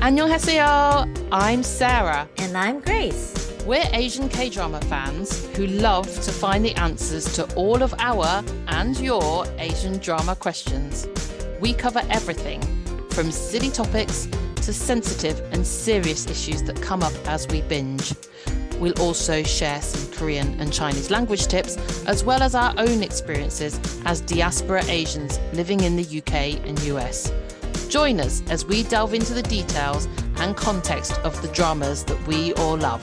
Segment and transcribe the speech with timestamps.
[0.00, 1.28] Annyeonghaseyo!
[1.30, 2.26] I'm Sarah.
[2.38, 3.52] And I'm Grace.
[3.66, 8.42] We're Asian K drama fans who love to find the answers to all of our
[8.68, 11.06] and your Asian drama questions.
[11.60, 12.62] We cover everything
[13.10, 14.26] from silly topics
[14.62, 18.14] to sensitive and serious issues that come up as we binge.
[18.78, 21.76] We'll also share some Korean and Chinese language tips,
[22.06, 27.30] as well as our own experiences as diaspora Asians living in the UK and US.
[27.90, 32.54] Join us as we delve into the details and context of the dramas that we
[32.54, 33.02] all love.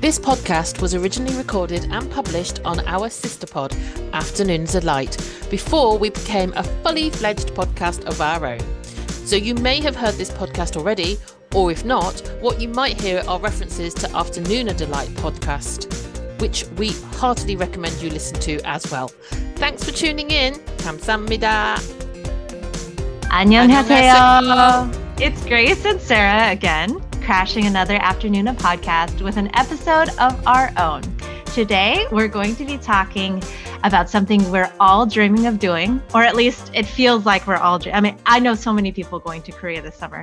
[0.00, 3.72] This podcast was originally recorded and published on our sister pod,
[4.12, 5.16] Afternoona Delight,
[5.50, 8.60] before we became a fully fledged podcast of our own.
[9.08, 11.18] So you may have heard this podcast already,
[11.52, 15.92] or if not, what you might hear are references to Afternoona Delight podcast,
[16.40, 19.08] which we heartily recommend you listen to as well.
[19.56, 20.54] Thanks for tuning in.
[23.30, 24.90] 안녕하세요.
[25.18, 31.02] It's Grace and Sarah again, crashing another Afternoona podcast with an episode of our own.
[31.46, 33.42] Today, we're going to be talking
[33.84, 37.80] about something we're all dreaming of doing, or at least it feels like we're all.
[37.92, 40.22] I mean, I know so many people going to Korea this summer.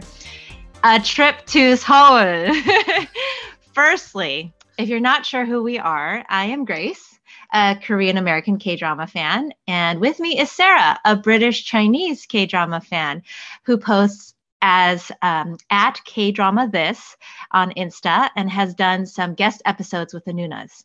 [0.84, 2.54] A trip to Seoul.
[3.74, 7.13] Firstly, if you're not sure who we are, I am Grace
[7.54, 9.54] a Korean American K drama fan.
[9.68, 13.24] And with me is Sarah, a British Chinese K drama fan
[13.64, 17.16] who posts as um, at K drama this
[17.52, 20.84] on Insta and has done some guest episodes with the Nunas.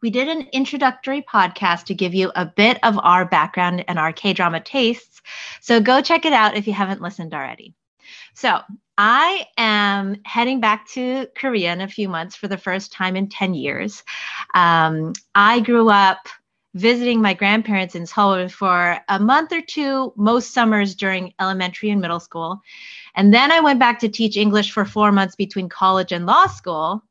[0.00, 4.12] We did an introductory podcast to give you a bit of our background and our
[4.12, 5.22] K drama tastes.
[5.60, 7.74] So go check it out if you haven't listened already.
[8.34, 8.60] So,
[8.96, 13.28] I am heading back to Korea in a few months for the first time in
[13.28, 14.04] 10 years.
[14.54, 16.28] Um, I grew up
[16.74, 22.00] visiting my grandparents in Seoul for a month or two, most summers during elementary and
[22.00, 22.60] middle school.
[23.14, 26.46] And then I went back to teach English for four months between college and law
[26.46, 27.02] school.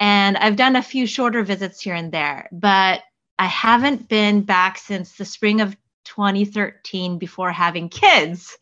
[0.00, 3.02] And I've done a few shorter visits here and there, but
[3.38, 5.76] I haven't been back since the spring of
[6.08, 8.56] 2013 before having kids.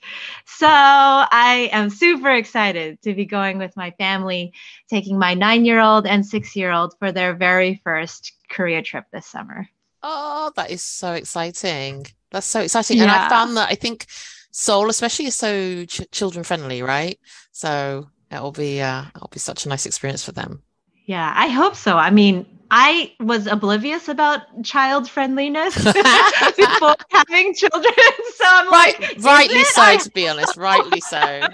[0.44, 4.52] So I am super excited to be going with my family,
[4.90, 9.04] taking my nine year old and six year old for their very first Korea trip
[9.12, 9.68] this summer.
[10.02, 12.06] Oh, that is so exciting.
[12.30, 12.98] That's so exciting.
[12.98, 13.04] Yeah.
[13.04, 14.06] And I found that I think
[14.50, 17.18] Seoul, especially, is so ch- children friendly, right?
[17.52, 20.62] So it'll be uh, it'll be such a nice experience for them.
[21.06, 21.96] Yeah, I hope so.
[21.96, 25.74] I mean, I was oblivious about child friendliness
[26.56, 27.94] before having children.
[28.36, 31.48] So I'm right, like, rightly so, I- to be honest, rightly so.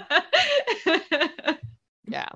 [2.07, 2.27] yeah.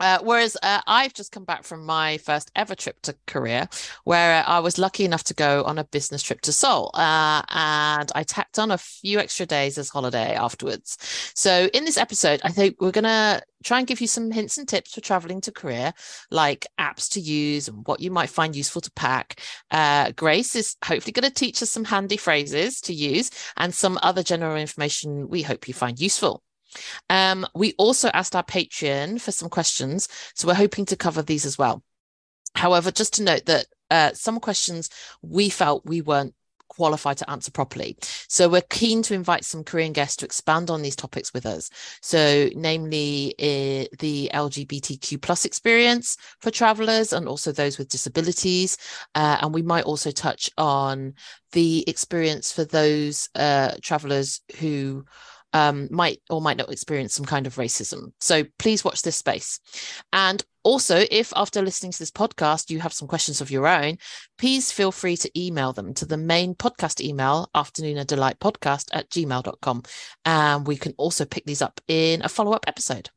[0.00, 3.68] Uh, whereas uh, I've just come back from my first ever trip to Korea,
[4.04, 8.10] where I was lucky enough to go on a business trip to Seoul, uh, and
[8.14, 10.98] I tacked on a few extra days as holiday afterwards.
[11.34, 14.68] So in this episode, I think we're gonna try and give you some hints and
[14.68, 15.92] tips for traveling to Korea,
[16.30, 19.40] like apps to use and what you might find useful to pack.
[19.70, 23.98] Uh, Grace is hopefully going to teach us some handy phrases to use and some
[24.02, 26.42] other general information we hope you find useful.
[27.10, 31.44] Um, we also asked our Patreon for some questions, so we're hoping to cover these
[31.44, 31.82] as well.
[32.54, 34.90] However, just to note that uh, some questions
[35.22, 36.34] we felt we weren't
[36.68, 37.96] qualified to answer properly.
[38.28, 41.70] So we're keen to invite some Korean guests to expand on these topics with us.
[42.02, 48.76] So namely uh, the LGBTQ plus experience for travelers and also those with disabilities.
[49.14, 51.14] Uh, and we might also touch on
[51.52, 55.04] the experience for those uh, travelers who
[55.56, 58.12] um, might or might not experience some kind of racism.
[58.20, 59.58] So please watch this space.
[60.12, 63.96] And also, if after listening to this podcast you have some questions of your own,
[64.36, 69.08] please feel free to email them to the main podcast email, afternoona delight podcast at
[69.08, 69.82] gmail.com.
[70.24, 73.08] And we can also pick these up in a follow up episode.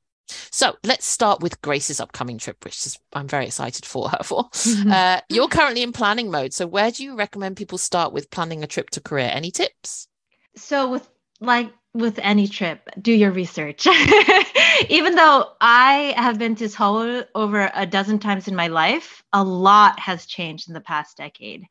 [0.52, 4.50] So let's start with Grace's upcoming trip, which is I'm very excited for her for.
[4.90, 6.54] Uh, you're currently in planning mode.
[6.54, 9.28] So where do you recommend people start with planning a trip to Korea?
[9.28, 10.08] Any tips?
[10.56, 13.88] So with like with any trip, do your research.
[14.90, 19.44] Even though I have been to Seoul over a dozen times in my life, a
[19.44, 21.66] lot has changed in the past decade.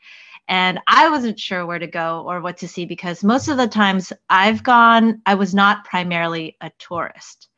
[0.49, 3.69] And I wasn't sure where to go or what to see because most of the
[3.69, 7.49] times I've gone, I was not primarily a tourist.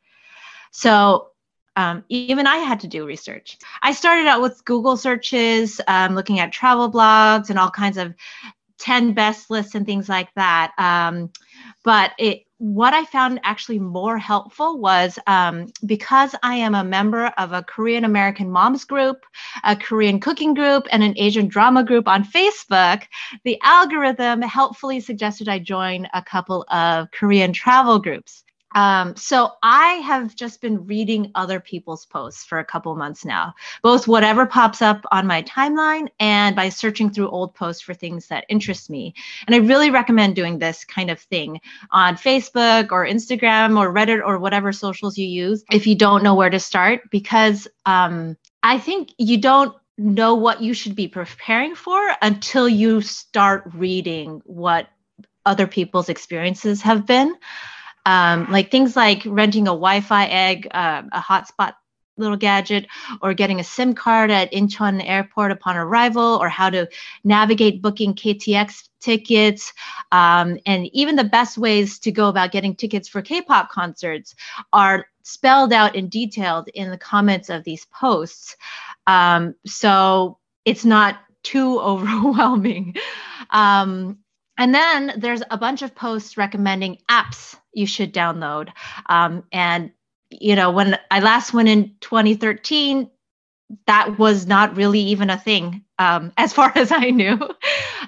[0.71, 1.29] So
[1.75, 3.57] um, even I had to do research.
[3.81, 8.13] I started out with Google searches, um, looking at travel blogs and all kinds of
[8.79, 10.73] 10 best lists and things like that.
[10.77, 11.31] Um,
[11.83, 17.25] but it what I found actually more helpful was um, because I am a member
[17.39, 19.25] of a Korean American moms group,
[19.63, 23.01] a Korean cooking group, and an Asian drama group on Facebook,
[23.45, 28.43] the algorithm helpfully suggested I join a couple of Korean travel groups.
[28.73, 33.53] Um, so I have just been reading other people's posts for a couple months now,
[33.81, 38.27] both whatever pops up on my timeline and by searching through old posts for things
[38.27, 39.13] that interest me.
[39.45, 41.59] And I really recommend doing this kind of thing
[41.91, 46.35] on Facebook or Instagram or Reddit or whatever socials you use if you don't know
[46.35, 51.75] where to start, because um, I think you don't know what you should be preparing
[51.75, 54.87] for until you start reading what
[55.45, 57.35] other people's experiences have been
[58.05, 61.73] um, like things like renting a Wi-Fi egg, uh, a hotspot
[62.17, 62.87] little gadget,
[63.21, 66.87] or getting a SIM card at Incheon Airport upon arrival, or how to
[67.23, 69.73] navigate booking KTX tickets,
[70.11, 74.35] um, and even the best ways to go about getting tickets for K-pop concerts
[74.71, 78.55] are spelled out and detailed in the comments of these posts.
[79.07, 82.95] Um, so it's not too overwhelming.
[83.49, 84.19] Um,
[84.57, 88.69] and then there's a bunch of posts recommending apps you should download.
[89.07, 89.91] Um, and,
[90.29, 93.09] you know, when I last went in 2013,
[93.87, 97.39] that was not really even a thing um, as far as I knew.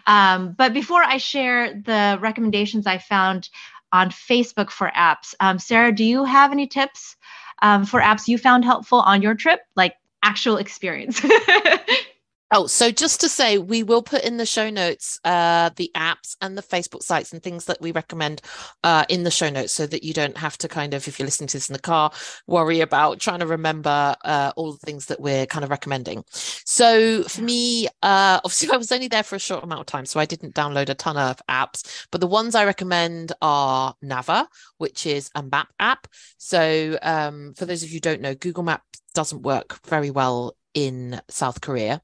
[0.05, 3.49] Um, but before I share the recommendations I found
[3.91, 7.15] on Facebook for apps, um, Sarah, do you have any tips
[7.61, 11.21] um, for apps you found helpful on your trip, like actual experience?
[12.55, 16.35] Oh, so just to say, we will put in the show notes uh, the apps
[16.39, 18.44] and the Facebook sites and things that we recommend
[18.83, 21.25] uh, in the show notes so that you don't have to kind of, if you're
[21.25, 22.11] listening to this in the car,
[22.45, 26.23] worry about trying to remember uh, all the things that we're kind of recommending.
[26.29, 30.05] So for me, uh, obviously, I was only there for a short amount of time,
[30.05, 34.45] so I didn't download a ton of apps, but the ones I recommend are Naver,
[34.77, 36.05] which is a map app.
[36.38, 40.55] So um, for those of you who don't know, Google Maps doesn't work very well
[40.73, 42.01] in South Korea.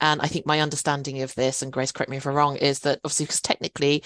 [0.00, 2.80] And I think my understanding of this, and Grace, correct me if I'm wrong, is
[2.80, 4.02] that obviously, because technically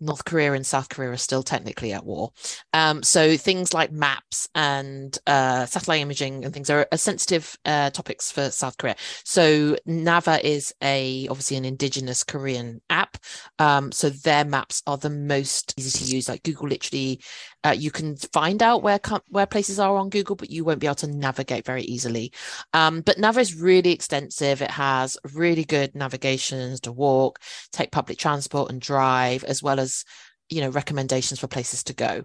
[0.00, 2.32] North Korea and South Korea are still technically at war.
[2.72, 7.90] Um, so things like maps and uh, satellite imaging and things are, are sensitive uh,
[7.90, 8.96] topics for South Korea.
[9.24, 13.16] So Naver is a obviously an indigenous Korean app.
[13.58, 16.28] Um, so their maps are the most easy to use.
[16.28, 17.22] Like Google literally
[17.66, 20.86] uh, you can find out where where places are on Google, but you won't be
[20.86, 22.32] able to navigate very easily.
[22.72, 24.62] Um, but Naver is really extensive.
[24.62, 27.40] It has really good navigations to walk,
[27.72, 30.04] take public transport, and drive, as well as
[30.48, 32.24] you know recommendations for places to go.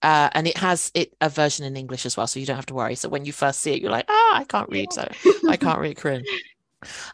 [0.00, 2.64] Uh, and it has it a version in English as well, so you don't have
[2.66, 2.94] to worry.
[2.94, 5.06] So when you first see it, you're like, ah, I can't read, so
[5.46, 6.24] I can't read Korean.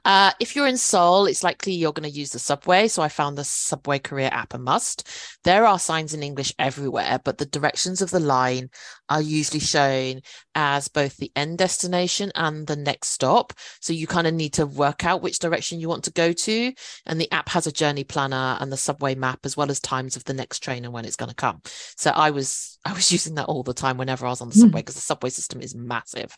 [0.05, 2.89] Uh, if you're in Seoul, it's likely you're going to use the subway.
[2.89, 5.09] So I found the Subway Korea app a must.
[5.45, 8.71] There are signs in English everywhere, but the directions of the line
[9.09, 10.21] are usually shown
[10.55, 13.53] as both the end destination and the next stop.
[13.81, 16.73] So you kind of need to work out which direction you want to go to.
[17.07, 20.17] And the app has a journey planner and the subway map, as well as times
[20.17, 21.61] of the next train and when it's going to come.
[21.97, 24.55] So I was I was using that all the time whenever I was on the
[24.55, 24.99] subway because mm.
[24.99, 26.37] the subway system is massive.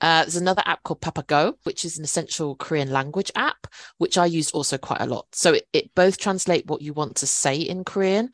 [0.00, 3.66] Uh, there's another app called Papago, which is an essential Korean language app,
[3.98, 5.26] which I used also quite a lot.
[5.32, 8.30] So it, it both translate what you want to say in Korean,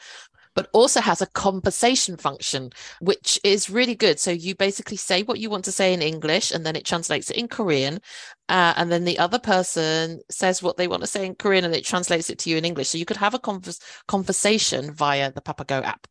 [0.54, 2.70] but also has a conversation function,
[3.00, 4.20] which is really good.
[4.20, 7.30] So you basically say what you want to say in English, and then it translates
[7.30, 7.98] it in Korean.
[8.48, 11.74] Uh, and then the other person says what they want to say in Korean, and
[11.74, 12.88] it translates it to you in English.
[12.88, 16.06] So you could have a convers- conversation via the Papago app.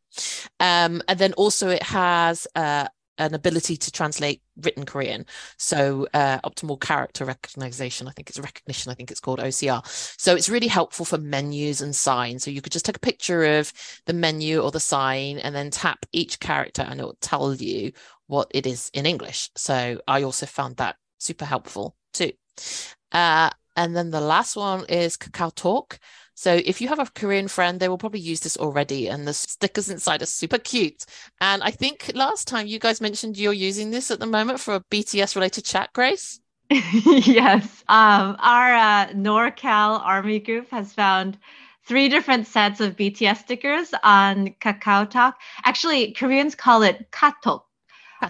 [0.60, 2.88] Um, and then also it has uh,
[3.18, 5.26] an ability to translate written Korean.
[5.56, 9.86] So uh, optimal character recognition, I think it's recognition, I think it's called OCR.
[10.18, 12.44] So it's really helpful for menus and signs.
[12.44, 13.72] So you could just take a picture of
[14.06, 17.92] the menu or the sign and then tap each character and it will tell you
[18.26, 19.50] what it is in English.
[19.56, 22.32] So I also found that super helpful too.
[23.12, 25.98] Uh, and then the last one is Kakao Talk.
[26.34, 29.08] So if you have a Korean friend, they will probably use this already.
[29.08, 31.04] And the stickers inside are super cute.
[31.40, 34.74] And I think last time you guys mentioned you're using this at the moment for
[34.74, 36.40] a BTS related chat, Grace.
[36.70, 37.84] yes.
[37.88, 41.38] Um, our uh, NorCal Army group has found
[41.86, 45.38] three different sets of BTS stickers on Kakao Talk.
[45.64, 47.62] Actually, Koreans call it Katok.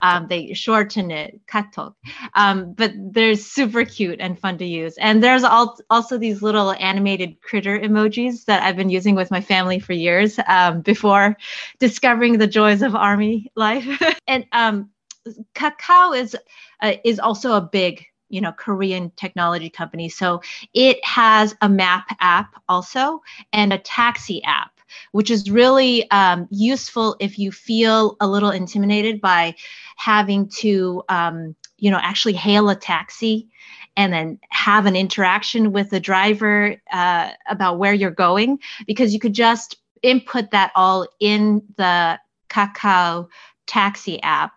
[0.03, 1.95] Um, they shorten it, katok.
[2.35, 4.97] Um, but they're super cute and fun to use.
[4.99, 9.41] And there's al- also these little animated critter emojis that I've been using with my
[9.41, 11.37] family for years um, before
[11.79, 14.03] discovering the joys of army life.
[14.27, 14.91] and um,
[15.55, 16.37] Kakao is
[16.83, 20.41] uh, is also a big you know korean technology company so
[20.73, 23.23] it has a map app also
[23.53, 24.74] and a taxi app
[25.13, 29.55] which is really um, useful if you feel a little intimidated by
[29.97, 33.49] having to, um, you know, actually hail a taxi
[33.97, 39.21] and then have an interaction with the driver uh, about where you're going, because you
[39.21, 43.29] could just input that all in the Kakao
[43.67, 44.53] taxi app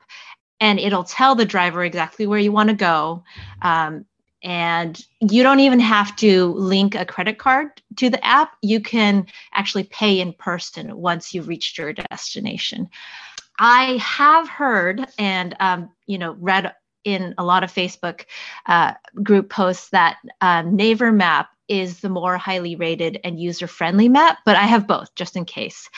[0.59, 3.23] and it'll tell the driver exactly where you want to go.
[3.61, 4.05] Um,
[4.47, 8.53] and you don't even have to link a credit card to the app.
[8.61, 12.87] You can actually pay in person once you've reached your destination.
[13.59, 16.73] I have heard and um, you know read
[17.03, 18.23] in a lot of Facebook
[18.67, 24.07] uh, group posts that uh, Naver Map is the more highly rated and user friendly
[24.07, 25.89] map, but I have both just in case.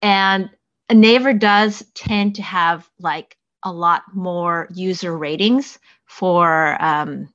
[0.00, 0.48] And
[0.92, 7.28] Naver does tend to have like a lot more user ratings for um,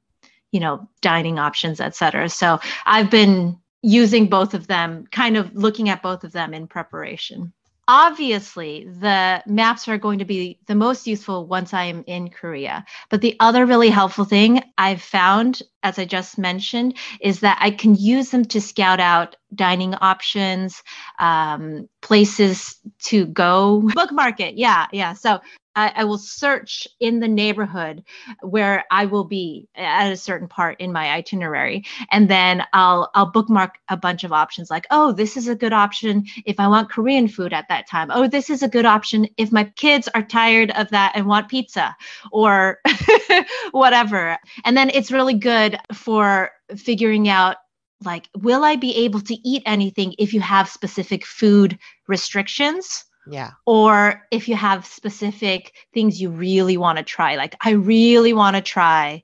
[0.55, 5.89] you know dining options etc so i've been using both of them kind of looking
[5.89, 7.53] at both of them in preparation.
[7.87, 12.83] Obviously the maps are going to be the most useful once i am in korea.
[13.11, 17.69] But the other really helpful thing i've found as i just mentioned is that i
[17.69, 20.81] can use them to scout out dining options
[21.19, 23.81] um, places to go.
[23.93, 24.55] Bookmark it.
[24.55, 25.13] Yeah yeah.
[25.13, 25.41] So
[25.75, 28.03] I, I, will search in the neighborhood
[28.41, 33.31] where I will be at a certain part in my itinerary, and then I'll I'll
[33.31, 36.89] bookmark a bunch of options like, oh, this is a good option if I want
[36.89, 38.09] Korean food at that time.
[38.11, 41.49] Oh, this is a good option if my kids are tired of that and want
[41.49, 41.95] pizza
[42.31, 42.79] or
[43.71, 44.37] whatever.
[44.63, 47.57] And then it's really good for figuring out
[48.03, 51.77] like, will I be able to eat anything if you have specific food
[52.07, 53.05] restrictions?
[53.27, 53.51] Yeah.
[53.65, 58.55] Or if you have specific things you really want to try, like I really want
[58.55, 59.23] to try,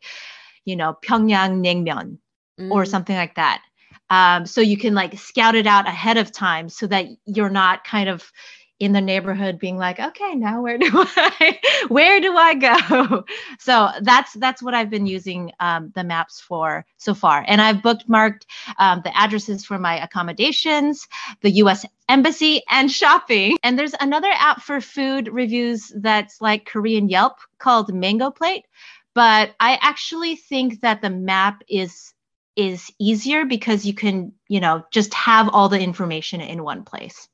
[0.65, 2.17] you know, Pyongyang naengmyeon
[2.59, 2.71] mm.
[2.71, 3.61] or something like that.
[4.09, 7.85] Um, so you can like scout it out ahead of time so that you're not
[7.85, 8.29] kind of
[8.81, 13.23] in the neighborhood being like okay now where do i where do i go?
[13.59, 17.45] So that's that's what i've been using um, the maps for so far.
[17.47, 18.41] And i've bookmarked
[18.79, 21.07] um, the addresses for my accommodations
[21.41, 23.57] the us embassy and shopping.
[23.63, 28.65] And there's another app for food reviews that's like korean yelp called mango plate.
[29.13, 32.13] But i actually think that the map is
[32.55, 37.29] is easier because you can you know just have all the information in one place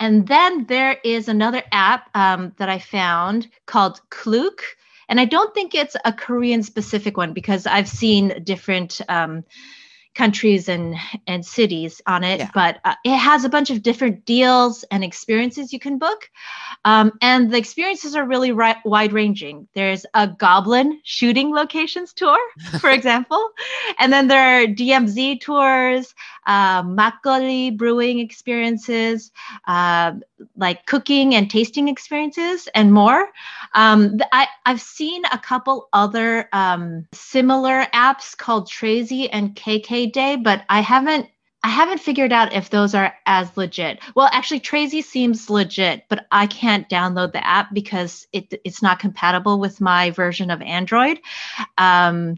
[0.00, 4.62] and then there is another app um, that I found called Klook.
[5.08, 9.44] And I don't think it's a Korean specific one because I've seen different um,
[10.20, 10.96] countries and
[11.26, 12.50] and cities on it yeah.
[12.52, 16.28] but uh, it has a bunch of different deals and experiences you can book
[16.84, 22.38] um, and the experiences are really ri- wide ranging there's a goblin shooting locations tour
[22.80, 23.48] for example
[23.98, 26.14] and then there are dmz tours
[26.46, 29.32] uh, makgeolli brewing experiences
[29.68, 30.12] uh,
[30.56, 33.28] like cooking and tasting experiences and more
[33.74, 40.64] um, I, i've seen a couple other um, similar apps called Trazy and KKday, but
[40.68, 41.28] I haven't
[41.62, 44.00] I haven't figured out if those are as legit.
[44.16, 48.98] Well, actually, Trazy seems legit, but I can't download the app because it it's not
[48.98, 51.20] compatible with my version of Android.
[51.76, 52.36] Um,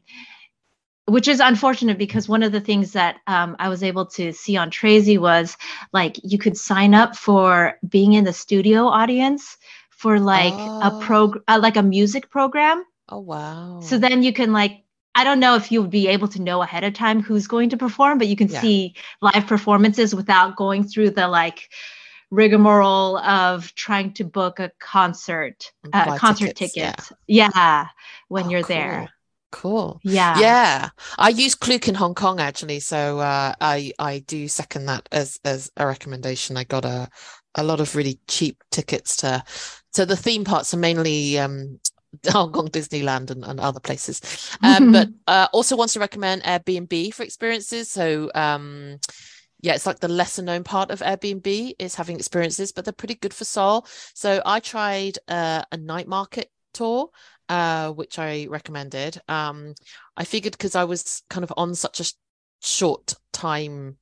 [1.06, 4.56] which is unfortunate because one of the things that um, I was able to see
[4.56, 5.56] on Trazy was
[5.92, 9.56] like you could sign up for being in the studio audience
[9.90, 10.80] for like oh.
[10.82, 12.84] a pro uh, like a music program.
[13.08, 13.80] Oh wow!
[13.82, 16.84] So then you can like I don't know if you'll be able to know ahead
[16.84, 18.60] of time who's going to perform, but you can yeah.
[18.60, 21.68] see live performances without going through the like
[22.30, 26.74] rigmarole of trying to book a concert, uh, concert tickets.
[26.74, 27.12] tickets.
[27.26, 27.50] Yeah.
[27.54, 27.86] yeah.
[28.28, 28.68] when oh, you're cool.
[28.68, 29.08] there.
[29.52, 30.00] Cool.
[30.02, 30.38] Yeah.
[30.40, 30.88] Yeah.
[31.18, 35.38] I use Klook in Hong Kong actually, so uh, I I do second that as
[35.44, 36.56] as a recommendation.
[36.56, 37.08] I got a
[37.54, 39.44] a lot of really cheap tickets to
[39.92, 41.78] so the theme parks are mainly um
[42.28, 44.20] Hong Kong, Disneyland, and, and other places.
[44.62, 47.90] Um, but uh, also wants to recommend Airbnb for experiences.
[47.90, 48.98] So, um,
[49.60, 53.14] yeah, it's like the lesser known part of Airbnb is having experiences, but they're pretty
[53.14, 53.86] good for Seoul.
[54.14, 57.10] So I tried uh, a night market tour,
[57.48, 59.20] uh, which I recommended.
[59.28, 59.74] Um,
[60.16, 62.12] I figured because I was kind of on such a
[62.62, 63.96] short time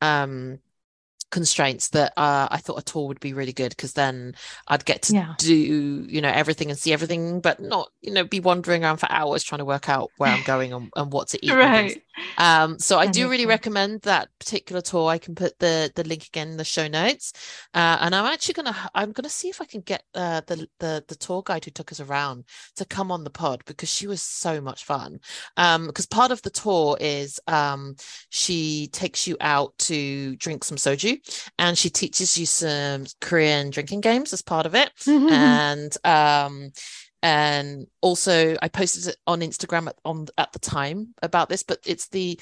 [0.00, 0.58] um
[1.30, 4.34] constraints that uh, I thought a tour would be really good because then
[4.66, 5.34] I'd get to yeah.
[5.38, 9.10] do you know everything and see everything, but not you know be wandering around for
[9.10, 11.52] hours trying to work out where I'm going and, and what to eat.
[11.52, 12.02] right.
[12.36, 13.48] Um, so I do really sense.
[13.48, 15.08] recommend that particular tour.
[15.08, 17.32] I can put the the link again in the show notes,
[17.74, 21.04] uh, and I'm actually gonna I'm gonna see if I can get uh, the the
[21.08, 22.44] the tour guide who took us around
[22.76, 25.20] to come on the pod because she was so much fun.
[25.56, 27.96] Um, because part of the tour is um
[28.30, 31.17] she takes you out to drink some soju
[31.58, 34.90] and she teaches you some Korean drinking games as part of it.
[35.30, 36.70] and um,
[37.22, 41.78] and also I posted it on Instagram at, on at the time about this, but
[41.84, 42.38] it's the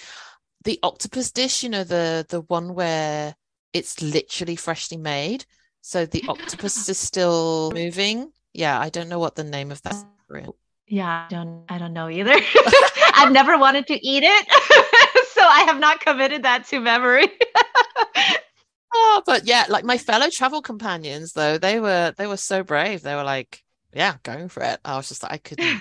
[0.64, 3.34] the octopus dish, you know, the the one where
[3.72, 5.44] it's literally freshly made.
[5.82, 9.94] So the octopus is still moving Yeah, I don't know what the name of that.
[10.34, 10.50] Uh,
[10.88, 12.34] yeah, I don't I don't know either.
[13.14, 14.46] I've never wanted to eat it.
[15.34, 17.26] so I have not committed that to memory.
[18.94, 23.02] oh, but yeah, like my fellow travel companions though, they were they were so brave.
[23.02, 23.62] They were like,
[23.92, 24.80] yeah, going for it.
[24.84, 25.80] I was just like I couldn't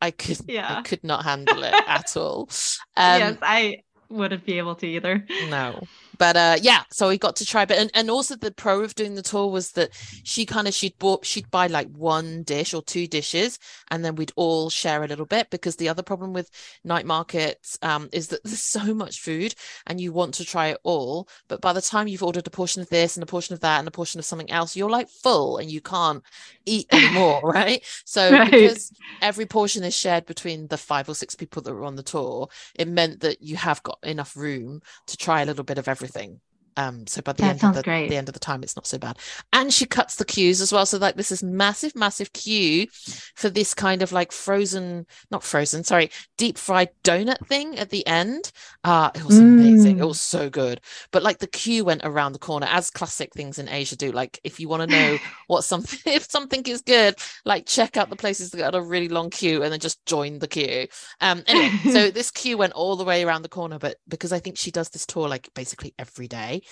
[0.00, 0.78] I could yeah.
[0.78, 2.48] I could not handle it at all.
[2.96, 5.24] Um, yes, I wouldn't be able to either.
[5.48, 5.86] No
[6.20, 8.94] but uh yeah so we got to try but and, and also the pro of
[8.94, 9.88] doing the tour was that
[10.22, 13.58] she kind of she'd bought she'd buy like one dish or two dishes
[13.90, 16.50] and then we'd all share a little bit because the other problem with
[16.84, 19.54] night markets um is that there's so much food
[19.86, 22.82] and you want to try it all but by the time you've ordered a portion
[22.82, 25.08] of this and a portion of that and a portion of something else you're like
[25.08, 26.22] full and you can't
[26.66, 28.50] eat anymore right so right.
[28.50, 32.02] because every portion is shared between the five or six people that were on the
[32.02, 35.88] tour it meant that you have got enough room to try a little bit of
[35.88, 36.40] everything everything.
[36.80, 38.86] Um, so by the that end of the, the end of the time, it's not
[38.86, 39.18] so bad.
[39.52, 40.86] And she cuts the queues as well.
[40.86, 42.86] So like this is massive, massive queue
[43.34, 48.06] for this kind of like frozen, not frozen, sorry, deep fried donut thing at the
[48.06, 48.50] end.
[48.82, 49.42] Uh it was mm.
[49.42, 49.98] amazing.
[49.98, 50.08] It mm.
[50.08, 50.80] was so good.
[51.10, 54.10] But like the queue went around the corner as classic things in Asia do.
[54.10, 55.18] Like if you want to know
[55.48, 59.08] what something if something is good, like check out the places that got a really
[59.08, 60.86] long queue and then just join the queue.
[61.20, 64.38] Um anyway, so this queue went all the way around the corner, but because I
[64.38, 66.62] think she does this tour like basically every day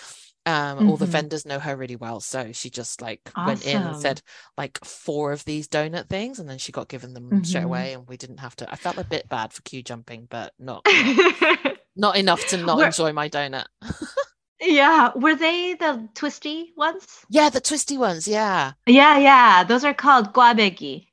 [0.48, 0.90] um mm-hmm.
[0.90, 1.12] all the mm-hmm.
[1.12, 3.46] vendors know her really well so she just like awesome.
[3.46, 4.22] went in and said
[4.56, 7.42] like four of these donut things and then she got given them mm-hmm.
[7.42, 10.26] straight away and we didn't have to i felt a bit bad for queue jumping
[10.30, 10.86] but not
[11.96, 13.66] not, enough to not enjoy my donut
[14.60, 19.94] yeah were they the twisty ones yeah the twisty ones yeah yeah yeah those are
[19.94, 21.08] called guabegi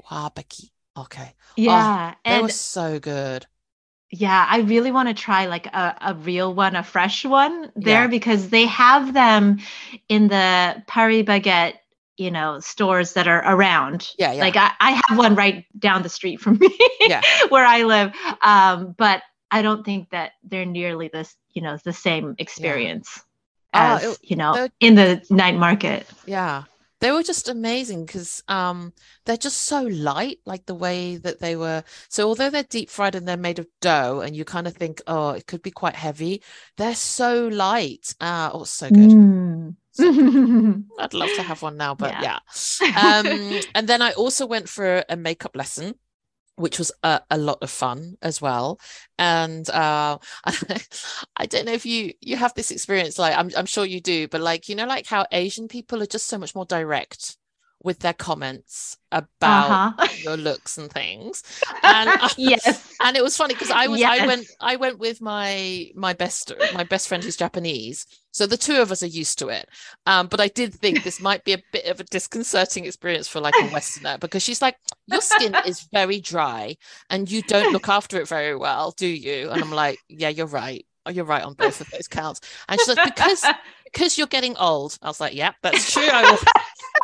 [0.00, 3.46] guabegi okay yeah oh, they were so good
[4.10, 8.02] yeah, I really want to try like a, a real one, a fresh one there
[8.02, 8.06] yeah.
[8.06, 9.58] because they have them
[10.08, 11.74] in the Paris Baguette,
[12.16, 14.10] you know, stores that are around.
[14.18, 14.40] Yeah, yeah.
[14.40, 17.20] Like I, I have one right down the street from me yeah.
[17.50, 18.14] where I live.
[18.40, 23.22] Um, but I don't think that they're nearly this, you know, the same experience
[23.74, 23.96] yeah.
[23.96, 26.06] as, it, you know, in the night market.
[26.24, 26.64] Yeah
[27.00, 28.92] they were just amazing because um,
[29.24, 31.84] they're just so light, like the way that they were.
[32.08, 35.00] So although they're deep fried and they're made of dough, and you kind of think,
[35.06, 36.42] oh, it could be quite heavy,
[36.76, 38.14] they're so light.
[38.20, 39.10] Uh, oh, so good.
[39.10, 39.76] Mm.
[40.98, 42.22] I'd love to have one now, but yeah.
[42.22, 42.38] yeah.
[43.18, 45.94] Um, and then I also went for a makeup lesson
[46.58, 48.78] which was a, a, lot of fun as well.
[49.18, 50.18] And uh,
[51.36, 54.28] i don't know if you you have this experience like I'm, I'm sure you do
[54.28, 57.37] but like you know like how asian people are just so much more direct
[57.84, 60.08] with their comments about uh-huh.
[60.22, 61.42] your looks and things.
[61.82, 62.94] And yes.
[63.02, 64.20] and it was funny because i was yes.
[64.20, 68.06] i went i went with my my best my best friend who's japanese.
[68.32, 69.68] So the two of us are used to it.
[70.06, 73.40] Um, but i did think this might be a bit of a disconcerting experience for
[73.40, 76.76] like a westerner because she's like your skin is very dry
[77.10, 79.50] and you don't look after it very well do you?
[79.50, 80.84] And i'm like yeah you're right.
[81.06, 82.42] Oh, you're right on both of those counts.
[82.68, 83.42] And she's like because
[83.84, 84.98] because you're getting old.
[85.00, 86.08] I was like yeah that's true.
[86.12, 86.38] I will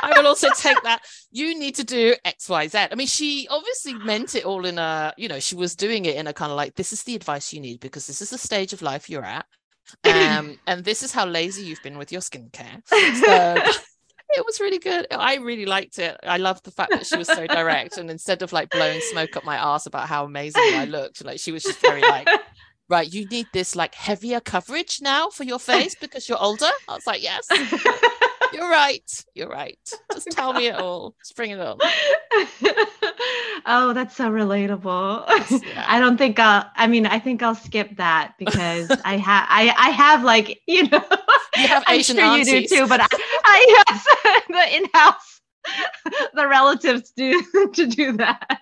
[0.03, 1.03] I will also take that.
[1.31, 2.79] You need to do X, Y, Z.
[2.91, 6.17] I mean, she obviously meant it all in a, you know, she was doing it
[6.17, 8.39] in a kind of like, this is the advice you need because this is the
[8.39, 9.47] stage of life you're at.
[10.05, 12.83] Um, and this is how lazy you've been with your skincare.
[12.89, 12.97] So
[14.37, 15.07] it was really good.
[15.11, 16.19] I really liked it.
[16.23, 17.99] I loved the fact that she was so direct.
[17.99, 21.39] And instead of like blowing smoke up my ass about how amazing I looked, like
[21.39, 22.29] she was just very like,
[22.89, 26.71] right, you need this like heavier coverage now for your face because you're older.
[26.89, 27.47] I was like, yes.
[28.55, 29.25] You're right.
[29.35, 29.79] You're right.
[30.12, 31.14] Just tell me it all.
[31.21, 31.79] Just bring it on.
[33.67, 35.25] oh, that's so relatable.
[35.64, 35.85] Yeah.
[35.88, 36.69] I don't think I'll.
[36.77, 39.47] I mean, I think I'll skip that because I have.
[39.49, 41.05] I I have like you know.
[41.57, 43.07] You have Asian I'm sure you do too, but I,
[43.45, 44.07] I yes,
[44.49, 45.35] the in house
[46.35, 48.61] the relatives do to do that.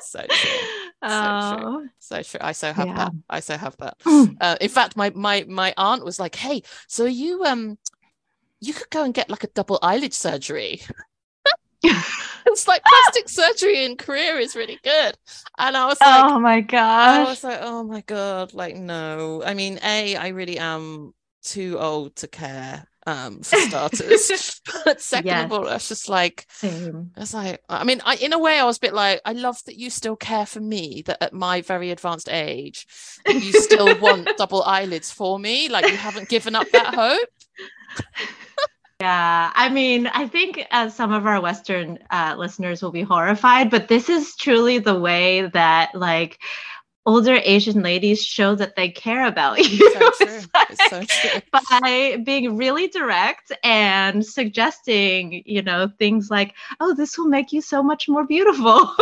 [0.00, 0.28] So true.
[0.28, 0.58] So
[1.02, 1.58] oh.
[1.58, 1.88] true.
[1.98, 2.40] So true.
[2.42, 2.94] I so have yeah.
[2.94, 3.12] that.
[3.28, 3.98] I so have that.
[4.00, 4.36] Mm.
[4.40, 7.76] Uh, in fact, my my my aunt was like, "Hey, so you um
[8.60, 10.82] you could go and get like a double eyelid surgery.
[11.82, 15.16] it's like plastic surgery in Korea is really good.
[15.58, 17.20] And I was like, oh my god.
[17.20, 19.42] I was like, oh my god, like no.
[19.44, 25.26] I mean, A, I really am too old to care um for starters but second
[25.26, 25.44] yes.
[25.46, 27.10] of all it's just like Same.
[27.16, 29.56] it's like i mean I, in a way i was a bit like i love
[29.64, 32.86] that you still care for me that at my very advanced age
[33.26, 37.28] you still want double eyelids for me like you haven't given up that hope
[39.00, 43.70] yeah, I mean, I think uh, some of our Western uh, listeners will be horrified,
[43.70, 46.38] but this is truly the way that, like,
[47.06, 49.92] older Asian ladies show that they care about you.
[49.94, 50.10] So.
[50.70, 51.02] It's so
[51.52, 57.60] by being really direct and suggesting, you know, things like, "Oh, this will make you
[57.60, 58.94] so much more beautiful."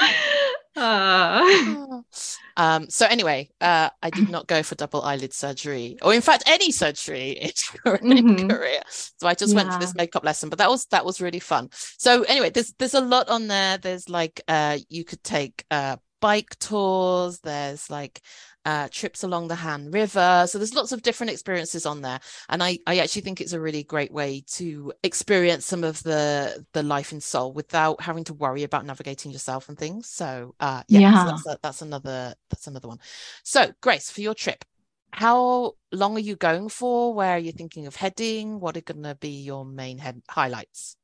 [0.74, 2.02] Uh,
[2.56, 6.44] um, so anyway, uh, I did not go for double eyelid surgery, or in fact
[6.46, 7.50] any surgery in,
[7.84, 8.48] Mhm.
[8.48, 8.82] Korea.
[8.88, 11.68] So I just went for this makeup lesson, but that was that was really fun.
[11.98, 13.78] So anyway, there's there's a lot on there.
[13.78, 17.40] There's like uh, you could take uh, bike tours.
[17.40, 18.22] There's like
[18.64, 20.46] uh, trips along the Han River.
[20.48, 23.60] So there's lots of different experiences on there, and I I actually think it's a
[23.60, 28.34] really great way to experience some of the the life in Seoul without having to
[28.34, 30.08] worry about navigating yourself and things.
[30.08, 32.98] So uh, yeah, so that's a, that's another that's another one.
[33.42, 34.64] So Grace, for your trip,
[35.12, 37.12] how long are you going for?
[37.12, 38.60] Where are you thinking of heading?
[38.60, 40.96] What are going to be your main head highlights?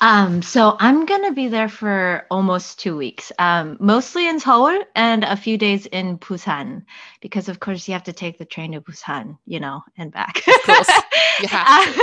[0.00, 5.24] Um, so I'm gonna be there for almost two weeks, um, mostly in Seoul and
[5.24, 6.84] a few days in Busan,
[7.20, 10.46] because of course you have to take the train to Busan, you know, and back.
[10.46, 10.90] Of course,
[11.40, 11.96] you have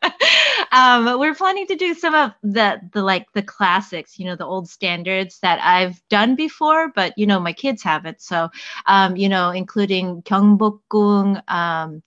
[0.72, 4.46] um, we're planning to do some of the the like the classics, you know, the
[4.46, 8.20] old standards that I've done before, but you know, my kids haven't.
[8.20, 8.48] So,
[8.86, 12.02] um, you know, including Gyeongbokgung, um,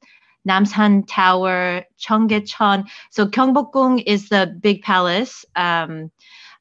[0.48, 2.86] Namsan Tower, Cheonggyecheon.
[3.10, 5.46] So Gyeongbokgung is the big palace.
[5.56, 6.12] Um,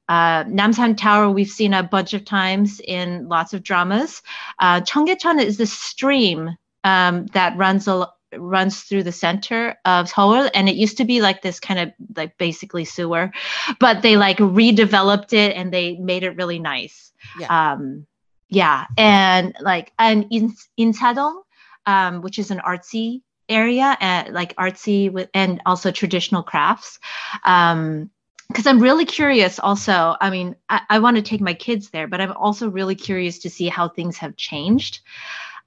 [0.09, 4.23] uh, Namsan Tower we've seen a bunch of times in lots of dramas.
[4.59, 10.49] Uh, Cheonggyecheon is the stream um, that runs al- runs through the center of Seoul,
[10.55, 13.31] and it used to be like this kind of like basically sewer,
[13.79, 17.13] but they like redeveloped it and they made it really nice.
[17.39, 17.73] Yeah.
[17.73, 18.07] Um,
[18.49, 21.43] yeah, and like and in Insadong,
[21.87, 26.99] um, which is an artsy area and like artsy with and also traditional crafts.
[27.45, 28.11] Um,
[28.49, 30.15] because I'm really curious also.
[30.21, 33.39] I mean, I, I want to take my kids there, but I'm also really curious
[33.41, 35.01] to see how things have changed.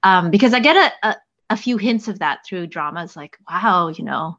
[0.04, 1.16] Um, because I get a, a,
[1.50, 4.38] a few hints of that through dramas like, wow, you know,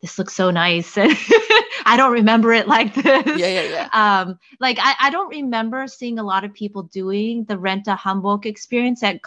[0.00, 0.96] this looks so nice.
[0.96, 1.10] And
[1.84, 3.38] I don't remember it like this.
[3.38, 3.88] Yeah, yeah, yeah.
[3.92, 7.94] Um, like I, I don't remember seeing a lot of people doing the rent a
[7.96, 9.20] hanbok experience at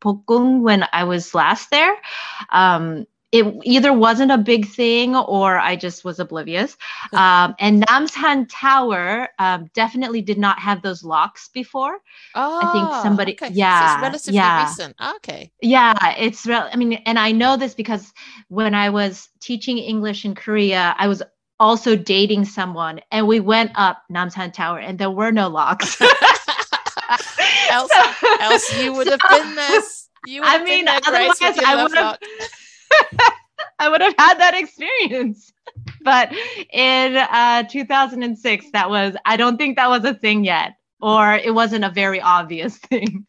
[0.00, 1.96] Gyeongbokgung when I was last there.
[2.50, 6.76] Um, it either wasn't a big thing or I just was oblivious.
[7.12, 11.98] Um, and Namsan Tower um, definitely did not have those locks before.
[12.34, 13.48] Oh, I think somebody- okay.
[13.48, 14.68] So yeah, it's relatively yeah.
[14.68, 14.94] recent.
[14.98, 15.50] Ah, Okay.
[15.62, 16.68] Yeah, it's real.
[16.70, 18.12] I mean, and I know this because
[18.48, 21.22] when I was teaching English in Korea, I was
[21.58, 26.00] also dating someone, and we went up Namsan Tower, and there were no locks.
[27.70, 27.90] else,
[28.40, 30.08] else you would have so- been this.
[30.26, 32.18] You would I have mean, been otherwise I would have-
[33.78, 35.52] I would have had that experience.
[36.02, 36.32] But
[36.72, 41.54] in uh, 2006, that was, I don't think that was a thing yet, or it
[41.54, 43.26] wasn't a very obvious thing.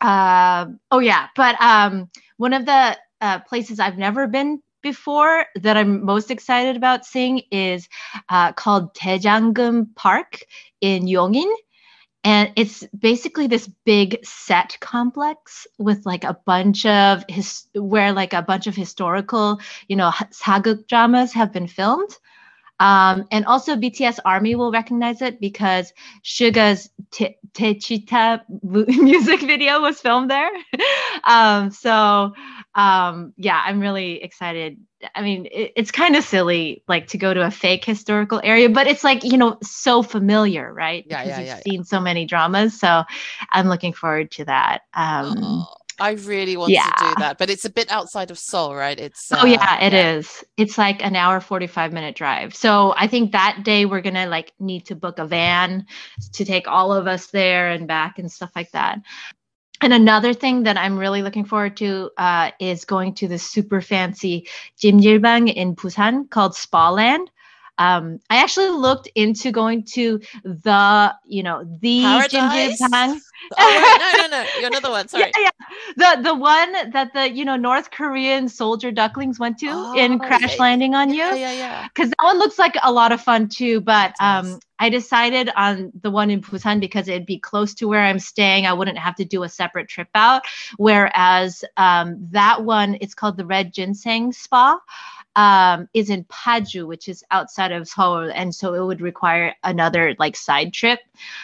[0.00, 1.28] Um oh, yeah.
[1.34, 6.76] But um, one of the uh, places I've never been before that I'm most excited
[6.76, 7.88] about seeing is
[8.28, 10.40] uh, called Daejanggeum Park
[10.80, 11.52] in Yongin
[12.28, 18.34] and it's basically this big set complex with like a bunch of his where like
[18.34, 22.18] a bunch of historical you know sageuk dramas have been filmed
[22.80, 30.00] um, and also bts army will recognize it because suga's Te techita music video was
[30.00, 30.50] filmed there
[31.24, 32.32] um, so
[32.74, 34.78] um, yeah i'm really excited
[35.14, 38.68] I mean, it, it's kind of silly, like to go to a fake historical area,
[38.68, 41.04] but it's like you know so familiar, right?
[41.06, 41.62] Yeah, because yeah, you've yeah, yeah.
[41.62, 43.04] seen so many dramas, so
[43.50, 44.82] I'm looking forward to that.
[44.94, 45.66] Um, Oh,
[46.00, 48.98] I really want to do that, but it's a bit outside of Seoul, right?
[48.98, 50.44] It's oh uh, yeah, it is.
[50.56, 52.54] It's like an hour forty five minute drive.
[52.54, 55.86] So I think that day we're gonna like need to book a van
[56.32, 59.00] to take all of us there and back and stuff like that.
[59.80, 63.80] And another thing that I'm really looking forward to uh, is going to the super
[63.80, 64.48] fancy
[64.82, 67.30] Jimjilbang in Busan called Spa Land.
[67.78, 72.80] Um, I actually looked into going to the, you know, the Paradise?
[72.80, 73.20] Jimjilbang.
[73.56, 75.08] Oh wait, no, no, no, you're another one.
[75.08, 75.30] Sorry.
[75.36, 75.50] Yeah,
[75.96, 76.16] yeah.
[76.16, 80.18] The the one that the you know North Korean soldier ducklings went to Oh, in
[80.18, 81.52] Crash yeah, Landing on You yeah, yeah.
[81.52, 81.88] Yeah.
[81.88, 83.80] Because that one looks like a lot of fun too.
[83.80, 88.02] But um, I decided on the one in Busan because it'd be close to where
[88.02, 88.66] I'm staying.
[88.66, 90.42] I wouldn't have to do a separate trip out.
[90.76, 94.78] Whereas um, that one, it's called the Red Ginseng Spa.
[95.38, 100.16] Um, is in Paju, which is outside of Seoul, and so it would require another
[100.18, 101.00] like side trip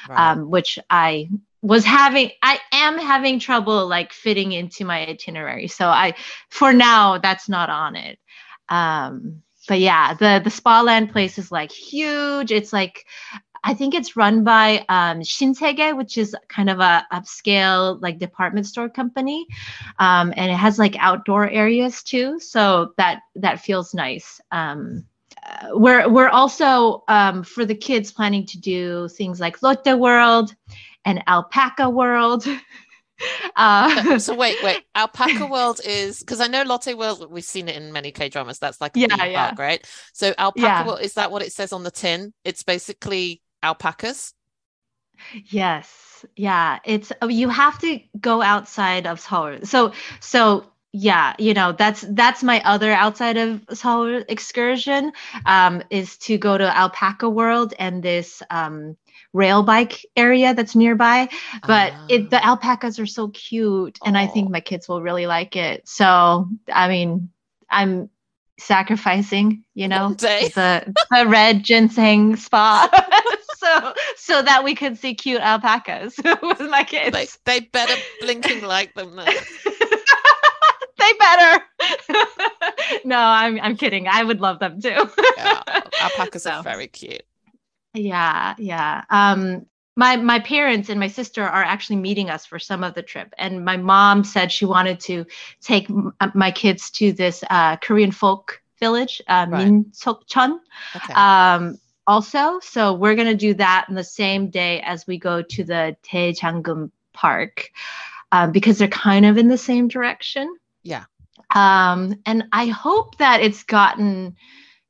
[0.09, 0.33] Right.
[0.33, 1.29] um, which I
[1.63, 5.69] was having, I am having trouble like fitting into my itinerary.
[5.69, 6.15] So I,
[6.51, 8.19] for now, that's not on it.
[8.69, 12.53] Um, but yeah, the the spa land place is like huge.
[12.53, 13.07] It's like
[13.65, 18.67] I think it's run by um, Shinsegae, which is kind of a upscale like department
[18.67, 19.47] store company,
[19.99, 22.39] um, and it has like outdoor areas too.
[22.41, 24.41] So that that feels nice.
[24.53, 25.07] Um,
[25.47, 30.55] uh, we're we're also um, for the kids planning to do things like Lotte World
[31.05, 32.47] and Alpaca World.
[33.57, 34.81] Uh, so wait, wait.
[34.95, 37.31] Alpaca World is because I know Lotte World.
[37.31, 38.59] We've seen it in many K dramas.
[38.59, 39.29] That's like a Yeah, yeah.
[39.33, 39.85] park, right?
[40.13, 40.85] So Alpaca Yeah.
[40.85, 42.33] World is that what it says on the tin?
[42.45, 44.35] It's basically alpacas.
[45.47, 46.25] Yes.
[46.37, 46.79] Yeah.
[46.85, 49.59] It's oh, you have to go outside of Seoul.
[49.65, 55.13] So so yeah, you know, that's that's my other outside of Seoul excursion
[55.47, 58.97] um is to go to Alpaca World and this um
[59.33, 61.29] rail bike area that's nearby.
[61.67, 62.51] But it the Ah.
[62.57, 65.87] alpacas are so cute and I think my kids will really like it.
[65.89, 67.31] So, I mean,
[67.71, 68.11] I'm
[68.59, 72.89] sacrificing, you know, the the red ginseng spa
[73.81, 78.63] so so that we could see cute alpacas with my kids they they better blinking
[78.63, 79.17] like them.
[79.17, 79.25] Though.
[80.99, 81.65] they better
[83.05, 85.63] no i'm i'm kidding i would love them too Yeah,
[85.99, 86.51] alpacas So.
[86.51, 87.23] are very cute.
[87.95, 92.83] yeah yeah um my my parents and my sister are actually meeting us for some
[92.83, 95.25] of the trip and my mom said she wanted to
[95.61, 99.67] take m- uh, my kids to this uh, korean folk village uh, Right.
[99.67, 100.59] Minsokchon.
[100.97, 101.15] Okay.
[101.15, 102.61] um also.
[102.61, 105.97] So we're going to do that on the same day as we go to the
[106.11, 107.71] Daejanggeum Park
[108.33, 110.57] um, because they're kind of in the same direction.
[110.83, 111.05] Yeah.
[111.55, 114.37] um and i hope that it's gotten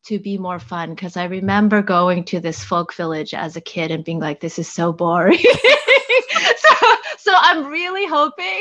[0.04, 3.90] to be more fun because i remember going to this folk village as a kid
[3.90, 5.38] and being like this is so boring
[7.38, 8.60] i'm really hoping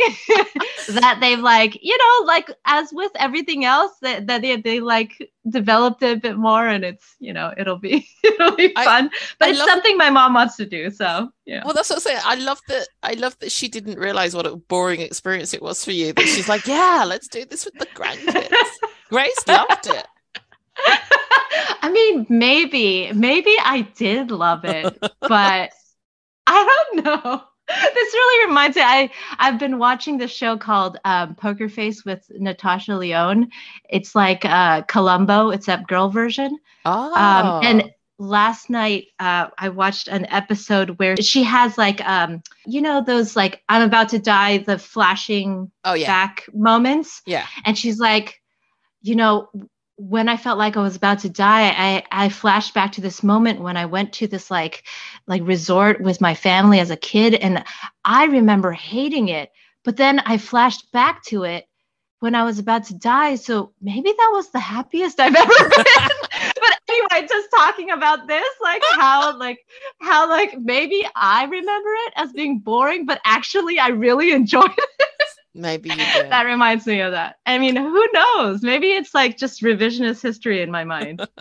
[1.02, 5.32] that they've like you know like as with everything else that, that they, they like
[5.50, 9.10] developed it a bit more and it's you know it'll be it'll be I- fun
[9.40, 11.98] but I it's love- something my mom wants to do so yeah Well, that's what
[11.98, 12.22] I'm saying.
[12.24, 12.88] I love that.
[13.04, 16.14] I love that she didn't realize what a boring experience it was for you.
[16.14, 18.72] That she's like, "Yeah, let's do this with the grandkids."
[19.10, 20.08] Grace loved it.
[21.82, 25.70] I mean, maybe, maybe I did love it, but
[26.48, 27.44] I don't know.
[27.68, 28.84] This really reminds me.
[28.84, 33.50] I I've been watching this show called um, Poker Face with Natasha Lyonne.
[33.90, 36.58] It's like uh, Columbo, except girl version.
[36.86, 42.42] Oh, Um, and last night uh, I watched an episode where she has like um,
[42.66, 47.46] you know those like I'm about to die, the flashing oh yeah, back moments yeah.
[47.66, 48.42] and she's like
[49.02, 49.50] you know
[50.10, 53.24] when i felt like i was about to die i i flashed back to this
[53.24, 54.84] moment when i went to this like
[55.28, 57.64] like resort with my family as a kid and
[58.04, 59.50] i remember hating it
[59.84, 61.66] but then i flashed back to it
[62.20, 65.86] when i was about to die so maybe that was the happiest i've ever been.
[66.56, 69.60] But anyway just talking about this like how like
[70.02, 75.10] how like maybe i remember it as being boring but actually i really enjoyed it
[75.56, 76.32] Maybe you did.
[76.32, 77.36] that reminds me of that.
[77.46, 78.62] I mean, who knows?
[78.64, 81.20] Maybe it's like just revisionist history in my mind.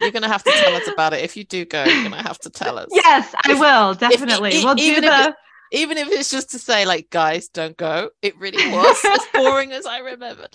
[0.00, 1.84] you're gonna have to tell us about it if you do go.
[1.84, 2.88] You're gonna have to tell us.
[2.92, 4.54] yes, I If- will definitely.
[4.56, 5.34] e- we'll do if the.
[5.72, 8.10] Even if it's just to say, like, guys, don't go.
[8.22, 10.54] It really was as boring as I remembered.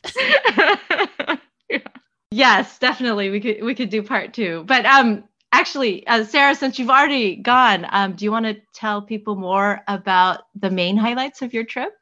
[2.32, 3.30] yes, definitely.
[3.30, 4.64] We could we could do part two.
[4.66, 9.02] But um, actually, uh, Sarah, since you've already gone, um, do you want to tell
[9.02, 11.94] people more about the main highlights of your trip?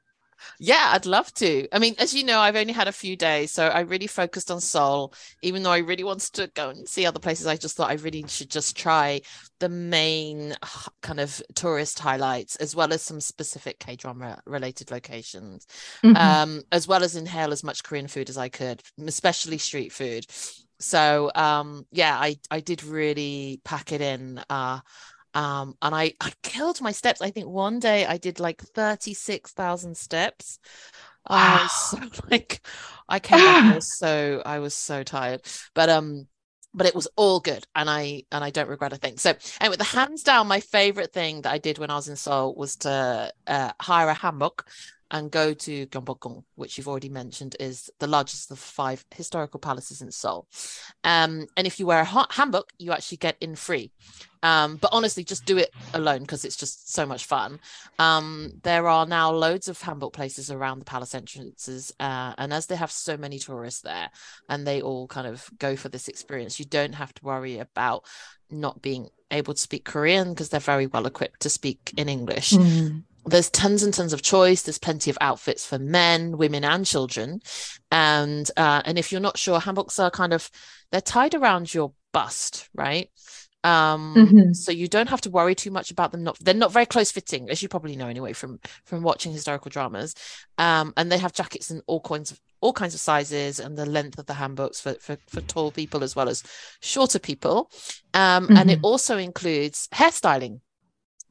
[0.59, 1.67] Yeah, I'd love to.
[1.71, 4.51] I mean, as you know, I've only had a few days, so I really focused
[4.51, 5.13] on Seoul.
[5.41, 7.95] Even though I really wanted to go and see other places, I just thought I
[7.95, 9.21] really should just try
[9.59, 10.55] the main
[11.01, 15.65] kind of tourist highlights, as well as some specific K drama related locations,
[16.03, 16.15] Mhm.
[16.15, 20.25] um, as well as inhale as much Korean food as I could, especially street food.
[20.79, 24.41] So, um, yeah, I I did really pack it in.
[24.49, 24.79] Uh,
[25.33, 27.21] um, and I, I killed my steps.
[27.21, 30.59] I think one day I did like 36,000 steps.
[31.27, 31.99] I was so
[32.31, 32.65] like,
[33.09, 35.41] I came back, I was so, I was so tired,
[35.75, 36.27] but, um,
[36.73, 39.17] but it was all good and I, and I don't regret a thing.
[39.17, 42.15] So anyway, the hands down, my favorite thing that I did when I was in
[42.15, 44.61] Seoul was to, uh, hire a hanbok
[45.11, 50.01] and go to Gyeongbokgung, which you've already mentioned is the largest of five historical palaces
[50.01, 50.47] in Seoul.
[51.03, 53.91] Um, and if you wear a ha- hanbok, you actually get in free.
[54.43, 57.59] Um, but honestly, just do it alone because it's just so much fun.
[57.99, 62.67] Um, there are now loads of hanbok places around the palace entrances, uh, and as
[62.67, 64.09] they have so many tourists there,
[64.49, 68.05] and they all kind of go for this experience, you don't have to worry about
[68.49, 72.53] not being able to speak Korean because they're very well equipped to speak in English
[72.53, 73.03] Mhm.
[73.27, 77.41] There's tons and tons of choice there's plenty of outfits for men women and children
[77.91, 80.49] and uh, and if you're not sure hanboks are kind of
[80.91, 83.09] they're tied around your bust right
[83.63, 84.53] um mm-hmm.
[84.53, 87.11] so you don't have to worry too much about them not they're not very close
[87.11, 90.13] fitting as you probably know anyway from from watching historical dramas
[90.57, 93.85] um and they have jackets in all kinds of all kinds of sizes and the
[93.85, 96.43] length of the hanboks for for, for tall people as well as
[96.81, 97.69] shorter people
[98.13, 98.57] um mm-hmm.
[98.57, 98.85] and it mm-hmm.
[98.85, 100.59] also includes hairstyling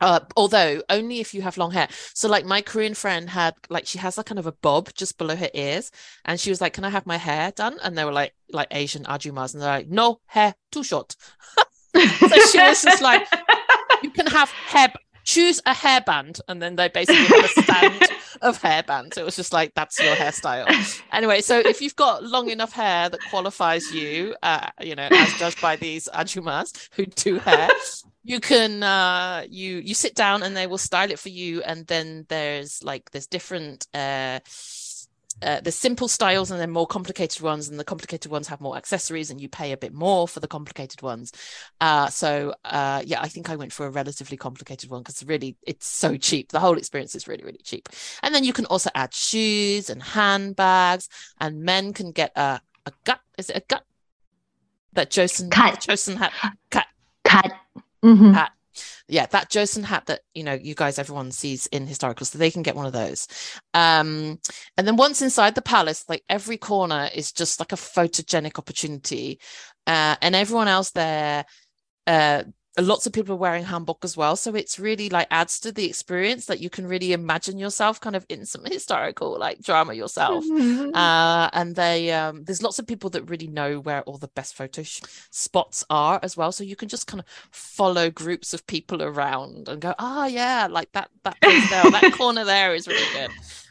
[0.01, 1.89] uh, although only if you have long hair.
[2.15, 5.19] So like my Korean friend had like she has like kind of a bob just
[5.19, 5.91] below her ears,
[6.25, 8.69] and she was like, "Can I have my hair done?" And they were like like
[8.71, 11.17] Asian ajumas, and they're like, "No, hair too short."
[11.97, 13.27] so she was just like,
[14.03, 14.93] "You can have hair."
[15.25, 18.09] Choose a hairband, and then they basically have a stand
[18.43, 19.19] of hairbands.
[19.19, 21.03] It was just like that's your hairstyle.
[21.13, 25.33] Anyway, so if you've got long enough hair that qualifies you, uh, you know, as
[25.35, 27.69] judged by these ajumas who do hair,
[28.27, 31.87] you can uh you you sit down and they will style it for you and
[31.87, 34.41] then there's like there's different uh
[35.43, 38.75] uh, the simple styles and then more complicated ones and the complicated ones have more
[38.75, 41.31] accessories and you pay a bit more for the complicated ones.
[41.79, 45.55] Uh, so uh, yeah i think i went for a relatively complicated one because really
[45.63, 46.51] it's so cheap.
[46.53, 47.89] The whole experience is really really cheap.
[48.23, 51.09] And then you can also add shoes and handbags
[51.39, 53.85] and men can get a, a gat is it a gat?
[54.95, 55.81] That joseon cut.
[55.81, 56.33] Joseon hat
[56.71, 56.87] cut.
[57.25, 57.53] Cut
[58.07, 58.33] mm-hmm.
[58.33, 58.53] hat.
[59.09, 62.51] Yeah, that Joseon hat that you know you guys everyone sees in historical, so they
[62.51, 63.29] can get one of those.
[63.73, 64.39] Um,
[64.77, 69.39] and then once inside the palace, like every corner is just like a photogenic opportunity,
[69.87, 71.45] uh, and everyone else there
[72.07, 72.45] uh,
[72.79, 75.87] lots of people are wearing hanbok as well so it's really like adds to the
[75.87, 80.45] experience that you can really imagine yourself kind of in some historical like drama yourself
[80.45, 80.95] mm-hmm.
[80.95, 84.55] uh, and they um, there's lots of people that really know where all the best
[84.55, 88.67] photo sh- spots are as well so you can just kind of follow groups of
[88.67, 92.87] people around and go oh yeah like that that place there that corner there is
[92.87, 93.31] really good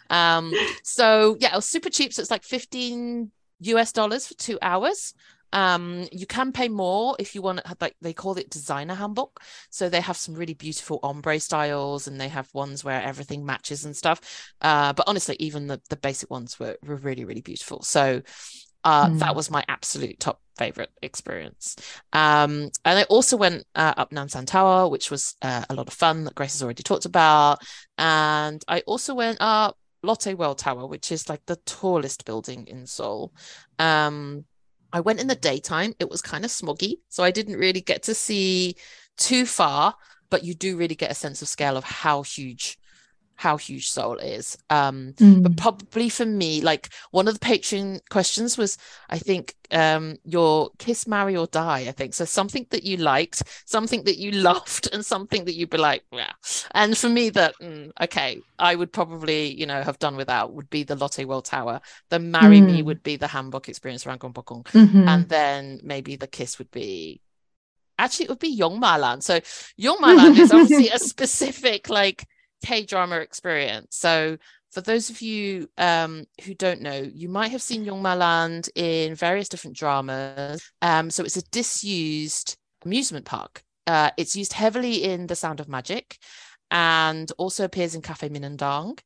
[0.10, 4.58] um so yeah it was super cheap so it's like 15 us dollars for two
[4.62, 5.14] hours
[5.56, 9.38] um, you can pay more if you want like they call it designer hanbok,
[9.70, 13.86] So they have some really beautiful ombre styles and they have ones where everything matches
[13.86, 14.52] and stuff.
[14.60, 17.82] Uh, but honestly, even the, the basic ones were, were really, really beautiful.
[17.84, 18.22] So
[18.84, 19.20] uh, mm.
[19.20, 21.78] that was my absolute top favorite experience.
[22.12, 25.94] Um, and I also went uh, up Namsan Tower, which was uh, a lot of
[25.94, 27.60] fun that Grace has already talked about.
[27.98, 32.86] And I also went up Lotte World Tower, which is like the tallest building in
[32.88, 33.32] Seoul.
[33.80, 34.44] Um,
[34.96, 35.94] I went in the daytime.
[36.00, 38.78] It was kind of smoggy, so I didn't really get to see
[39.18, 39.94] too far,
[40.30, 42.80] but you do really get a sense of scale of how huge
[43.36, 44.58] how huge Seoul is.
[44.70, 45.44] Um, mm.
[45.44, 48.78] but probably for me, like one of the Patreon questions was,
[49.10, 51.86] I think, um, your kiss, marry, or die.
[51.88, 52.26] I think so.
[52.26, 56.32] Something that you liked, something that you loved, and something that you'd be like, yeah.
[56.72, 60.70] And for me, that mm, okay, I would probably, you know, have done without would
[60.70, 61.82] be the Lotte World Tower.
[62.10, 62.68] The marry mm.
[62.68, 65.08] me would be the hanbok experience around Gyeongbokgung, mm-hmm.
[65.08, 67.22] and then maybe the kiss would be
[67.98, 69.24] actually it would be Yongmaland.
[69.24, 69.40] So
[69.80, 72.28] Yongmaland is obviously a specific like
[72.64, 73.98] K drama experience.
[73.98, 74.38] So,
[74.72, 79.48] for those of you um, who don't know, you might have seen Yongmaland in various
[79.50, 80.70] different dramas.
[80.82, 83.64] Um, so, it's a disused amusement park.
[83.88, 86.18] Uh, it's used heavily in The Sound of Magic
[86.72, 89.00] and also appears in Cafe Minamdang.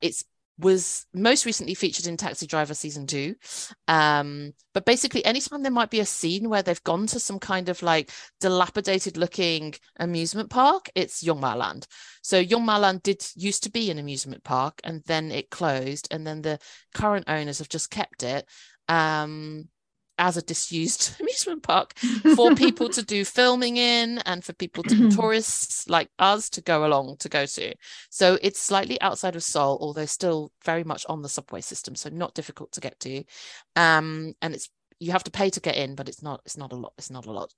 [0.00, 0.24] It's
[0.58, 3.34] was most recently featured in Taxi Driver season two.
[3.88, 7.68] Um, but basically, anytime there might be a scene where they've gone to some kind
[7.68, 11.86] of like dilapidated looking amusement park, it's Yongmaland.
[12.22, 16.42] So Yongmaland did used to be an amusement park, and then it closed, and then
[16.42, 16.58] the
[16.94, 18.48] current owners have just kept it.
[18.88, 19.68] Um,
[20.18, 21.94] as a disused amusement park
[22.36, 25.08] for people to do filming in and for people to mm-hmm.
[25.08, 27.74] tourists like us to go along to go to
[28.10, 32.08] so it's slightly outside of seoul although still very much on the subway system so
[32.10, 33.22] not difficult to get to
[33.76, 34.68] um and it's
[35.00, 37.10] you have to pay to get in but it's not it's not a lot it's
[37.10, 37.52] not a lot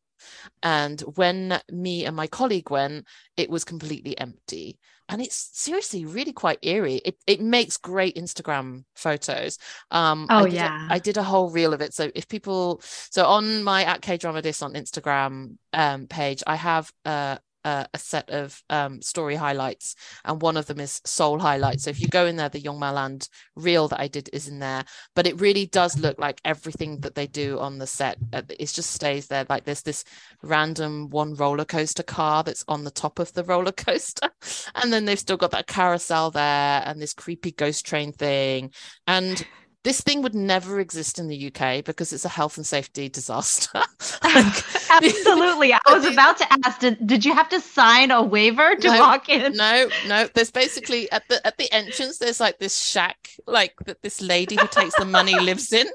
[0.62, 4.78] and when me and my colleague went, it was completely empty.
[5.08, 7.00] And it's seriously really quite eerie.
[7.04, 9.58] It it makes great Instagram photos.
[9.90, 10.88] Um oh I yeah.
[10.88, 11.94] A, I did a whole reel of it.
[11.94, 16.56] So if people so on my at K Drama Dis on Instagram um page, I
[16.56, 21.40] have uh uh, a set of um, story highlights, and one of them is Seoul
[21.40, 21.82] highlights.
[21.82, 24.84] So if you go in there, the Yongmaland reel that I did is in there,
[25.16, 28.18] but it really does look like everything that they do on the set.
[28.32, 29.44] Uh, it just stays there.
[29.48, 30.04] Like there's this
[30.44, 34.30] random one roller coaster car that's on the top of the roller coaster,
[34.76, 38.70] and then they've still got that carousel there and this creepy ghost train thing,
[39.08, 39.44] and
[39.86, 43.70] this thing would never exist in the UK because it's a health and safety disaster.
[44.24, 45.72] Absolutely.
[45.72, 48.98] I was about to ask, did, did you have to sign a waiver to no,
[48.98, 49.52] walk in?
[49.52, 50.28] No, no.
[50.34, 54.56] There's basically at the at the entrance, there's like this shack, like that this lady
[54.56, 55.86] who takes the money lives in.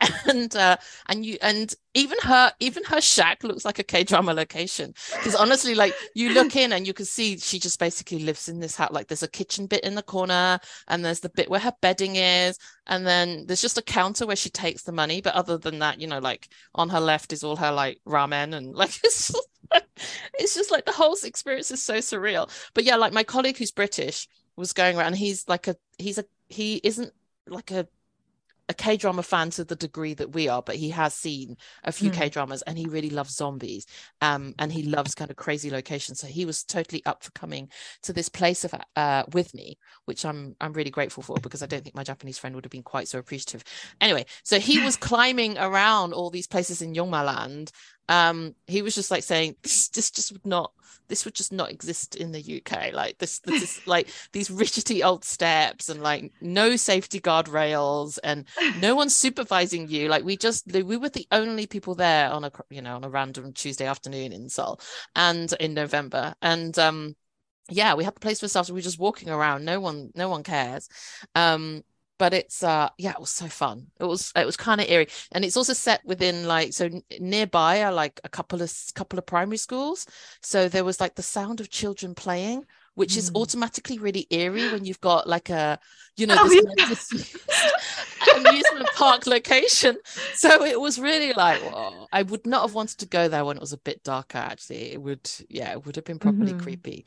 [0.26, 0.76] And uh
[1.08, 4.92] and you and even her even her shack looks like a k-drama location.
[5.16, 8.60] Because honestly like you look in and you can see she just basically lives in
[8.60, 11.58] this house like there's a kitchen bit in the corner and there's the bit where
[11.58, 12.58] her bedding is.
[12.86, 15.22] And then there's just a counter where she takes the money.
[15.22, 18.54] But other than that you know like on her left is all her like ramen
[18.54, 19.48] and like it's just,
[20.34, 22.50] it's just like the whole experience is so surreal.
[22.74, 26.24] But yeah like my colleague who's british was going around he's like a he's a
[26.48, 27.12] he isn't
[27.48, 27.88] like a
[28.68, 31.92] a K drama fan to the degree that we are, but he has seen a
[31.92, 32.14] few mm.
[32.14, 33.86] K dramas and he really loves zombies.
[34.20, 36.20] Um, and he loves kind of crazy locations.
[36.20, 37.70] So he was totally up for coming
[38.02, 41.66] to this place of uh with me, which I'm I'm really grateful for because I
[41.66, 43.64] don't think my Japanese friend would have been quite so appreciative.
[44.00, 47.70] Anyway, so he was climbing around all these places in Yongmaland
[48.08, 50.72] um he was just like saying this, this just would not
[51.08, 55.02] this would just not exist in the UK like this this is like these rickety
[55.02, 58.44] old steps and like no safety guard rails and
[58.80, 60.08] no one's supervising you.
[60.08, 63.08] Like we just we were the only people there on a you know on a
[63.08, 64.80] random Tuesday afternoon in Seoul
[65.14, 66.34] and in November.
[66.42, 67.16] And um
[67.70, 68.70] yeah we had the place for ourselves.
[68.70, 69.64] We were just walking around.
[69.64, 70.88] No one no one cares.
[71.34, 71.82] Um
[72.18, 73.86] but it's uh yeah it was so fun.
[74.00, 75.08] It was it was kind of eerie.
[75.32, 76.88] And it's also set within like so
[77.20, 80.06] nearby are like a couple of couple of primary schools.
[80.42, 82.64] So there was like the sound of children playing
[82.96, 83.18] which mm.
[83.18, 85.78] is automatically really eerie when you've got like a
[86.16, 88.36] you know oh, this yeah.
[88.36, 89.96] amusement park location.
[90.34, 91.62] So it was really like
[92.12, 94.92] i would not have wanted to go there when it was a bit darker actually.
[94.92, 96.60] It would yeah it would have been properly mm-hmm.
[96.60, 97.06] creepy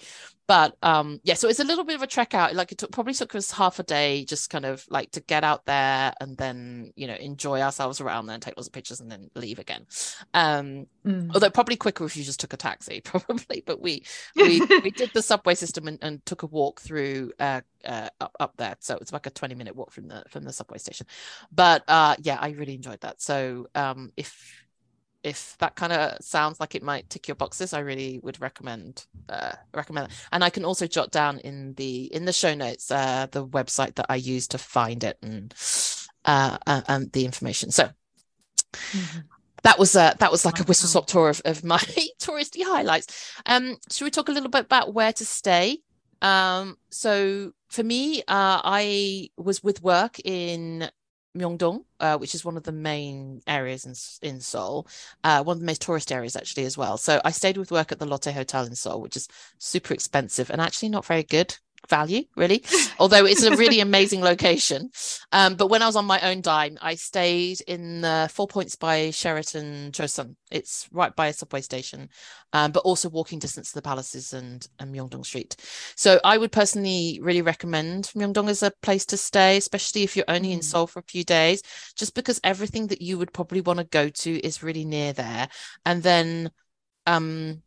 [0.50, 2.56] but um yeah so it's a little bit of a trek out.
[2.56, 5.44] Like it took, probably took us half a day just kind of like to get
[5.44, 9.00] out there and then you know enjoy ourselves around there and take lots of pictures
[9.00, 9.86] and then leave again.
[10.34, 11.30] Um mm.
[11.36, 13.62] although probably quicker if you just took a taxi probably.
[13.64, 14.04] But we
[14.36, 18.36] we we did the subway system and, and took a walk through uh, uh up,
[18.40, 18.76] up there.
[18.80, 21.06] So it's like a 20 minute walk from the from the subway station.
[21.52, 23.22] But uh yeah i really enjoyed that.
[23.22, 24.59] So um if
[25.24, 29.06] if that kind of sounds like it might tick your boxes i really would recommend
[29.28, 30.14] uh, recommend it.
[30.32, 33.96] and i can also jot down in the in the show notes uh, the website
[33.96, 35.54] that i use to find it and
[36.26, 37.90] uh, uh and the information so
[38.74, 39.20] mm-hmm.
[39.64, 41.78] that was uh that was like a whistle stop tour of, of my
[42.20, 45.80] touristy highlights um should we talk a little bit about where to stay
[46.22, 50.90] um so for me uh i was with work in
[51.38, 53.94] Myeongdong, uh, which is one of the main areas in
[54.28, 54.88] in Seoul,
[55.24, 56.98] uh, one of the most tourist areas actually as well.
[56.98, 59.28] So I stayed with work at the Lotte Hotel in Seoul, which is
[59.58, 61.56] super expensive and actually not very good
[61.88, 62.64] value really.
[63.00, 64.90] Although it's a really amazing location.
[65.32, 68.76] Um, but when i was on my own dime i stayed in the four points
[68.76, 70.36] by sheraton Josun.
[70.52, 72.10] It's right by a subway station
[72.54, 75.56] um, but also walking distance to the palaces and, and myeongdong street.
[75.96, 80.26] So i would personally really recommend myeongdong as a place to stay especially if you're
[80.28, 80.54] only mm.
[80.54, 81.62] in seoul for a few days
[81.96, 85.48] just because everything that you would probably want to go to is really near there.
[85.86, 86.52] And then
[87.06, 87.62] um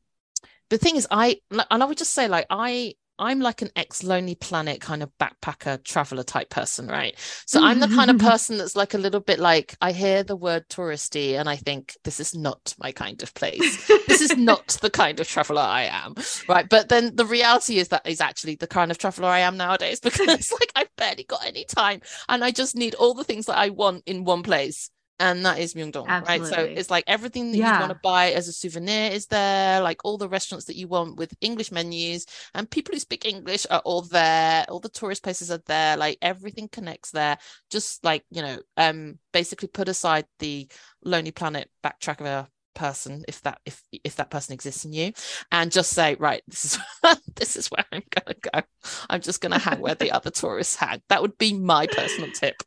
[0.71, 4.03] the thing is i and i would just say like i I'm like an ex
[4.03, 7.15] Lonely Planet kind of backpacker traveler type person, right?
[7.47, 8.21] So I'm the kind of mm.
[8.31, 11.97] person that's like a little bit like I hear the word touristy and I think
[12.05, 13.87] this is not my kind of place.
[14.07, 16.15] this is not the kind of traveler I am,
[16.49, 16.69] right?
[16.69, 20.01] But then the reality is that is actually the kind of traveler I am nowadays
[20.03, 23.59] because like I've barely got any time and I just need all the things that
[23.59, 24.91] I want in one place
[25.23, 26.45] and that is Myeongdong, right?
[26.45, 27.75] So it's like everything that yeah.
[27.75, 30.89] you want to buy as a souvenir is there, like all the restaurants that you
[30.89, 34.66] want with English menus, and people who speak English are all there.
[34.68, 37.39] All the tourist places are there, like everything connects there.
[37.70, 40.68] Just like you know, um, basically put aside the
[41.05, 45.12] Lonely Planet backtracker person if that if if that person exists in you
[45.53, 46.79] and just say right this is
[47.37, 48.62] this is where i'm gonna go
[49.11, 52.62] i'm just gonna hang where the other tourists hang that would be my personal tip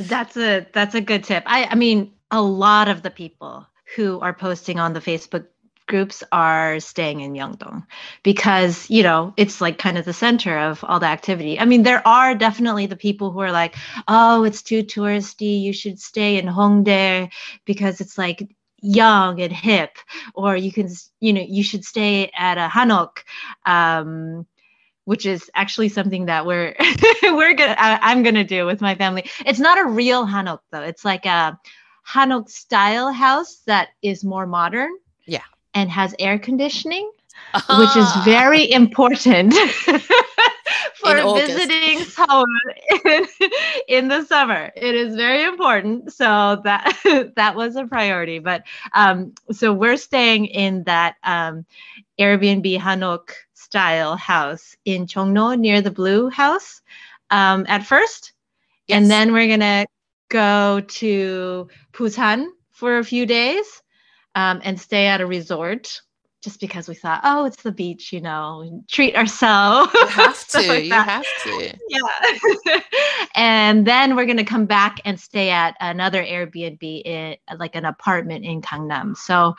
[0.00, 1.42] that's a that's a good tip.
[1.46, 3.66] I I mean, a lot of the people
[3.96, 5.46] who are posting on the Facebook
[5.86, 7.84] groups are staying in Myeongdong
[8.22, 11.58] because you know it's like kind of the center of all the activity.
[11.58, 13.76] I mean, there are definitely the people who are like,
[14.08, 15.60] "Oh, it's too touristy.
[15.60, 17.30] You should stay in Hongdae
[17.64, 18.48] because it's like
[18.80, 19.98] young and hip,"
[20.34, 20.88] or you can,
[21.20, 23.18] you know, you should stay at a Hanok.
[23.66, 24.46] Um,
[25.04, 26.74] which is actually something that we're
[27.22, 29.28] we're gonna I, am gonna do with my family.
[29.44, 30.82] It's not a real hanok though.
[30.82, 31.58] It's like a
[32.08, 34.90] hanok style house that is more modern.
[35.26, 35.42] Yeah.
[35.74, 37.10] And has air conditioning,
[37.54, 37.78] uh-huh.
[37.80, 39.54] which is very important
[41.02, 42.44] for visiting Seoul
[43.04, 43.26] in,
[43.88, 44.70] in the summer.
[44.76, 46.12] It is very important.
[46.12, 48.38] So that that was a priority.
[48.38, 51.64] But um, so we're staying in that um,
[52.18, 53.30] Airbnb Hanok
[53.72, 56.82] style house in Chongno near the Blue House
[57.30, 58.34] um, at first.
[58.86, 58.98] Yes.
[58.98, 59.86] And then we're going to
[60.28, 63.64] go to Busan for a few days
[64.34, 66.02] um, and stay at a resort
[66.42, 69.90] just because we thought, oh, it's the beach, you know, treat ourselves.
[69.94, 70.68] You have to.
[70.68, 71.74] like you have to.
[71.88, 72.80] Yeah.
[73.34, 77.86] and then we're going to come back and stay at another Airbnb in like an
[77.86, 79.16] apartment in Gangnam.
[79.16, 79.54] So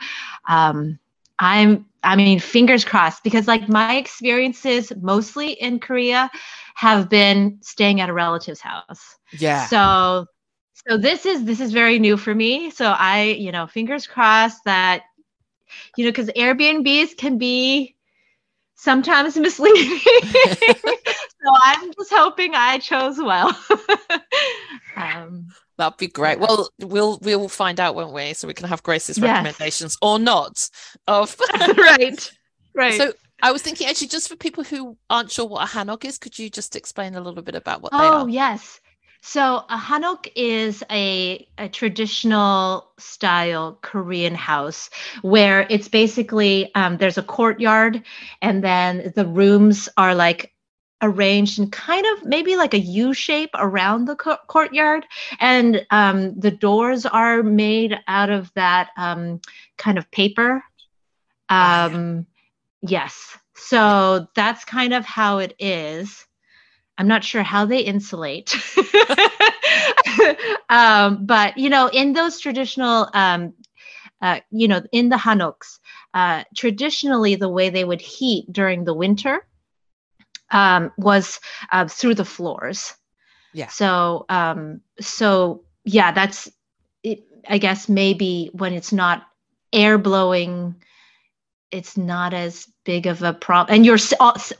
[0.48, 1.00] um,
[1.38, 6.30] I'm, I mean, fingers crossed because like my experiences mostly in Korea
[6.74, 9.16] have been staying at a relative's house.
[9.32, 9.66] Yeah.
[9.66, 10.26] So
[10.88, 14.64] so this is this is very new for me so i you know fingers crossed
[14.64, 15.04] that
[15.96, 17.96] you know, because Airbnbs can be
[18.74, 19.98] sometimes misleading.
[19.98, 23.56] so I'm just hoping I chose well.
[24.96, 26.38] um, That'd be great.
[26.38, 28.32] Well, we'll we'll find out, won't we?
[28.34, 30.68] So we can have Grace's recommendations or not
[31.08, 31.36] of
[31.76, 32.32] right,
[32.74, 32.94] right.
[32.94, 33.12] So
[33.42, 36.38] I was thinking actually, just for people who aren't sure what a hanok is, could
[36.38, 38.22] you just explain a little bit about what oh?
[38.22, 38.80] Oh yes.
[39.26, 44.90] So a hanok is a, a traditional style Korean house
[45.22, 48.02] where it's basically um, there's a courtyard
[48.42, 50.53] and then the rooms are like
[51.02, 55.06] arranged in kind of maybe like a U shape around the co- courtyard,
[55.40, 59.40] and um, the doors are made out of that um,
[59.76, 60.62] kind of paper.
[61.48, 62.26] Um,
[62.82, 66.26] yes, so that's kind of how it is.
[66.96, 68.54] I'm not sure how they insulate.
[70.68, 73.54] um, but you know, in those traditional, um,
[74.22, 75.80] uh, you know, in the hanoks,
[76.14, 79.44] uh, traditionally the way they would heat during the winter
[80.50, 81.40] um, was
[81.72, 82.94] uh, through the floors.
[83.52, 83.68] Yeah.
[83.68, 86.50] So, um, so yeah, that's
[87.02, 87.24] it.
[87.48, 89.26] I guess maybe when it's not
[89.72, 90.76] air blowing
[91.74, 93.98] it's not as big of a problem and you're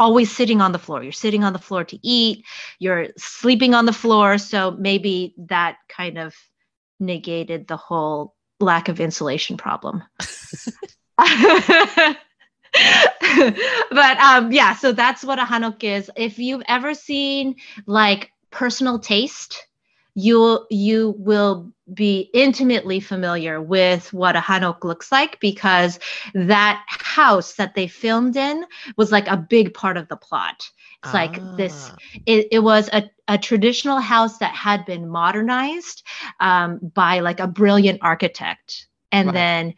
[0.01, 2.45] always sitting on the floor you're sitting on the floor to eat
[2.81, 6.35] you're sleeping on the floor so maybe that kind of
[6.99, 10.03] negated the whole lack of insulation problem
[13.91, 17.55] but um yeah so that's what a hanok is if you've ever seen
[17.87, 19.67] like personal taste
[20.15, 25.99] you you will be intimately familiar with what a hanok looks like because
[26.35, 28.65] that house that they filmed in
[28.97, 30.69] was like a big part of the plot
[31.03, 31.19] it's ah.
[31.19, 31.97] like this ah.
[32.27, 36.03] it, it was a, a traditional house that had been modernized
[36.41, 39.35] um, by like a brilliant architect and right.
[39.35, 39.75] then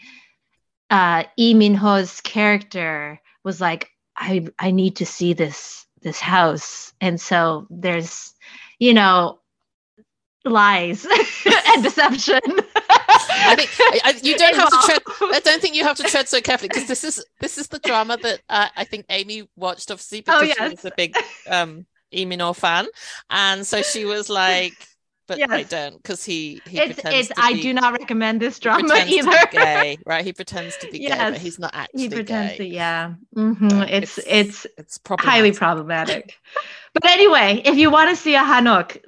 [0.91, 7.21] uh Lee Min-ho's character was like i i need to see this this house and
[7.21, 8.35] so there's
[8.79, 9.39] you know
[10.47, 11.05] lies
[11.67, 12.41] and deception.
[12.49, 13.71] I think
[14.05, 15.03] I, you don't have to tread.
[15.35, 17.79] I don't think you have to tread so carefully because this is this is the
[17.81, 20.57] drama that uh, I think Amy watched obviously oh, because oh, yes.
[20.57, 21.17] she was a big
[21.49, 22.87] um Lee Min-ho fan,
[23.31, 24.75] and so she was like,
[25.27, 25.51] "But yes.
[25.51, 27.31] I don't," because he he it's, pretends.
[27.31, 29.47] It's, I be, do not recommend this drama either.
[29.51, 30.25] gay, right?
[30.25, 31.19] He pretends to be yes.
[31.19, 32.03] gay, but he's not actually.
[32.03, 32.59] He pretends gay.
[32.59, 33.15] to, yeah.
[33.35, 33.83] Mm-hmm.
[33.83, 35.31] It's, it's it's it's problematic.
[35.31, 36.35] highly problematic.
[37.03, 39.03] But anyway, if you want to see a Hanok,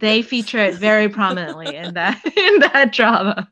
[0.00, 3.46] they feature it very prominently in that in that drama.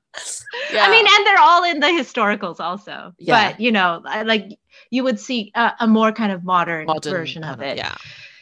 [0.72, 0.84] Yeah.
[0.86, 3.12] I mean, and they're all in the historicals also.
[3.18, 3.50] Yeah.
[3.50, 4.58] But you know, like
[4.88, 7.76] you would see a, a more kind of modern, modern version of it.
[7.76, 7.94] Yeah,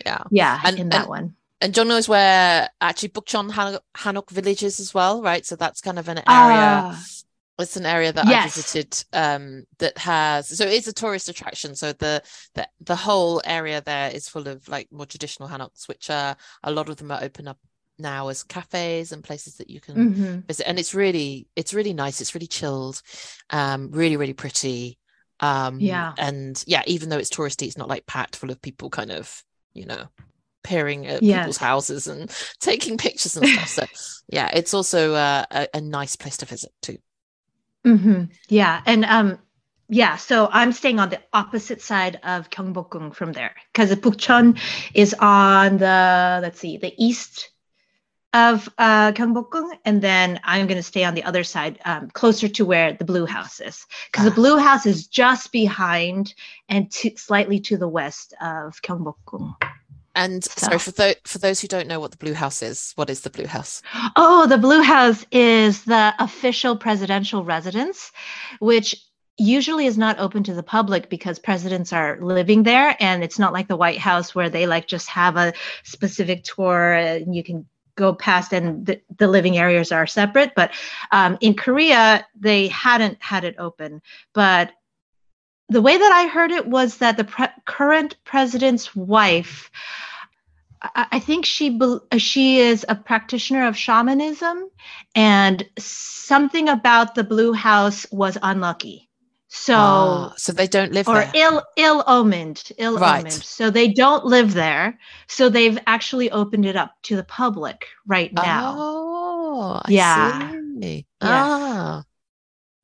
[0.07, 0.61] yeah, yeah.
[0.65, 1.37] And, in that and, one.
[1.61, 5.45] And John knows where actually Bukchon Hanok, Hanok village is as well, right?
[5.45, 6.27] So that's kind of an area.
[6.27, 6.97] Uh,
[7.59, 8.45] it's an area that yes.
[8.45, 11.75] I visited um, that has so it's a tourist attraction.
[11.75, 12.23] So the,
[12.55, 16.73] the the whole area there is full of like more traditional hanoks, which are a
[16.73, 17.59] lot of them are open up
[17.99, 20.39] now as cafes and places that you can mm-hmm.
[20.47, 20.67] visit.
[20.67, 22.21] And it's really it's really nice.
[22.21, 23.03] It's really chilled,
[23.51, 24.99] um, really really pretty.
[25.41, 28.91] Um, yeah, and yeah, even though it's touristy, it's not like packed full of people,
[28.91, 29.45] kind of
[29.75, 30.09] you know
[30.63, 31.41] peering at yes.
[31.41, 32.31] people's houses and
[32.61, 33.69] taking pictures and stuff.
[33.69, 36.99] so yeah, it's also uh, a, a nice place to visit too.
[37.87, 38.25] Mm-hmm.
[38.49, 39.39] Yeah, and um,
[39.89, 40.17] yeah.
[40.17, 44.59] So I'm staying on the opposite side of Gyeongbokgung from there because Bukchon
[44.95, 47.51] is on the let's see the east
[48.33, 52.49] of uh, Gyeongbokgung, and then I'm going to stay on the other side, um, closer
[52.49, 54.35] to where the Blue House is, because the ah.
[54.35, 56.35] Blue House is just behind
[56.69, 59.55] and to, slightly to the west of Gyeongbokgung.
[60.21, 60.67] And so.
[60.67, 63.23] sorry for those for those who don't know what the Blue House is, what is
[63.23, 63.81] the Blue House?
[64.17, 68.13] Oh, the Blue House is the official presidential residence,
[68.59, 68.95] which
[69.39, 73.55] usually is not open to the public because presidents are living there and it's not
[73.55, 75.55] like the White House where they like just have a
[75.85, 77.67] specific tour and you can
[77.97, 80.71] go past and the, the living areas are separate but
[81.11, 84.01] um, in korea they hadn't had it open
[84.33, 84.71] but
[85.71, 89.71] the way that I heard it was that the pre- current president's wife
[90.83, 94.71] I I think she uh, she is a practitioner of shamanism,
[95.15, 99.09] and something about the blue house was unlucky.
[99.49, 101.17] So Ah, so they don't live there.
[101.17, 101.33] or there.
[101.35, 103.21] ill ill omened, ill Right.
[103.21, 103.43] omened.
[103.43, 104.99] So they don't live there.
[105.27, 108.77] So they've actually opened it up to the public right now.
[108.79, 110.53] Oh, I Yeah.
[110.81, 111.07] see.
[111.21, 112.05] Ah,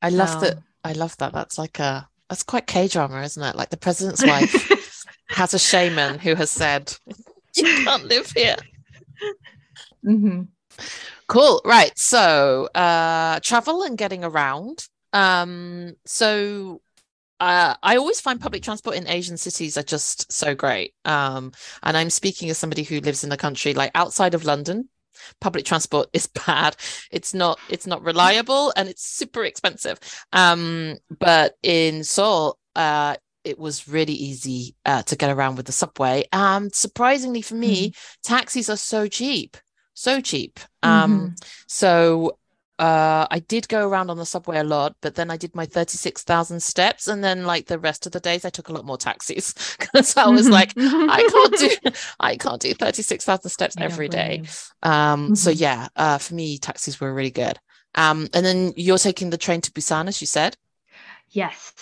[0.03, 0.59] I love that.
[0.85, 1.33] I love that.
[1.33, 3.57] That's like a that's quite K drama, isn't it?
[3.57, 4.67] Like the president's wife
[5.31, 6.95] has a shaman who has said,
[7.63, 8.57] "You can't live here."
[10.05, 10.49] Mhm.
[11.29, 11.63] Cool.
[11.65, 11.93] Right.
[11.99, 14.87] So, uh, travel and getting around.
[15.13, 16.81] Um, so
[17.41, 20.95] uh, I always find public transport in Asian cities are just so great.
[21.05, 21.53] Um,
[21.83, 24.89] and I'm speaking as somebody who lives in a country like outside of London.
[25.41, 26.77] Public transport is bad.
[27.11, 27.59] It's not.
[27.71, 29.99] It's not reliable, and it's super expensive.
[30.33, 33.17] Um, but in Seoul, uh,
[33.47, 36.25] it was really easy uh, to get around with the subway.
[36.33, 37.93] Um, surprisingly for me,
[38.25, 39.57] taxis are so cheap,
[39.95, 40.61] so cheap.
[40.83, 41.37] Um, Mhm.
[41.69, 42.39] so
[42.79, 45.65] uh, I did go around on the subway a lot, but then I did my
[45.67, 47.09] 36,000 steps.
[47.09, 50.17] And then, like the rest of the days, I took a lot more taxis because
[50.17, 50.75] I was like,
[51.09, 51.71] I can't do,
[52.21, 53.85] I can't do 36,000 steps every day.
[53.87, 54.43] don't every blame day.
[54.43, 54.49] you.
[54.83, 55.57] Um, so Mhm.
[55.59, 57.59] yeah, uh, for me, taxis were really good.
[57.95, 60.57] Um, and then you're taking the train to Busan, as you said.
[61.31, 61.73] Yes.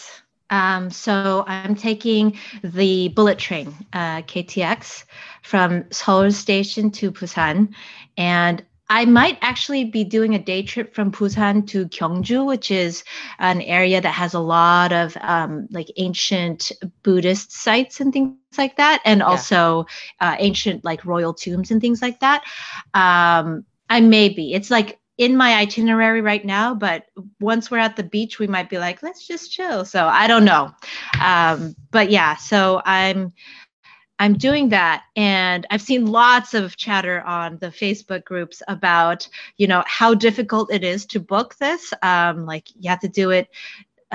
[0.55, 5.05] Um, so I'm taking the bullet train, uh, KTX,
[5.43, 7.69] from Seoul Station to Busan,
[8.17, 13.05] and I might actually be doing a day trip from Busan to Gyeongju, which is
[13.39, 18.55] an area that has a lot of um, like ancient Buddhist sites and things like
[18.55, 19.27] that, and Yeah.
[19.27, 19.61] also
[19.95, 22.43] uh, ancient like royal tombs and things like that.
[22.95, 24.55] Um, I may be.
[24.55, 27.07] It's like in my itinerary right now, but
[27.41, 29.85] once we're at the beach, we might be like, let's just chill.
[29.85, 30.73] So I don't know.
[31.21, 33.33] Um, but yeah, so I'm
[34.21, 39.67] I'm doing that and I've seen lots of chatter on the Facebook groups about, you
[39.67, 41.93] know, how difficult it is to book this.
[42.01, 43.49] Um, like you have to do it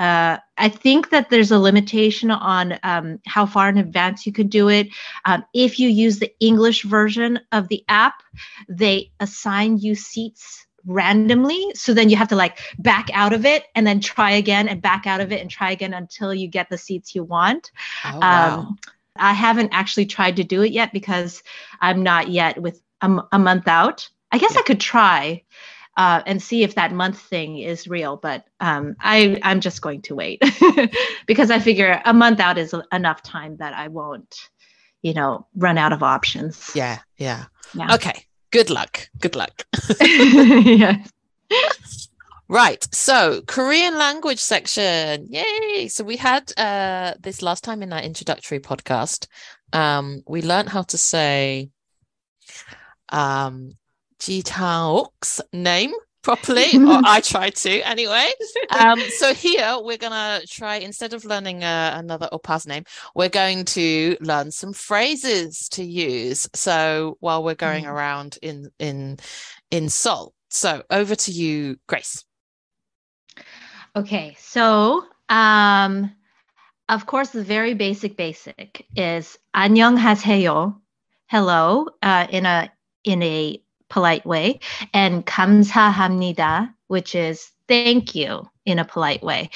[0.00, 4.48] uh, I think that there's a limitation on um, how far in advance you could
[4.48, 4.88] do it.
[5.26, 8.22] Um, if you use the English version of the app,
[8.66, 11.72] they assign you seats randomly.
[11.74, 14.80] So then you have to like back out of it and then try again and
[14.80, 17.70] back out of it and try again until you get the seats you want.
[18.04, 18.58] Oh, wow.
[18.58, 18.78] Um,
[19.16, 21.42] I haven't actually tried to do it yet because
[21.80, 24.08] I'm not yet with a, m- a month out.
[24.32, 25.42] I guess I could try
[25.96, 30.02] uh, and see if that month thing is real, but um, I I'm just going
[30.02, 30.42] to wait
[31.26, 34.34] because I figure a month out is enough time that I won't,
[35.02, 36.72] you know, run out of options.
[36.74, 37.46] yeah, yeah.
[37.74, 37.94] Yeah.
[37.94, 38.24] Okay.
[38.50, 39.08] Good luck.
[39.20, 39.64] Good luck.
[40.00, 41.10] yes.
[42.48, 42.86] Right.
[42.92, 45.26] So, Korean language section.
[45.30, 45.88] Yay.
[45.88, 49.28] So, we had uh, this last time in our introductory podcast.
[49.72, 51.70] Um, we learned how to say
[53.10, 53.76] um,
[54.18, 54.42] Ji
[55.52, 55.92] name
[56.22, 58.30] properly, or I try to anyway.
[58.78, 63.64] Um, so here we're gonna try instead of learning uh, another oppa's name, we're going
[63.66, 66.48] to learn some phrases to use.
[66.54, 67.90] So while we're going mm.
[67.90, 69.18] around in in
[69.70, 72.24] in Seoul, so over to you, Grace.
[73.96, 76.12] Okay, so um,
[76.88, 80.80] of course the very basic basic is 안녕하세요,
[81.26, 82.70] hello uh, in a
[83.04, 84.59] in a polite way,
[84.93, 89.49] and 감사합니다, which is thank you in a polite way.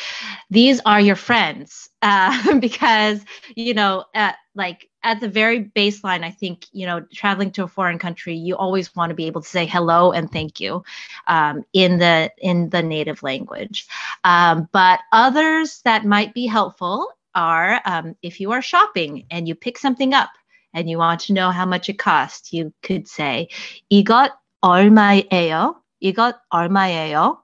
[0.49, 3.23] These are your friends uh, because
[3.55, 7.67] you know, uh, like at the very baseline, I think you know, traveling to a
[7.67, 10.84] foreign country, you always want to be able to say hello and thank you
[11.27, 13.88] um, in the in the native language.
[14.23, 19.55] Um, but others that might be helpful are um, if you are shopping and you
[19.55, 20.30] pick something up
[20.73, 23.49] and you want to know how much it costs, you could say
[23.91, 25.75] 이것 얼마예요?
[26.01, 27.38] 이것 얼마예요?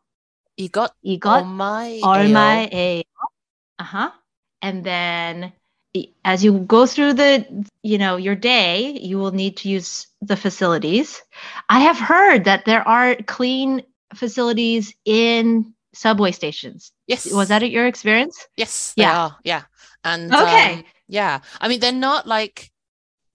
[0.58, 2.02] 이것 이것 얼마예요?
[2.02, 3.04] 얼마예요?
[3.80, 4.12] Uh-huh.
[4.62, 5.52] And then
[5.96, 7.46] i- as you go through the
[7.84, 11.22] you know your day, you will need to use the facilities.
[11.70, 13.84] I have heard that there are clean
[14.14, 16.92] facilities in subway stations.
[17.08, 17.32] Yes.
[17.32, 18.48] Was that your experience?
[18.56, 19.18] Yes, they Yeah.
[19.18, 19.36] are.
[19.44, 19.64] Yeah.
[20.04, 20.74] And Okay.
[20.80, 21.40] um, yeah.
[21.60, 22.72] I mean, they're not like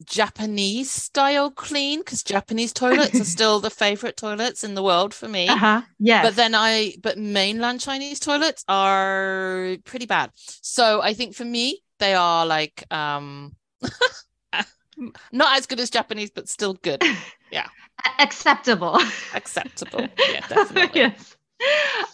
[0.04, 5.28] Japanese style clean because Japanese toilets are still the favorite toilets in the world for
[5.28, 5.48] me.
[5.48, 5.82] Uh-huh.
[5.98, 6.24] Yes.
[6.24, 10.30] But then I, but mainland Chinese toilets are pretty bad.
[10.62, 13.54] So I think for me, they are like, um,
[15.32, 18.98] not as good as Japanese, but still good, A- acceptable.
[19.34, 20.08] acceptable.
[20.32, 21.00] Yeah, definitely.
[21.00, 21.36] yes.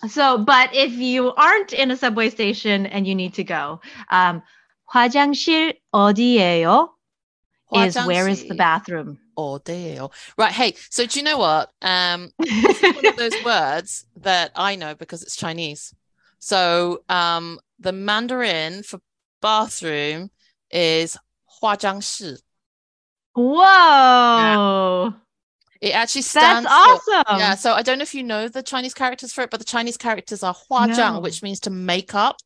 [0.09, 3.81] So, but if you aren't in a subway station and you need to go,
[4.11, 4.43] um,
[4.93, 6.89] 화장실 어디예요?
[7.74, 9.20] is where is the bathroom?
[9.38, 10.12] Oh, Ordeal.
[10.38, 10.52] Right.
[10.52, 11.72] Hey, so do you know what?
[11.82, 15.94] Um, one of those words that I know because it's Chinese.
[16.40, 19.00] So um, the Mandarin for
[19.42, 20.30] bathroom
[20.72, 22.42] is 化妆室.
[23.34, 23.54] Whoa.
[23.54, 25.12] Yeah.
[25.82, 26.68] It actually stands.
[26.68, 27.24] That's awesome.
[27.28, 27.56] For, yeah.
[27.56, 29.98] So I don't know if you know the Chinese characters for it, but the Chinese
[29.98, 31.20] characters are hua no.
[31.20, 32.38] which means to make up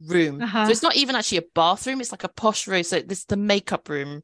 [0.00, 0.40] room.
[0.40, 0.66] Uh-huh.
[0.66, 2.84] So it's not even actually a bathroom; it's like a posh room.
[2.84, 4.22] So this is the makeup room.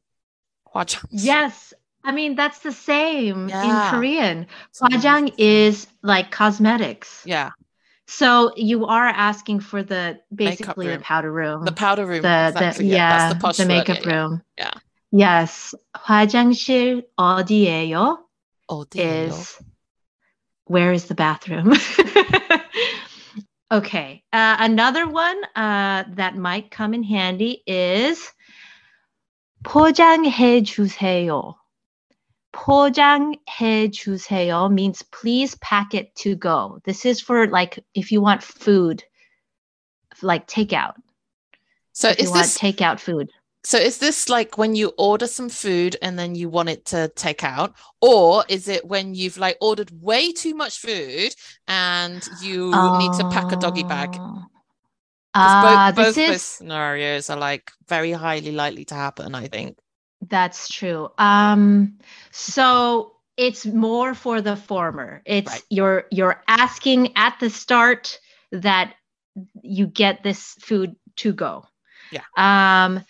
[0.72, 1.02] 化妆.
[1.10, 1.72] Yes.
[2.04, 3.64] I mean, that's the same Yeah.
[3.64, 4.46] in Korean.
[4.72, 5.00] So amazing.
[5.10, 7.22] Hwajang is like cosmetics.
[7.26, 7.50] Yeah,
[8.06, 11.02] So you are asking for the basically the room.
[11.02, 11.64] powder room.
[11.64, 12.22] the powder room.
[12.22, 12.86] the, exactly.
[12.86, 14.16] the yeah, yeah, that's the posh the word, makeup yeah, yeah.
[14.16, 14.42] room.
[14.56, 14.74] Yeah.
[15.10, 15.74] Yes.
[15.94, 18.18] 화장실 어디예요?
[18.68, 19.26] Oh, dear.
[19.28, 19.58] is
[20.64, 21.72] where is the bathroom?
[23.72, 24.22] okay.
[24.32, 28.32] Uh, another one uh, that might come in handy is
[29.64, 31.54] 포장해 주세요.
[32.52, 36.80] 포장해 주세요 means please pack it to go.
[36.84, 39.04] This is for like if you want food,
[40.22, 40.94] like takeout.
[41.92, 43.30] So If you is want this takeout food.
[43.64, 47.08] so is this like when you order some food and then you want it to
[47.16, 51.34] take out, or is it when you've like ordered way too much food
[51.66, 54.16] and you need to pack a doggy bag?
[55.33, 56.41] Uh, both, both is...
[56.41, 59.77] scenarios are like very highly likely to happen, I think.
[60.21, 61.09] That's true.
[61.17, 61.97] Um,
[62.31, 65.21] so it's more for the former.
[65.25, 65.63] It's right.
[65.69, 68.19] you're you're asking at the start
[68.51, 68.93] that
[69.61, 71.65] you get this food to go.
[72.11, 72.21] Yeah.
[72.37, 73.03] Um,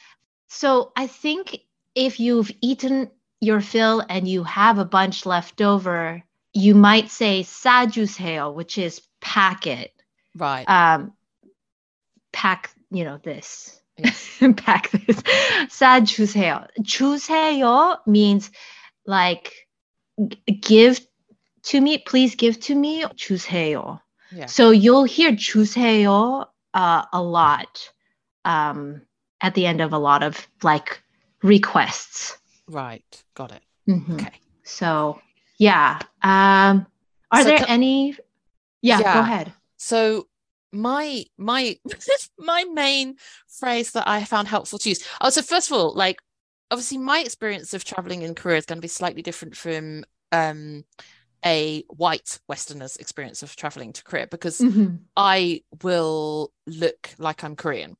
[0.47, 1.59] so I think
[1.95, 3.11] if you've eaten
[3.41, 9.01] your fill and you have a bunch left over, you might say sajushail, which is
[9.19, 9.93] packet.
[10.35, 10.63] Right.
[10.69, 11.13] Um,
[12.42, 13.80] pack, you know, this.
[13.98, 14.52] Yeah.
[14.56, 15.16] pack this.
[15.68, 16.66] 사주세요.
[16.82, 18.50] 주세요 means
[19.06, 19.52] like
[20.28, 21.00] g- give
[21.64, 23.04] to me, please give to me.
[23.16, 24.00] 주세요.
[24.30, 24.46] Yeah.
[24.46, 27.90] So you'll hear 주세요 uh, a lot
[28.44, 29.02] um,
[29.40, 31.02] at the end of a lot of like
[31.42, 32.36] requests.
[32.68, 33.24] Right.
[33.34, 33.62] Got it.
[33.88, 34.14] Mhm.
[34.14, 34.32] Okay.
[34.64, 35.18] So
[35.58, 35.98] yeah.
[36.22, 36.86] Um,
[37.32, 38.14] are So there ca- any?
[38.80, 39.14] Yeah, Yeah.
[39.14, 39.52] go ahead.
[39.76, 40.28] So
[40.73, 41.77] my my
[42.37, 43.15] my main
[43.59, 45.03] phrase that I found helpful to use.
[45.21, 46.17] Oh, so first of all, like
[46.71, 50.83] obviously my experience of traveling in Korea is going to be slightly different from um
[51.45, 54.99] a white Westerner's experience of traveling to Korea because Mhm.
[55.15, 57.97] I will look like I'm Korean.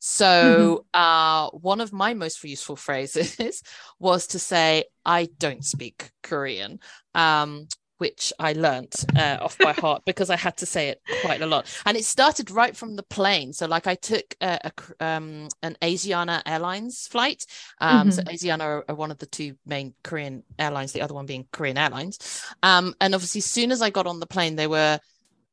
[0.00, 3.62] So, uh, one of my most useful phrases
[3.98, 6.80] was to say, I don't speak Korean,
[7.14, 7.68] um,
[8.01, 11.45] which I learnt uh, off by heart because I had to say it quite a
[11.45, 11.67] lot.
[11.85, 13.53] And it started right from the plane.
[13.53, 17.45] So, like, I took a, a K- um, an Asiana Airlines flight.
[17.79, 21.27] Um, So, Asiana are, are one of the two main Korean airlines, the other one
[21.27, 22.17] being Korean Airlines.
[22.63, 24.97] Um, and obviously, as soon as I got on the plane, they were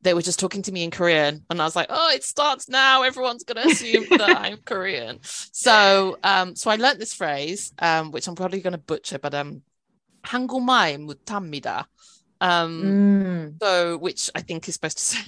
[0.01, 2.69] they were just talking to me in Korean, and I was like, "Oh, it starts
[2.69, 3.03] now.
[3.03, 5.19] Everyone's gonna assume that I'm Korean."
[5.53, 9.63] So, um, so I learnt this phrase, um, which I'm probably gonna butcher, but um,
[10.23, 11.87] 한국말 못합니다.
[12.44, 13.60] Um, Mm.
[13.62, 15.24] so which I think is supposed to say,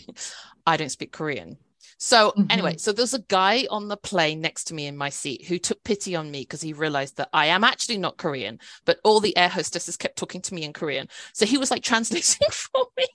[0.67, 1.57] I don't speak Korean.
[1.97, 5.45] So anyway, so there's a guy on the plane next to me in my seat
[5.45, 8.99] who took pity on me because he realized that I am actually not Korean, but
[9.05, 11.07] all the air hostesses kept talking to me in Korean.
[11.33, 13.05] So he was like translating for me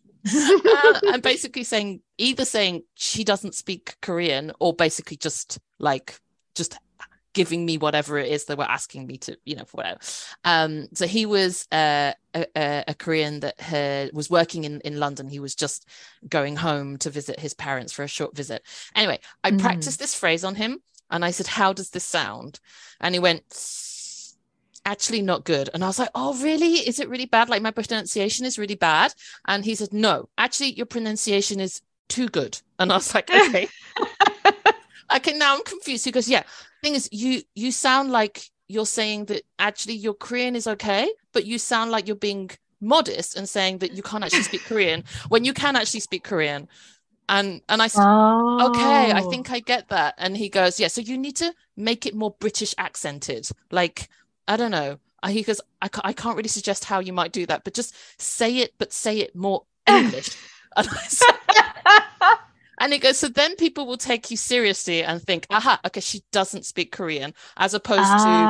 [0.66, 6.18] uh, and basically saying either saying she doesn't speak Korean or basically just like
[6.55, 6.78] just
[7.33, 10.01] giving me whatever it is they were asking me to you know for whatever.
[10.45, 14.99] Um so he was uh, a, a, a korean that had, was working in in
[14.99, 15.28] london.
[15.28, 15.87] He was just
[16.28, 18.62] going home to visit his parents for a short visit.
[18.95, 19.59] Anyway i Mm.
[19.59, 22.61] practiced this phrase on him and i said how does this sound?
[23.01, 23.43] And he went
[24.87, 25.68] actually not good.
[25.74, 26.74] And i was like oh really?
[26.74, 27.49] Is it really bad?
[27.49, 29.14] Like my pronunciation is really bad?
[29.47, 32.61] And he said no actually your pronunciation is too good.
[32.78, 33.68] And i was like okay
[35.14, 36.42] okay now i'm confused he goes yeah
[36.82, 41.44] thing is you you sound like you're saying that actually your korean is okay but
[41.44, 42.50] you sound like you're being
[42.80, 46.68] modest and saying that you can't actually speak korean when you can actually speak korean.
[47.28, 48.70] And and i said Oh.
[48.70, 49.30] okay i oh.
[49.30, 50.14] think i get that.
[50.18, 53.50] And he goes yeah so you need to make it more british accented.
[53.70, 54.08] Like
[54.48, 54.98] i don't know.
[55.28, 57.94] He goes I, ca- I can't really suggest how you might do that but just
[58.18, 60.30] say it but say it more english
[62.81, 65.47] and, I said, and he goes so then people will take you seriously and think
[65.51, 68.49] aha okay she doesn't speak korean as opposed to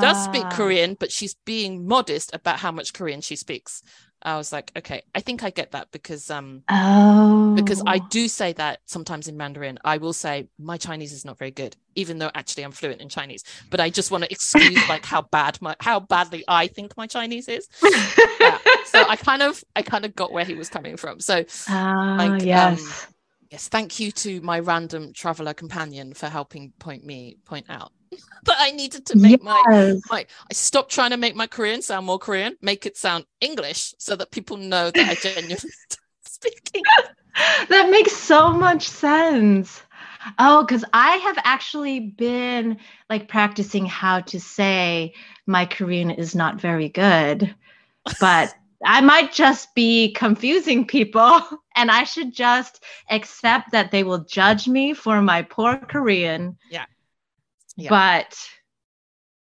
[0.00, 0.56] does speak Ah.
[0.56, 3.82] korean but she's being modest about how much korean she speaks
[4.24, 7.52] I was like, okay, I think I get that because um Oh.
[7.56, 9.78] because I do say that sometimes in Mandarin.
[9.84, 13.08] I will say my Chinese is not very good, even though actually I'm fluent in
[13.08, 13.42] Chinese.
[13.70, 17.06] But I just want to excuse like how bad my how badly I think my
[17.06, 17.68] Chinese is.
[18.40, 18.58] Yeah.
[18.84, 21.20] So I kind of I kind of got where he was coming from.
[21.20, 22.76] So Ah, like, um,
[23.52, 23.68] yes.
[23.68, 27.92] thank you to my random traveler companion for helping point me point out
[28.44, 30.00] that I needed to make my yes.
[30.10, 33.94] my I stopped trying to make my Korean sound more Korean, make it sound English
[33.98, 35.56] so that people know that I genuinely
[36.26, 36.82] speaking.
[37.68, 39.82] that makes so much sense.
[40.38, 42.78] Oh, because I have actually been
[43.10, 45.14] like practicing how to say
[45.46, 47.54] my Korean is not very good,
[48.20, 48.54] but
[48.84, 51.40] I might just be confusing people
[51.76, 56.58] and I should just accept that they will judge me for my poor Korean.
[56.70, 56.86] Yeah.
[57.76, 57.90] Yeah.
[57.90, 58.38] But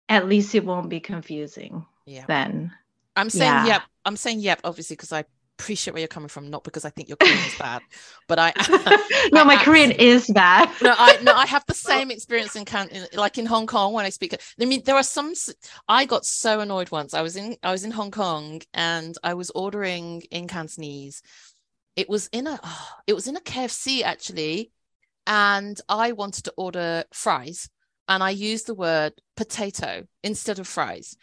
[0.09, 2.25] at least it won't be confusing Yeah.
[2.27, 2.71] then.
[3.15, 3.65] I'm saying Yeah.
[3.65, 3.81] yep.
[4.05, 5.25] I'm saying yep, obviously, because I
[5.57, 7.83] appreciate where you're coming from, not because I think your Korean is bad.
[8.27, 8.53] But I
[9.33, 10.69] no, my I Korean is bad.
[10.81, 14.05] no, I no, I have the same experience in, in like in Hong Kong when
[14.05, 14.33] I speak.
[14.59, 15.33] I mean, there are some.
[15.87, 17.13] I got so annoyed once.
[17.13, 21.21] I was in I was in Hong Kong and I was ordering in Cantonese.
[21.95, 24.71] It was in a oh, it was in a KFC actually,
[25.27, 27.69] and I wanted to order fries,
[28.07, 31.15] and I used the word potato instead of fries,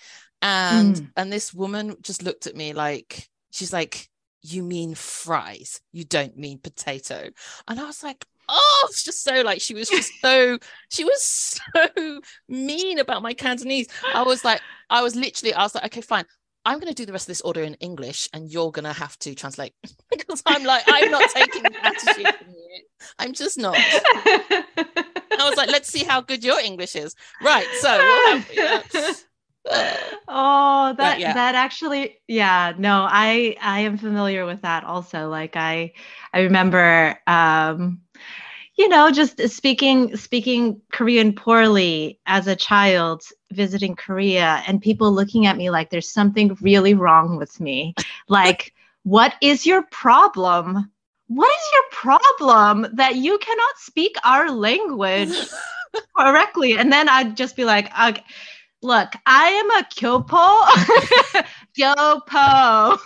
[0.42, 1.10] and Mm.
[1.16, 4.08] and this woman just looked at me like she's like,
[4.42, 5.80] "You mean fries?
[5.92, 7.30] You don't mean potato?"
[7.68, 10.58] And I was like, oh, it's just so like she was just so
[10.90, 13.88] she was so mean about my Cantonese.
[14.14, 14.60] I was like,
[14.90, 16.24] I was literally, I was like, okay, fine.
[16.66, 19.34] I'm gonna do the rest of this order in English and you're gonna have to
[19.34, 19.72] translate
[20.10, 22.82] because I'm like, I'm not taking the attitude from you.
[23.18, 23.76] I'm just not.
[23.78, 27.14] I was like, let's see how good your English is.
[27.42, 27.66] Right.
[27.80, 29.14] So we'll
[30.28, 31.34] oh that yeah.
[31.34, 35.92] that actually yeah no i i am familiar with that also like i
[36.32, 38.00] i remember um
[38.76, 45.44] you know just speaking speaking korean poorly as a child visiting korea and people looking
[45.46, 47.94] at me like there's something really wrong with me.
[48.28, 50.90] Like what is your problem?
[51.26, 55.36] What is your problem that you cannot speak our language
[56.16, 56.78] correctly?
[56.78, 58.22] And then i'd just be like okay,
[58.81, 60.45] look i am a kyopo
[61.77, 62.97] kyopo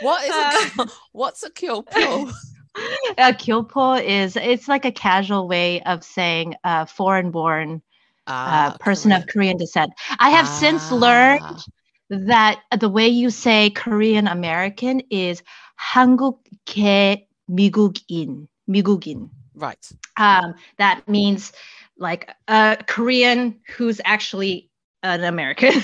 [0.01, 0.31] what is
[0.79, 2.29] a, what's a kyopo?
[3.17, 7.81] a kyopo is it's like a casual way of saying uh, foreign born
[8.27, 9.27] uh, Ah, person of Korean.
[9.31, 11.63] korean descent i have since learned Ah,
[12.09, 15.41] that the way you say korean american is
[15.79, 19.89] 한국계 미국인 미국인 right.
[20.17, 21.53] um, that means
[21.99, 24.69] like a Korean who's actually
[25.03, 25.73] an American.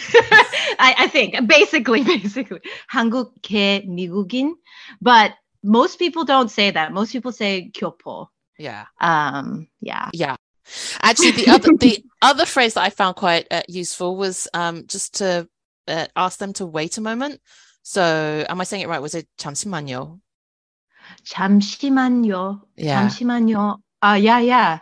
[0.79, 2.61] I, I think basically, basically
[2.91, 4.53] 한국계 미국인,
[5.01, 6.91] but most people don't say that.
[6.91, 8.27] Most people say 교포.
[8.57, 8.85] Yeah.
[8.99, 10.09] Um, yeah.
[10.13, 10.35] Yeah.
[11.01, 15.15] Actually, the other the other phrase that I found quite uh, useful was um, just
[15.15, 15.47] to
[15.87, 17.41] uh, ask them to wait a moment.
[17.83, 19.01] So, am I saying it right?
[19.01, 20.19] Was it 잠시만요?
[21.25, 22.61] 잠시만요.
[22.77, 23.07] Yeah.
[23.07, 23.81] 잠시만요.
[24.01, 24.79] Uh, yeah, yeah.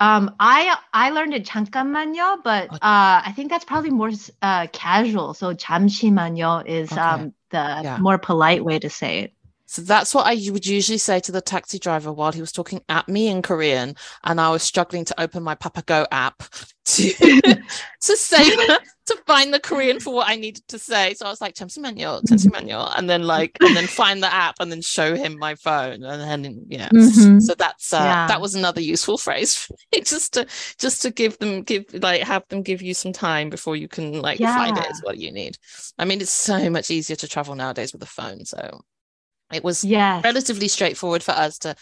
[0.00, 2.74] Um, I I learned it 잠깐만요, but Oh.
[2.74, 4.10] uh, I think that's probably more
[4.42, 5.32] uh, casual.
[5.34, 7.00] So 잠시만요 is Okay.
[7.00, 7.98] um, the Yeah.
[7.98, 9.32] more polite way to say it.
[9.71, 12.81] So that's what I would usually say to the taxi driver while he was talking
[12.89, 13.95] at me in Korean,
[14.25, 16.43] and I was struggling to open my Papago app
[16.87, 17.13] to
[18.01, 18.49] to say
[19.05, 21.13] to find the Korean for what I needed to say.
[21.13, 22.51] So I was like Chemsi manual, Chemsi mm-hmm.
[22.51, 26.03] manual, and then like and then find the app and then show him my phone,
[26.03, 26.89] and then yeah.
[26.89, 27.39] Mm-hmm.
[27.39, 28.27] So that's uh, yeah.
[28.27, 29.71] that was another useful phrase,
[30.03, 30.47] just to
[30.79, 34.21] just to give them give like have them give you some time before you can
[34.21, 34.53] like yeah.
[34.53, 35.57] find it is what you need.
[35.97, 38.81] I mean, it's so much easier to travel nowadays with a phone, so
[39.53, 40.23] it was Yes.
[40.23, 41.75] relatively straightforward for us to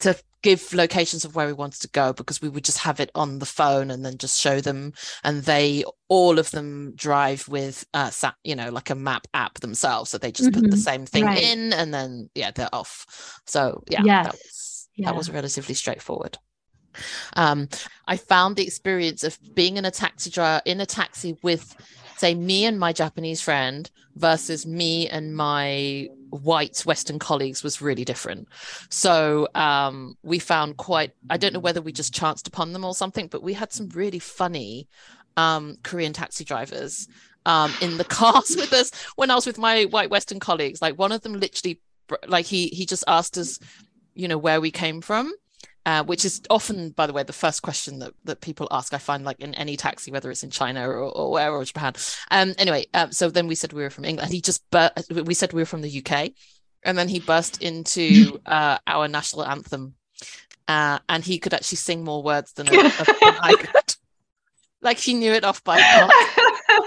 [0.00, 3.10] to give locations of where we wanted to go because we would just have it
[3.14, 4.92] on the phone and then just show them
[5.24, 8.10] and they all of them drive with uh
[8.44, 10.80] you know like a map app themselves so they just put the Mhm.
[10.80, 11.42] same thing Right.
[11.42, 14.24] in and then yeah they're off so yeah Yes.
[14.26, 15.06] that was Yeah.
[15.10, 16.38] that was relatively straightforward
[17.36, 17.68] um
[18.06, 21.74] i found the experience of being in a taxi driver in a taxi with
[22.16, 28.04] say me and my japanese friend versus me and my white western colleagues was really
[28.04, 28.48] different.
[28.90, 32.94] So um we found quite i don't know whether we just chanced upon them or
[32.94, 34.88] something but we had some really funny
[35.36, 37.08] um korean taxi drivers
[37.46, 40.82] um in the cars with us when i was with my white western colleagues.
[40.82, 41.80] Like one of them literally
[42.26, 43.58] like he he just asked us
[44.14, 45.32] you know where we came from
[45.86, 48.92] uh, which is often, by the way, the first question that, that people ask.
[48.92, 51.94] I find like in any taxi, whether it's in China or, or where or Japan.
[52.30, 54.32] Um, anyway, um, so then we said we were from England.
[54.32, 56.32] He just, bur- we said we were from the UK,
[56.82, 59.94] and then he burst into uh, our national anthem,
[60.66, 62.88] uh, and he could actually sing more words than, a, than
[63.22, 63.94] I could.
[64.82, 66.12] Like he knew it off by heart.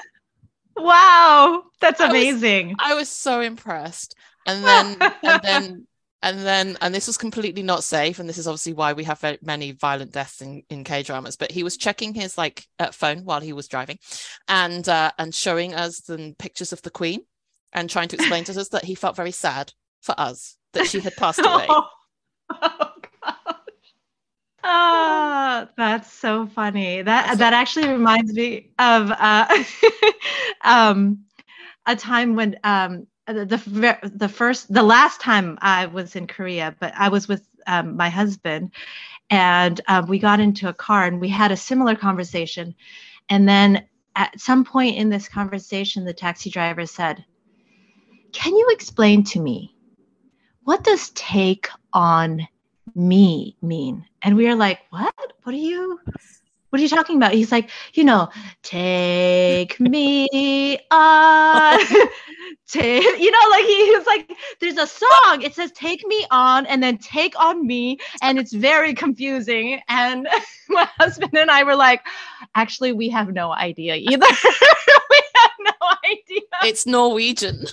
[0.78, 2.76] wow, that's I was- amazing.
[2.80, 4.16] I was so impressed.
[4.48, 5.88] And then, and then,
[6.24, 8.20] and then, and this was completely not safe.
[8.20, 11.36] And this is obviously why we have many violent deaths in, in K dramas.
[11.36, 13.98] But he was checking his like uh, phone while he was driving,
[14.48, 17.22] and uh, and showing us the pictures of the Queen,
[17.74, 21.00] and trying to explain to us that he felt very sad for us that she
[21.00, 21.66] had passed away.
[21.70, 21.88] Oh,
[22.62, 22.92] oh
[24.64, 25.68] gosh.
[25.78, 27.02] That's so funny.
[27.02, 29.64] That that actually reminds me of uh,
[30.64, 31.26] um,
[31.86, 36.76] a time when um, the the the first the last time I was in Korea,
[36.80, 38.72] but I was with um, my husband,
[39.30, 42.76] and um, we got into a car and we had a similar conversation,
[43.30, 47.24] and then at some point in this conversation, the taxi driver said,
[48.34, 49.76] "Can you explain to me
[50.64, 52.48] what does take on
[52.96, 55.16] me mean?" And we were like, "What?
[55.44, 56.00] What are you?"
[56.72, 57.34] What are you talking about?
[57.34, 58.30] He's like, you know,
[58.64, 61.80] take me on.
[62.72, 65.42] Take, you know, like he, was like, there's a song.
[65.42, 68.00] It says take me on and then take on me.
[68.22, 69.82] And it's very confusing.
[69.88, 70.28] And
[70.70, 72.02] my husband and I were like,
[72.56, 74.28] actually, we have no idea either.
[75.10, 76.42] we have no idea.
[76.64, 77.66] It's Norwegian.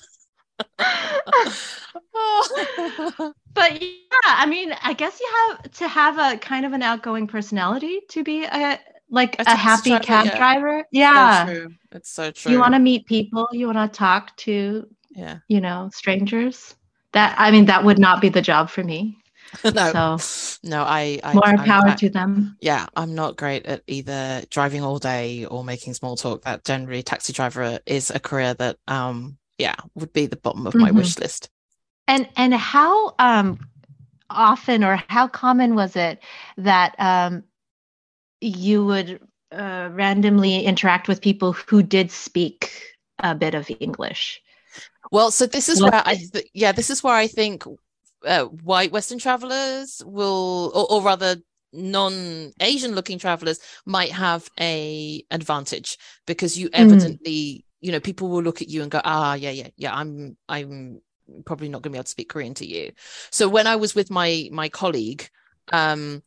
[3.59, 3.89] But yeah,
[4.25, 8.23] I mean, I guess you have to have a kind of an outgoing personality to
[8.23, 8.79] be a
[9.11, 10.37] like A a happy driver, cab yeah.
[10.37, 10.79] driver.
[10.79, 11.45] So Yeah.
[11.47, 11.75] true.
[11.93, 12.53] It's so true.
[12.53, 15.39] you want to meet people, you want to talk to, yeah.
[15.49, 16.75] you know, strangers.
[17.13, 19.17] That I mean, that would not be the job for me.
[19.65, 20.19] no.
[20.19, 22.57] So No, I, I more power I- to them.
[22.61, 26.43] yeah, I'm not great at either driving all day or making small talk.
[26.43, 30.75] That generally taxi driver is a career that um yeah, would be the bottom of
[30.75, 30.97] my Mhm.
[30.97, 31.49] wish list.
[32.07, 33.59] And and how um
[34.31, 36.21] often or how common was it
[36.59, 37.45] that um
[38.41, 39.21] you would
[39.53, 42.71] uh, randomly interact with people who did speak
[43.19, 44.41] a bit of English?
[45.11, 47.65] Well, so this is where I th- yeah, this is where I think
[48.27, 51.37] uh, white Western travelers will, or, or rather
[51.73, 58.63] non-Asian looking travelers might have a advantage because you evidently, you know, people will look
[58.63, 61.01] at you and go, ah, yeah, yeah, yeah, I'm, I'm
[61.45, 62.93] probably not going to be able to speak Korean to you.
[63.31, 65.29] So when I was with my my colleague,
[65.73, 66.23] um,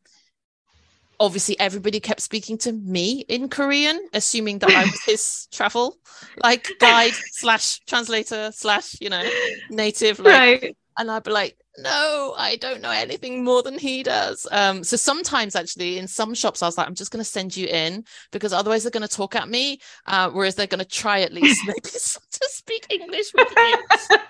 [1.22, 5.97] obviously everybody kept speaking to me in Korean, assuming that I was his travel
[6.43, 9.24] like guide slash translator slash you know
[9.69, 10.78] native like right.
[10.97, 14.47] and I'd be like, no, I don't know anything more than he does.
[14.51, 17.55] Um, so sometimes actually in some shops, I was like, I'm just going to send
[17.55, 20.86] you in because otherwise they're going to talk at me, uh, whereas they're going to
[20.86, 23.78] try at least maybe to speak English with you.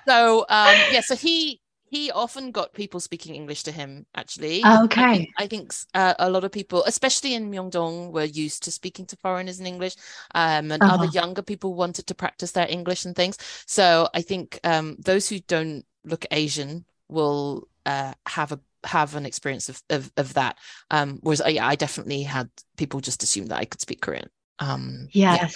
[0.07, 1.61] so um, yeah, so he
[1.91, 4.07] he often got people speaking English to him.
[4.15, 5.05] Actually, I Okay.
[5.05, 9.05] think, I think uh, a lot of people, especially in Myeongdong, were used to speaking
[9.07, 9.95] to foreigners in English,
[10.35, 11.11] um, and other Uh-huh.
[11.13, 13.37] younger people wanted to practice their English and things.
[13.67, 19.25] So I think um, those who don't look Asian will uh, have a have an
[19.27, 20.57] experience of of, of that.
[20.89, 24.29] Um, whereas I, I definitely had people just assume that I could speak Korean.
[24.59, 25.49] Um, yeah.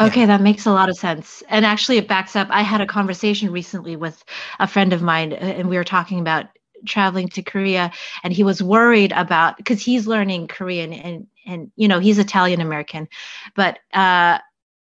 [0.00, 1.42] Okay, that makes a lot of sense.
[1.48, 2.48] And actually, it backs up.
[2.50, 4.22] I had a conversation recently with
[4.58, 6.46] a friend of mine, uh, and we were talking about
[6.86, 7.92] traveling to Korea,
[8.24, 12.60] and he was worried about because he's learning Korean, and and you know he's Italian
[12.60, 13.08] American,
[13.54, 14.38] but uh,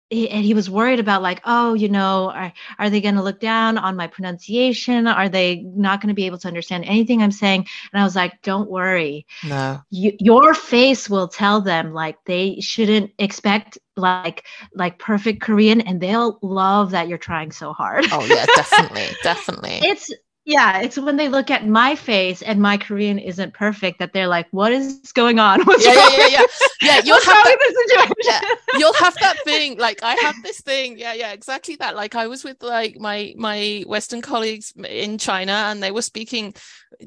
[0.10, 3.24] he, and he was worried about like, oh, you know, are are they going to
[3.24, 5.08] look down on my pronunciation?
[5.08, 7.68] Are they not going to be able to understand anything I'm saying?
[7.92, 9.82] And I was like, don't worry No.
[9.90, 16.00] you, your face will tell them like they shouldn't expect like like perfect korean and
[16.02, 18.06] they'll love that you're trying so hard.
[18.12, 19.80] Oh yeah, definitely, definitely.
[19.84, 20.14] it's
[20.46, 24.30] yeah it's when they look at my face and my korean isn't perfect that they're
[24.30, 25.62] like what is going on?
[25.66, 26.46] What's yeah, wrong yeah, yeah, yeah.
[26.82, 30.98] Yeah, you'll what's have that yeah you'll have that thing like i have this thing.
[30.98, 31.96] Yeah yeah exactly that.
[31.96, 36.54] Like i was with like my my western colleagues in china and they were speaking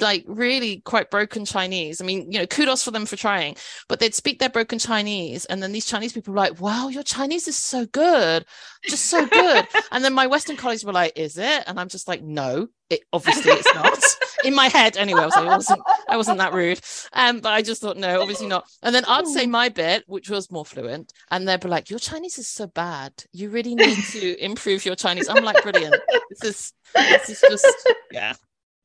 [0.00, 2.00] like really quite broken chinese.
[2.00, 3.56] I mean you know kudos for them for trying
[3.88, 7.02] but they'd speak their broken chinese and then these chinese people were like wow your
[7.02, 8.44] chinese is so good
[8.88, 9.66] just so good.
[9.92, 11.64] And then my western colleagues were like is it?
[11.66, 13.98] And i'm just like no it obviously it's not.
[14.44, 16.80] In my head anyway i was like I wasn't i wasn't that rude.
[17.12, 18.64] Um but i just thought no obviously not.
[18.82, 21.98] And then i'd say my bit which was more fluent and they'd be like your
[21.98, 23.12] chinese is so bad.
[23.32, 25.28] You really need to improve your chinese.
[25.28, 25.96] I'm like brilliant.
[26.30, 28.34] This is this is just yeah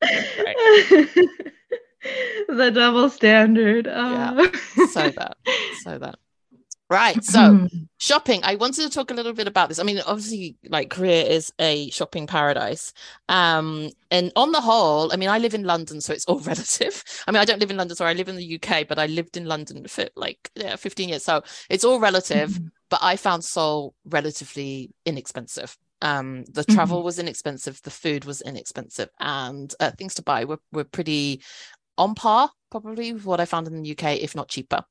[2.48, 3.86] the double standard.
[3.86, 4.46] Yeah.
[4.90, 5.36] So that.
[5.82, 6.16] So that.
[6.88, 7.22] Right.
[7.24, 7.68] So
[7.98, 8.40] shopping.
[8.44, 9.80] I wanted to talk a little bit about this.
[9.80, 12.92] I mean, obviously, like Korea is a shopping paradise.
[13.28, 17.02] Um, and on the whole, I mean, I live in London, so it's all relative.
[17.26, 19.06] I mean, I don't live in London, so I live in the UK, but I
[19.06, 21.24] lived in London for like yeah, 15 years.
[21.24, 22.50] So it's all relative.
[22.50, 22.66] Mm-hmm.
[22.88, 25.76] But I found Seoul relatively inexpensive.
[26.02, 27.04] Um, the travel Mm-hmm.
[27.04, 31.42] was inexpensive, the food was inexpensive, and uh, things to buy were, were pretty
[31.98, 34.84] on par, probably with what I found in the UK, if not cheaper.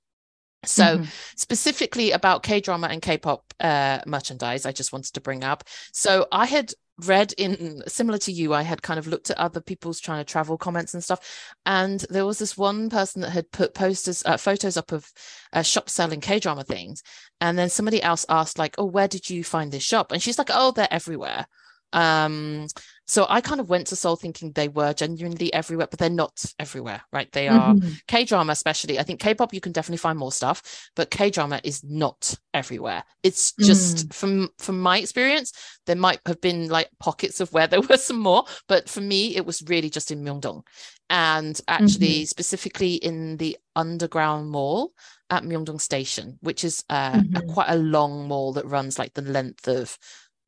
[0.66, 1.12] So, Mhm.
[1.38, 5.64] specifically about K drama and K pop uh, merchandise, I just wanted to bring up.
[5.92, 9.62] So, I had read in similar to you, I had kind of looked at other
[9.62, 11.54] people's trying to travel comments and stuff.
[11.66, 15.12] And there was this one person that had put posters, uh, photos up of
[15.54, 17.04] uh, shop selling K drama things.
[17.42, 20.12] And then somebody else asked, like, oh, where did you find this shop?
[20.12, 21.46] And she's like, oh, they're everywhere.
[21.94, 22.68] Um,
[23.08, 26.44] so I kind of went to Seoul thinking they were genuinely everywhere, but they're not
[26.60, 27.32] everywhere, right?
[27.32, 28.02] They are Mhm.
[28.08, 29.00] K drama, especially.
[29.00, 32.34] I think K pop, you can definitely find more stuff, but K drama is not
[32.54, 33.04] everywhere.
[33.24, 35.54] It's just from from my experience,
[35.86, 39.36] there might have been like pockets of where there were some more, but for me,
[39.36, 40.64] it was really just in Myeongdong,
[41.10, 44.94] and actually specifically in the underground mall
[45.30, 47.48] at Myeongdong Station, which is uh, a, Mhm.
[47.48, 49.98] quite a long mall that runs like the length of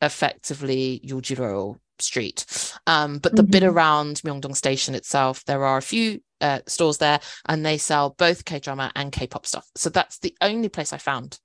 [0.02, 2.46] effectively Euljiro Street.
[2.88, 3.74] Um, but the bit Mhm.
[3.74, 8.46] around Myeongdong Station itself, there are a few uh, stores there, and they sell both
[8.46, 9.68] K drama and K pop stuff.
[9.76, 11.40] So that's the only place I found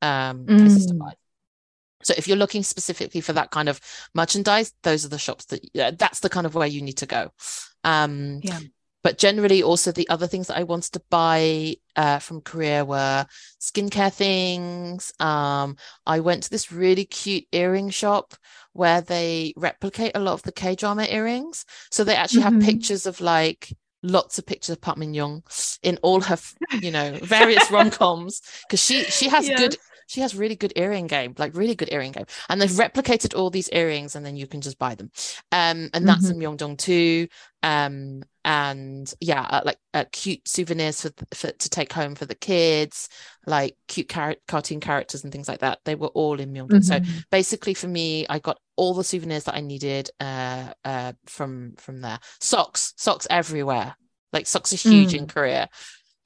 [0.00, 0.98] um, places to Mm.
[0.98, 1.14] buy.
[2.02, 3.80] So if you're looking specifically for that kind of
[4.14, 7.06] merchandise, those are the shops that yeah, that's the kind of where you need to
[7.06, 7.30] go.
[7.84, 8.58] Um, Yeah.
[9.02, 13.26] But generally, also the other things that I wanted to buy uh, from Korea were
[13.60, 15.12] skincare things.
[15.18, 15.76] Um,
[16.06, 18.34] I went to this really cute earring shop
[18.72, 21.64] where they replicate a lot of the K drama earrings.
[21.90, 22.60] So they actually have Mhm.
[22.60, 23.72] pictures of like
[24.02, 25.42] lots of pictures of Park Min Young
[25.82, 26.38] in all her,
[26.80, 29.76] you know, various rom coms because she she has good
[30.12, 32.26] she has really good earring game, like really good earring game.
[32.50, 35.10] And they've replicated all these earrings and then you can just buy them.
[35.52, 37.28] Um, and that's in Myeongdong too.
[37.62, 42.34] Um, and yeah, uh, like uh, cute souvenirs for, for to take home for the
[42.34, 43.08] kids,
[43.46, 45.78] like cute car- cartoon characters and things like that.
[45.84, 46.84] They were all in Myeongdong.
[46.84, 47.24] So Mhm.
[47.30, 52.02] basically for me, I got all the souvenirs that I needed uh, uh, from from
[52.02, 52.18] there.
[52.40, 53.96] Socks, socks everywhere.
[54.32, 55.68] Like socks are huge in Korea.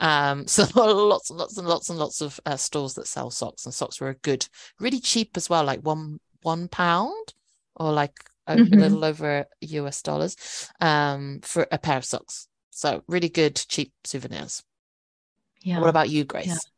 [0.00, 3.64] Um, so lots and lots and lots and lots of uh, stores that sell socks,
[3.64, 4.48] and socks were a good,
[4.80, 7.34] really cheap as well, like one one pound
[7.76, 8.14] or like
[8.46, 8.72] a, Mhm.
[8.72, 10.36] a little over US dollars
[10.80, 12.48] um, for a pair of socks.
[12.70, 14.62] So really good, cheap souvenirs.
[15.62, 15.80] yeah.
[15.80, 16.68] What about you, Grace?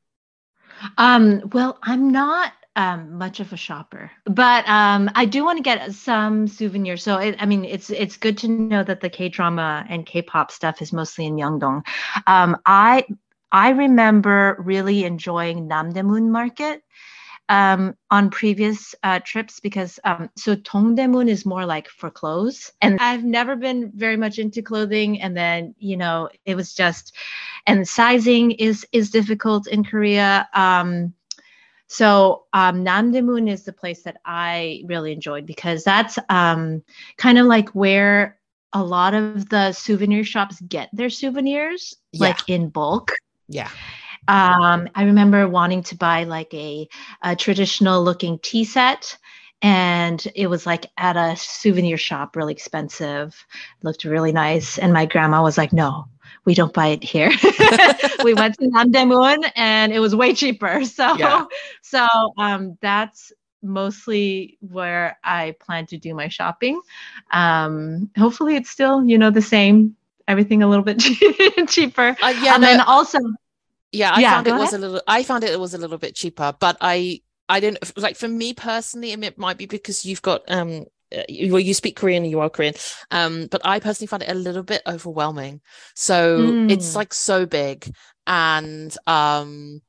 [0.97, 5.64] Um, well, I'm not um, much of a shopper, but um, I do want to
[5.64, 7.03] get some souvenirs.
[7.03, 10.22] So, it, I mean, it's it's good to know that the K drama and K
[10.22, 11.85] pop stuff is mostly in Myeongdong.
[12.29, 13.05] Um, I
[13.51, 16.85] I remember really enjoying Namdaemun Market
[17.49, 23.01] um, on previous uh, trips because um, so Dongdaemun is more like for clothes, and
[23.01, 25.20] I've never been very much into clothing.
[25.20, 27.16] And then you know, it was just,
[27.66, 30.49] and sizing is is difficult in Korea.
[30.55, 31.14] Um,
[31.89, 32.86] so um,
[33.49, 36.82] is the place that I really enjoyed because that's um,
[37.16, 38.39] kind of like where
[38.74, 42.28] a lot of the souvenir shops get their souvenirs, Yeah.
[42.28, 43.12] like in bulk.
[43.49, 43.70] Yeah.
[44.28, 46.86] Um, I remember wanting to buy like a,
[47.22, 49.16] a traditional looking tea set.
[49.62, 53.34] And it was like at a souvenir shop, really expensive,
[53.82, 54.78] looked really nice.
[54.78, 56.05] And my grandma was like, no,
[56.45, 57.31] we don't buy it here.
[58.22, 60.83] we went to Namdaemun and it was way cheaper.
[60.85, 61.45] So, Yeah.
[61.83, 62.07] so
[62.39, 66.81] um, that's mostly where I plan to do my shopping.
[67.33, 70.99] Um, hopefully it's still, you know, the same, everything a little bit
[71.68, 72.16] cheaper.
[72.20, 72.57] Uh, yeah.
[72.57, 73.18] and no, then also,
[73.93, 75.98] yeah i Yeah, found it go was a little i found it was a little
[75.98, 80.05] bit cheaper but i i don't like for me personally and it might be because
[80.05, 82.74] you've got um well, you speak korean and you are korean
[83.10, 85.60] um but i personally found it a little bit overwhelming
[85.94, 86.97] so it's Mm.
[86.97, 87.90] like so big
[88.26, 89.80] and um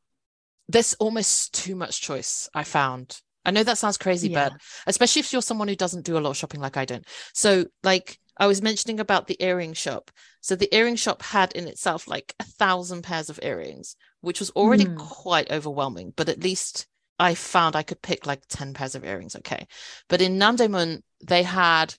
[0.68, 4.50] there's almost too much choice i found i know that sounds crazy Yeah.
[4.50, 4.54] but
[4.88, 7.66] especially if you're someone who doesn't do a lot of shopping like i don't so
[7.84, 12.08] like i was mentioning about the earring shop so the earring shop had in itself
[12.08, 14.96] like a thousand pairs of earrings, which was already Mm.
[14.96, 16.14] quite overwhelming.
[16.16, 16.88] But at least
[17.20, 19.36] I found I could pick like 10 pairs of earrings.
[19.36, 19.68] Okay.
[20.08, 21.94] But in Namdaemun, they had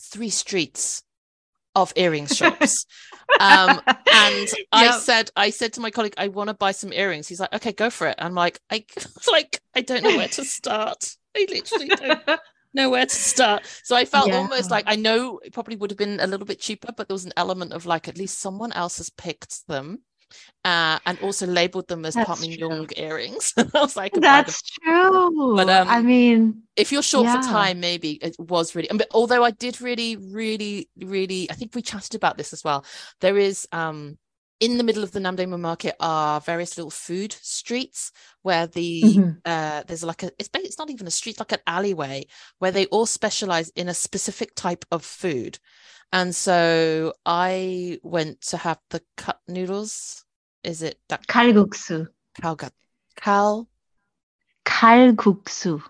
[0.00, 1.02] three streets
[1.74, 2.86] of earring shops.
[3.38, 3.80] um,
[4.10, 7.28] and I said, I said to my colleague, I want to buy some earrings.
[7.28, 8.16] He's like, okay, go for it.
[8.18, 8.84] I'm like, I
[9.30, 11.16] like, I don't know where to start.
[11.36, 12.20] I literally don't
[12.72, 13.66] know where to start.
[13.82, 14.38] So I felt Yeah.
[14.38, 17.14] almost like I know it probably would have been a little bit cheaper, but there
[17.14, 20.00] was an element of like at least someone else has picked them.
[20.64, 22.50] Uh, and also labeled them as Min.
[22.50, 23.52] Young earrings.
[23.56, 24.44] I was like, I could buy them.
[24.46, 25.56] That's true.
[25.56, 27.40] But, um, I mean, if you're short Yeah.
[27.40, 28.88] for time, maybe it was really.
[28.92, 32.84] But although I did really, really, really, I think we chatted about this as well.
[33.20, 34.18] There is um
[34.58, 38.10] in the middle of the Namdaemun market are various little food streets
[38.42, 39.40] where the Mhm.
[39.44, 42.24] uh there's like a it's it's not even a street like an alleyway
[42.58, 45.58] where they all specialize in a specific type of food.
[46.12, 50.24] And so I went to have the cut noodles.
[50.62, 52.08] Is it that kalguksu.
[52.40, 52.72] kalgat
[53.16, 53.68] kal
[54.64, 55.82] Kalguksu.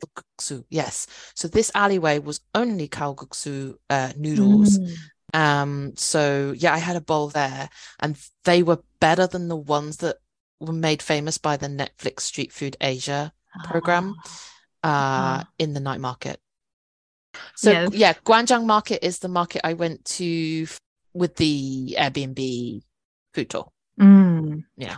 [0.00, 0.64] kalguksu?
[0.70, 1.06] Yes.
[1.34, 4.78] So this alleyway was only kalguksu uh, noodles.
[4.78, 4.96] Mm.
[5.34, 9.98] Um, so yeah, I had a bowl there, and they were better than the ones
[9.98, 10.16] that
[10.60, 13.32] were made famous by the Netflix Street Food Asia
[13.64, 14.14] program
[14.82, 16.40] uh, in the night market.
[17.54, 17.94] So Yes.
[17.94, 20.80] yeah, Gwangjang Market is the market I went to f-
[21.14, 22.82] with the Airbnb
[23.34, 23.70] food tour.
[23.98, 24.64] Mm.
[24.76, 24.96] Yeah.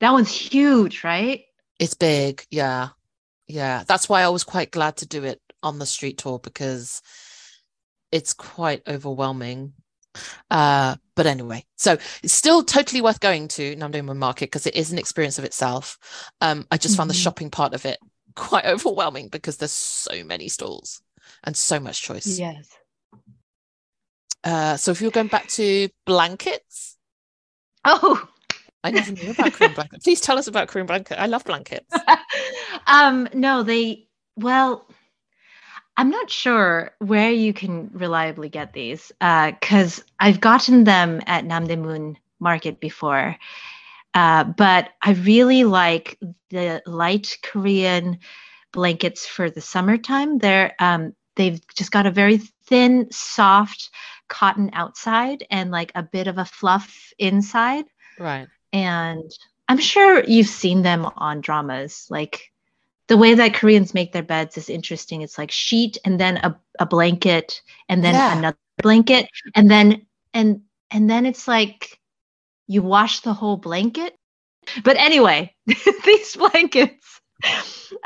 [0.00, 1.42] That one's huge, right?
[1.78, 2.88] It's big, yeah,
[3.46, 3.84] yeah.
[3.86, 7.00] That's why I was quite glad to do it on the street tour because
[8.12, 9.72] it's quite overwhelming.
[10.50, 14.90] Uh, but anyway, so it's still totally worth going to Namdaemun Market because it is
[14.90, 15.98] an experience of itself.
[16.40, 17.22] Um, I just found the Mhm.
[17.22, 17.98] shopping part of it
[18.36, 21.00] quite overwhelming because there's so many stalls
[21.44, 22.38] and so much choice.
[22.38, 22.68] Yes.
[24.42, 26.96] Uh, so if you're going back to blankets,
[27.84, 28.28] Oh,
[28.84, 30.02] I never knew about Korean blanket.
[30.04, 31.18] Please tell us about Korean blanket.
[31.20, 31.86] I love blankets.
[32.86, 34.06] um, no, they,
[34.36, 34.86] well,
[35.96, 42.16] I'm not sure where you can reliably get these because I've gotten them at Namdaemun
[42.38, 43.36] Market before.
[44.14, 46.18] Uh, but I really like
[46.50, 48.18] the light Korean
[48.72, 50.38] blankets for the summertime.
[50.38, 53.90] They're um, they've just got a very thin, soft
[54.28, 57.84] cotton outside and like a bit of a fluff inside
[58.18, 58.48] Right.
[58.72, 59.30] and
[59.68, 62.06] I'm sure you've seen them on dramas.
[62.10, 62.52] Like
[63.10, 65.22] the way that Koreans make their beds is interesting.
[65.22, 68.38] It's like sheet and then a, a blanket and then Yeah.
[68.38, 69.26] another blanket
[69.56, 70.62] and then and
[70.92, 71.98] and then it's like
[72.68, 74.14] you wash the whole blanket.
[74.84, 75.52] But anyway,
[76.06, 77.20] these blankets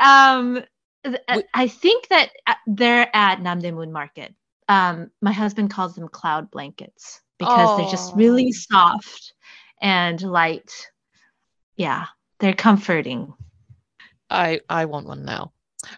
[0.00, 0.64] um
[1.04, 4.34] We- I think that uh, they're at Namdaemun Market.
[4.70, 9.34] Um my husband calls them cloud blankets because they're just really soft
[9.82, 10.72] and light.
[11.76, 12.06] Yeah,
[12.40, 13.34] they're comforting.
[14.34, 15.52] I I want one now.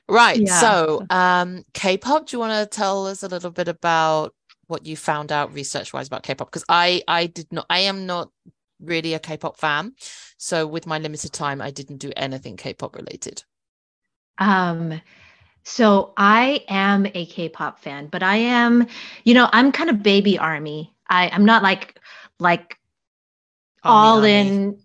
[0.09, 0.43] Right.
[0.43, 0.61] Yeah.
[0.61, 2.27] So, um, K-pop.
[2.27, 4.35] Do you want to tell us a little bit about
[4.67, 6.49] what you found out research-wise about K-pop?
[6.51, 7.67] Because I I did not.
[7.71, 8.31] I am not
[8.81, 9.95] really a K-pop fan.
[10.39, 13.45] So, with my limited time, I didn't do anything K-pop related.
[14.39, 15.01] Um
[15.65, 18.87] so I am a K-pop fan, but I am,
[19.25, 20.95] you know, I'm kind of baby army.
[21.09, 22.01] I I'm not like
[22.39, 22.79] like
[23.83, 24.33] Army, all army.
[24.39, 24.79] in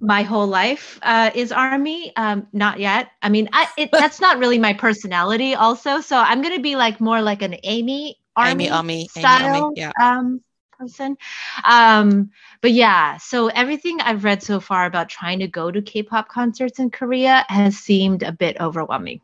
[0.00, 4.38] my whole life uh, is army um not yet i mean i it, that's not
[4.38, 8.70] really my personality also so i'm gonna be like more like an amy army, Amy,
[8.70, 9.92] Army, Amy, style Army, yeah.
[10.00, 10.40] um
[10.78, 11.16] person
[11.64, 12.30] um
[12.60, 16.78] but yeah so everything i've read so far about trying to go to k-pop concerts
[16.78, 19.20] in korea has seemed a bit overwhelming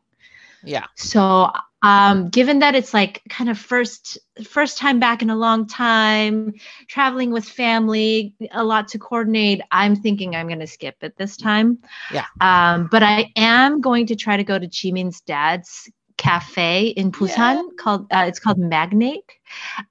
[0.63, 0.87] Yeah.
[0.97, 1.51] so
[1.83, 6.49] um given that it's like kind of first first time back in a long time
[6.89, 11.37] traveling with family a lot to coordinate i'm thinking i'm going to skip it this
[11.37, 11.79] time.
[12.11, 12.25] Yeah.
[12.41, 17.57] um but i am going to try to go to jimin's dad's cafe in busan
[17.57, 17.63] Yeah.
[17.79, 19.25] called uh, it's called magnate.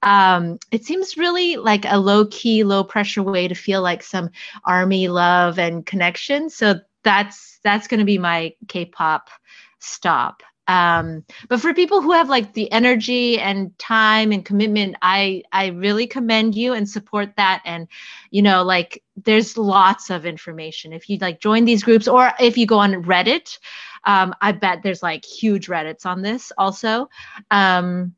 [0.02, 4.30] Um it seems really like a low key low pressure way to feel like some
[4.64, 6.48] army love and connection.
[6.50, 9.28] So that's that's going to be my k-pop
[9.80, 15.42] stop um but for people who have like the energy and time and commitment i
[15.52, 17.88] i really commend you and support that and
[18.30, 22.56] you know like there's lots of information if you like join these groups or if
[22.56, 23.58] you go on reddit
[24.04, 27.10] um i bet there's like huge reddits on this also
[27.50, 28.14] um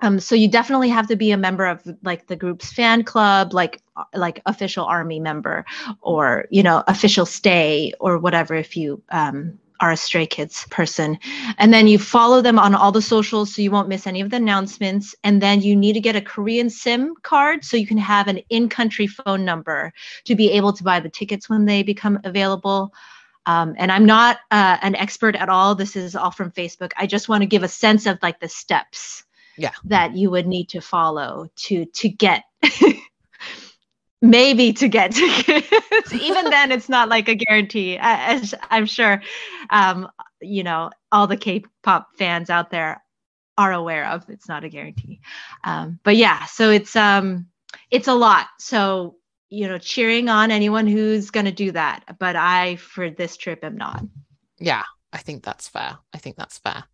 [0.00, 3.52] um, so you definitely have to be a member of like the group's fan club,
[3.52, 5.64] like uh, like official army member,
[6.00, 8.54] or you know official stay or whatever.
[8.54, 11.18] If you um, are a Stray Kids person,
[11.58, 14.30] and then you follow them on all the socials so you won't miss any of
[14.30, 15.14] the announcements.
[15.24, 18.40] And then you need to get a Korean SIM card so you can have an
[18.50, 19.92] in-country phone number
[20.24, 22.92] to be able to buy the tickets when they become available.
[23.46, 25.74] Um, and I'm not uh, an expert at all.
[25.74, 26.92] This is all from Facebook.
[26.98, 29.24] I just want to give a sense of like the steps
[29.56, 29.72] Yeah.
[29.84, 32.44] that you would need to follow to to get
[34.22, 36.12] maybe to get tickets.
[36.12, 37.98] Even then, it's not like a guarantee.
[38.00, 39.22] As I'm sure,
[39.70, 40.08] um,
[40.40, 43.02] you know, all the K-pop fans out there
[43.56, 44.28] are aware of.
[44.28, 45.20] It's not a guarantee.
[45.64, 47.46] Um, but yeah, so it's um,
[47.90, 48.46] it's a lot.
[48.58, 49.16] So
[49.50, 52.16] you know, cheering on anyone who's going to do that.
[52.18, 54.04] But I, for this trip, am not.
[54.58, 55.98] Yeah, I think that's fair.
[56.12, 56.84] I think that's fair.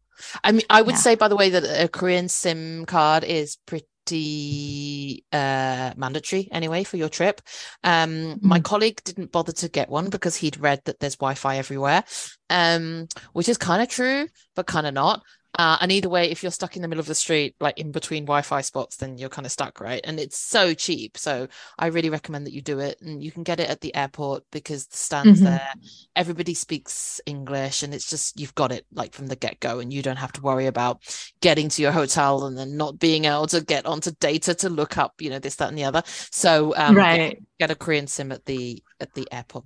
[0.44, 1.00] I mean, I would yeah.
[1.00, 6.96] say, by the way, that a Korean SIM card is pretty uh mandatory anyway for
[6.96, 7.40] your trip
[7.82, 8.48] um mm-hmm.
[8.48, 12.04] my colleague didn't bother to get one because he'd read that there's wi-fi everywhere
[12.50, 15.22] um which is kind of true but kind of not
[15.56, 17.92] uh, and either way, if you're stuck in the middle of the street, like in
[17.92, 20.00] between Wi-Fi spots, then you're kind of stuck, right?
[20.04, 21.16] And it's so cheap.
[21.16, 21.48] So
[21.78, 24.44] I really recommend that you do it, and you can get it at the airport
[24.50, 25.50] because the stands mm-hmm.
[25.50, 25.72] there.
[26.16, 30.02] Everybody speaks English, and it's just you've got it like from the get-go, and you
[30.02, 31.02] don't have to worry about
[31.40, 34.98] getting to your hotel and then not being able to get onto data to look
[34.98, 36.02] up, you know, this, that, and the other.
[36.06, 37.30] So um, right.
[37.30, 39.64] get, get a Korean SIM at the at the airport.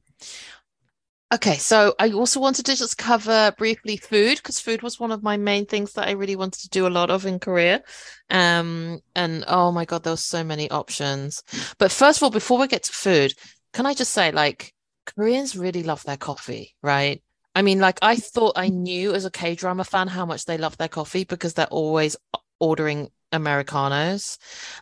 [1.31, 5.23] Okay, so I also wanted to just cover briefly food because food was one of
[5.23, 7.83] my main things that I really wanted to do a lot of in Korea.
[8.31, 11.43] Um, and oh my God, there were so many options.
[11.79, 13.35] But first of all, before we get to food,
[13.75, 14.73] can I just say, like,
[15.05, 17.23] Koreans really love their coffee, right?
[17.55, 20.57] I mean, like, I thought I knew as a K drama fan how much they
[20.57, 22.17] love their coffee because they're always
[22.59, 24.39] ordering Americanos.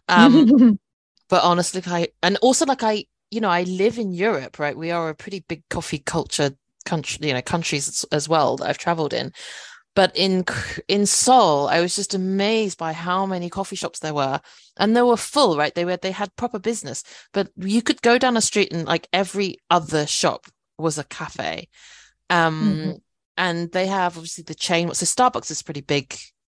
[0.06, 0.78] Um,
[1.28, 4.76] but honestly, I, and also, like, I, you know, I live in Europe, right?
[4.76, 6.52] We are a pretty big coffee culture
[6.84, 9.32] country, you know, countries as, well that I've traveled in.
[9.94, 10.44] But in
[10.88, 14.40] in Seoul, I was just amazed by how many coffee shops there were,
[14.76, 15.56] and they were full.
[15.56, 17.02] Right, they were they had proper business.
[17.32, 20.46] But you could go down a street and like every other shop
[20.78, 21.68] was a cafe.
[22.28, 22.90] Um, mm-hmm.
[23.38, 24.92] and they have obviously the chain.
[24.92, 26.14] So Starbucks is pretty big.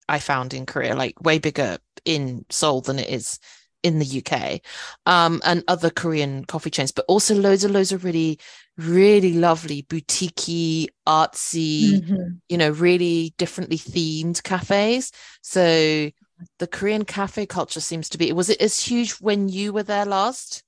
[0.09, 3.39] I found in Korea, like way bigger in Seoul than it is
[3.87, 4.61] in the UK
[5.07, 8.41] um, and other Korean coffee chains, but also loads and loads of really,
[8.77, 12.23] really lovely boutiquey, artsy, mm-hmm.
[12.49, 15.13] you know, really differently themed cafes.
[15.43, 16.11] So
[16.59, 20.05] the Korean cafe culture seems to be, was it as huge when you were there
[20.05, 20.65] last?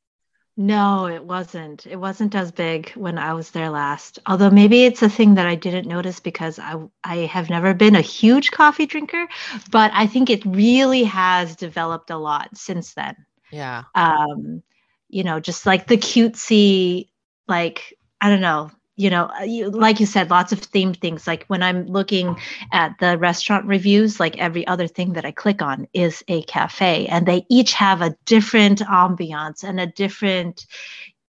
[0.60, 1.86] No, it wasn't.
[1.86, 4.18] It wasn't as big when I was there last.
[4.26, 6.74] Although maybe it's a thing that I didn't notice because I
[7.04, 9.28] I have never been a huge coffee drinker,
[9.70, 13.14] but I think it really has developed a lot since then.
[13.52, 13.84] Yeah.
[13.94, 14.64] Um,
[15.08, 17.10] you know, just like the cutesy,
[17.46, 21.28] like I don't know, you know, uh, you, like you said, lots of themed things.
[21.28, 22.36] Like when I'm looking
[22.72, 27.06] at the restaurant reviews, like every other thing that I click on is a cafe,
[27.06, 30.66] and they each have a different ambiance and a different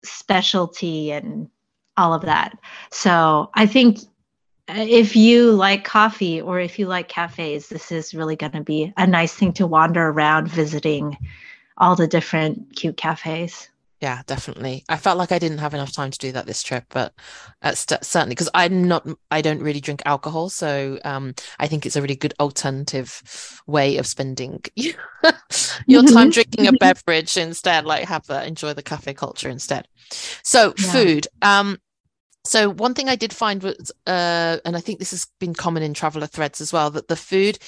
[0.03, 1.51] specialty and
[1.99, 2.59] all of that.
[2.91, 3.99] So I think
[4.69, 8.63] uh, if you like coffee or if you like cafes, this is really going to
[8.63, 11.19] be a nice thing to wander around visiting
[11.77, 13.69] all the different cute cafes
[14.01, 16.85] yeah definitely i felt like i didn't have enough time to do that this trip
[16.91, 17.13] but
[17.61, 21.97] that's certainly because i'm not i don't really drink alcohol so um i think it's
[21.97, 24.95] a really good alternative way of spending your
[26.03, 26.15] mm-hmm.
[26.15, 29.87] time drinking a beverage instead like have that enjoy the cafe culture instead
[30.43, 30.93] so yeah.
[30.93, 31.79] food um
[32.45, 35.83] so one thing I did find was, uh, and I think this has been common
[35.83, 37.59] in traveler threads as well, that the food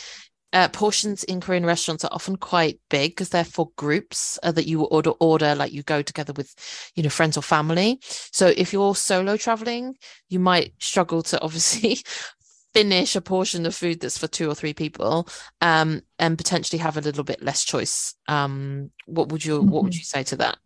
[0.52, 4.66] uh, portions in Korean restaurants are often quite big because they're for groups uh, that
[4.66, 6.54] you order order like you go together with
[6.94, 7.98] you know friends or family.
[8.02, 9.96] So if you're solo traveling,
[10.28, 11.98] you might struggle to obviously
[12.74, 15.28] finish a portion of food that's for two or three people
[15.60, 18.14] um, and potentially have a little bit less choice.
[18.28, 19.98] Um, what would you what would mm-hmm.
[19.98, 20.58] you say to that?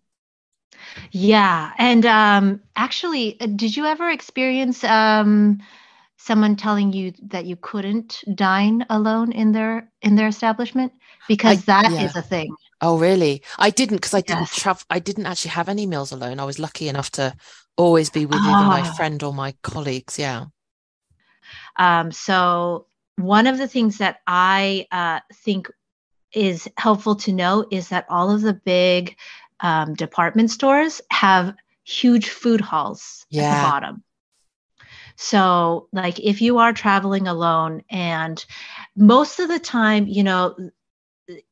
[1.11, 4.85] Yeah, and um, actually, uh, did you ever experience?
[4.85, 5.61] Um,
[6.17, 10.93] someone telling you that you couldn't dine alone in their in their establishment
[11.29, 12.05] because I, that yeah.
[12.05, 14.57] is a thing oh really i didn't because i didn't yes.
[14.57, 17.35] travel i didn't actually have any meals alone i was lucky enough to
[17.77, 18.49] always be with oh.
[18.49, 18.93] either my ah.
[18.95, 20.47] friend or my colleagues yeah
[21.77, 22.87] um, so
[23.17, 25.69] one of the things that i uh, think
[26.33, 29.17] is helpful to know is that all of the big
[29.61, 31.55] um, department stores have
[31.85, 33.43] huge food halls yeah.
[33.43, 34.05] at the bottom
[35.17, 38.45] so, like, if you are traveling alone, and
[38.97, 40.57] most of the time, you know,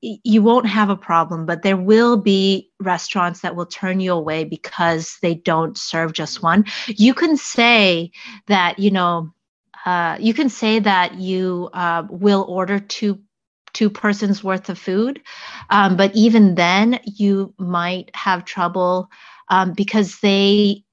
[0.00, 4.44] you won't have a problem, but there will be restaurants that will turn you away
[4.44, 6.64] because they don't serve just one.
[6.88, 8.10] You can say
[8.48, 9.32] that, you know,
[9.86, 13.20] uh, you can say that you uh, will order two
[13.72, 15.22] two persons worth of food,
[15.70, 19.08] um, but even then, you might have trouble
[19.48, 20.84] um, because they.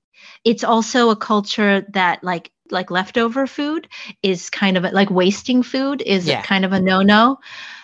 [0.46, 3.88] It's also a culture that like like leftover food
[4.24, 6.42] is kind of like wasting food is yeah.
[6.42, 7.38] kind of a no-no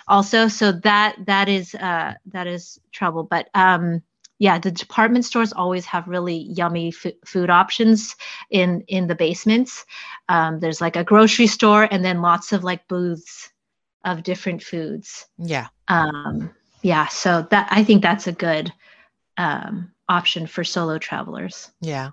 [0.08, 4.02] also so that that is uh that is trouble but um
[4.38, 8.16] yeah, the department stores always have really yummy f- food options
[8.50, 9.86] in in the basements.
[10.28, 13.50] Um, there's like a grocery store and then lots of like booths
[14.04, 15.26] of different foods.
[15.38, 15.68] Yeah.
[15.88, 18.72] Um, yeah, so that I think that's a good
[19.38, 21.72] um, option for solo travelers.
[21.82, 22.12] Yeah.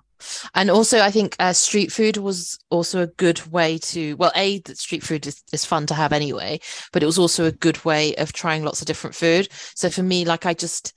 [0.55, 4.59] And also, I think uh, street food was also a good way to, well, A,
[4.59, 6.59] that street food is, is fun to have anyway,
[6.91, 9.49] but it was also a good way of trying lots of different food.
[9.75, 10.93] So for me, like, I just,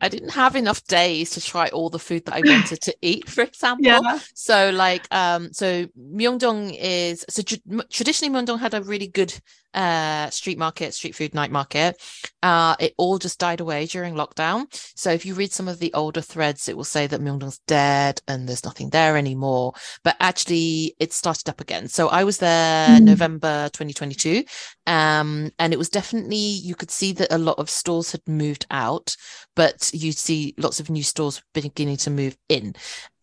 [0.00, 3.28] I didn't have enough days to try all the food that I wanted to eat,
[3.28, 4.06] for example.
[4.06, 4.18] Yeah.
[4.34, 7.56] So like um so Myeongdong is so tr-
[7.90, 9.34] traditionally Myeongdong had a really good
[9.72, 11.96] uh street market, street food night market.
[12.42, 14.66] Uh it all just died away during lockdown.
[14.96, 18.20] So if you read some of the older threads it will say that Myeongdong's dead
[18.26, 19.72] and there's nothing there anymore,
[20.02, 21.88] but actually it started up again.
[21.88, 23.04] So I was there Mm.
[23.04, 24.44] November 2022
[24.86, 28.66] um and it was definitely you could see that a lot of stores had moved
[28.70, 29.14] out
[29.56, 32.74] but you see lots of new stores beginning to move in.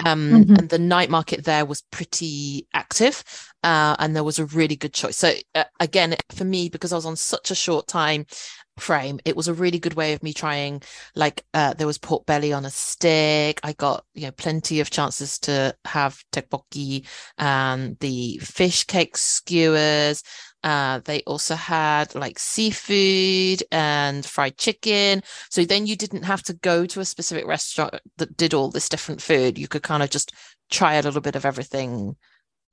[0.06, 0.60] Um, Mhm.
[0.60, 3.24] And the night market there was pretty active,
[3.64, 5.18] uh, and there was a really good choice.
[5.18, 8.26] So uh, again, for me, because I was on such a short time
[8.78, 10.82] frame, it was a really good way of me trying.
[11.16, 13.60] Like uh, there was pork belly on a stick.
[13.64, 17.06] I got you know plenty of chances to have tteokbokki
[17.38, 20.22] and the fish cake skewers.
[20.68, 25.24] Uh, they also had like seafood and fried chicken.
[25.50, 28.90] So then you didn't have to go to a specific restaurant that did all this
[28.90, 29.58] different food.
[29.58, 30.34] You could kind of just
[30.70, 32.18] try a little bit of everything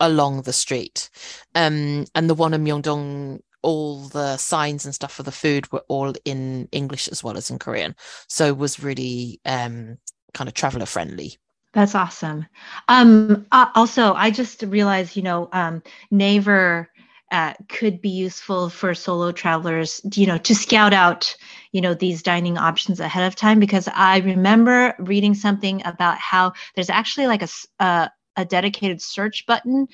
[0.01, 1.09] along the street.
[1.55, 5.85] Um, and the one in Myeongdong, all the signs and stuff for the food were
[5.87, 7.95] all in English as well as in Korean.
[8.27, 9.99] So it was really um,
[10.33, 11.39] kind of traveler friendly.
[11.75, 12.47] That's awesome.
[12.89, 16.89] Um, uh, also, I just realized, you know, um, Naver
[17.31, 21.35] uh, could be useful for solo travelers, you know, to scout out,
[21.73, 23.59] you know, these dining options ahead of time.
[23.59, 29.01] Because I remember reading something about how there's actually like a s- uh, a dedicated
[29.01, 29.87] search button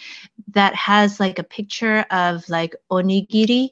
[0.48, 3.70] that has like a picture of like onigiri,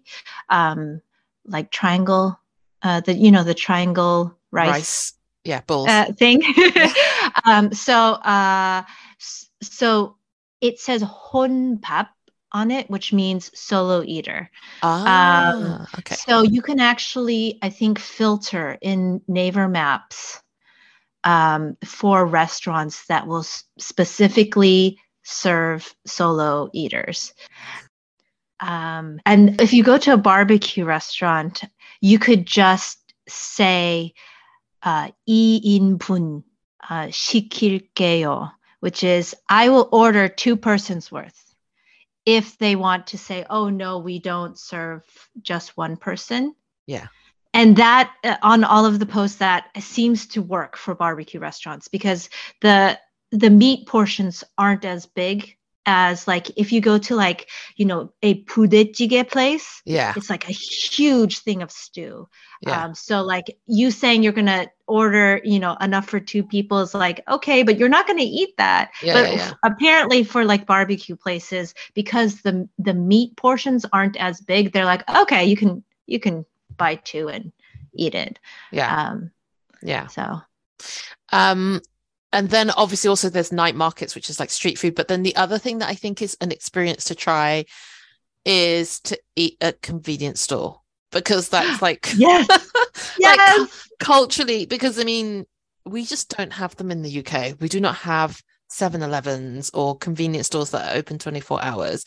[0.50, 1.00] um,
[1.46, 2.38] like triangle,
[2.82, 5.12] uh, the you know the triangle rice Rice.
[5.44, 5.88] Yeah, balls.
[5.88, 6.42] uh, thing.
[7.44, 8.82] um, so, uh,
[9.62, 10.16] so
[10.60, 12.08] it says honbap
[12.51, 14.49] on it, which means solo eater.
[14.83, 16.15] ah, okay.
[16.15, 20.41] So you can actually, I think, filter in Naver Maps
[21.23, 27.33] um, for restaurants that will s- specifically serve solo eaters.
[28.59, 31.63] Um, and if you go to a barbecue restaurant,
[32.01, 34.13] you could just say
[34.83, 36.43] uh, 2인분
[36.89, 41.46] uh, 시킬게요, which is I will order two persons worth.
[42.28, 45.02] If they want to say, oh no, we don't serve
[45.40, 46.54] just one person.
[46.86, 47.06] Yeah.
[47.54, 51.88] And that uh, on all of the posts that seems to work for barbecue restaurants
[51.88, 52.28] because
[52.60, 52.98] the
[53.30, 55.56] the meat portions aren't as big
[55.88, 60.48] as like if you go to like you know a pudejjigae place Yeah, it's like
[60.48, 62.28] a huge thing of stew
[62.62, 66.80] yeah, um, so like you saying you're gonna order, you know, enough for two people
[66.80, 68.90] is like okay, but you're not gonna eat that.
[69.02, 69.54] yeah, but yeah, yeah.
[69.64, 75.08] apparently for like barbecue places, because the the meat portions aren't as big, they're like
[75.22, 76.44] okay, you can you can
[76.76, 77.52] buy two and
[77.94, 78.38] eat it.
[78.72, 79.30] yeah, Um,
[79.82, 80.06] yeah.
[80.08, 80.40] so
[81.32, 81.80] Um,
[82.32, 84.94] and then obviously also there's night markets, which is like street food.
[84.94, 87.64] But then the other thing that I think is an experience to try
[88.44, 90.80] is to eat at convenience store
[91.10, 92.48] because that's like yes,
[93.20, 95.46] like culturally because I mean
[95.84, 97.54] we just don't have them in the UK.
[97.60, 102.04] We do not have 7-Elevens or convenience stores that are open 24 hours.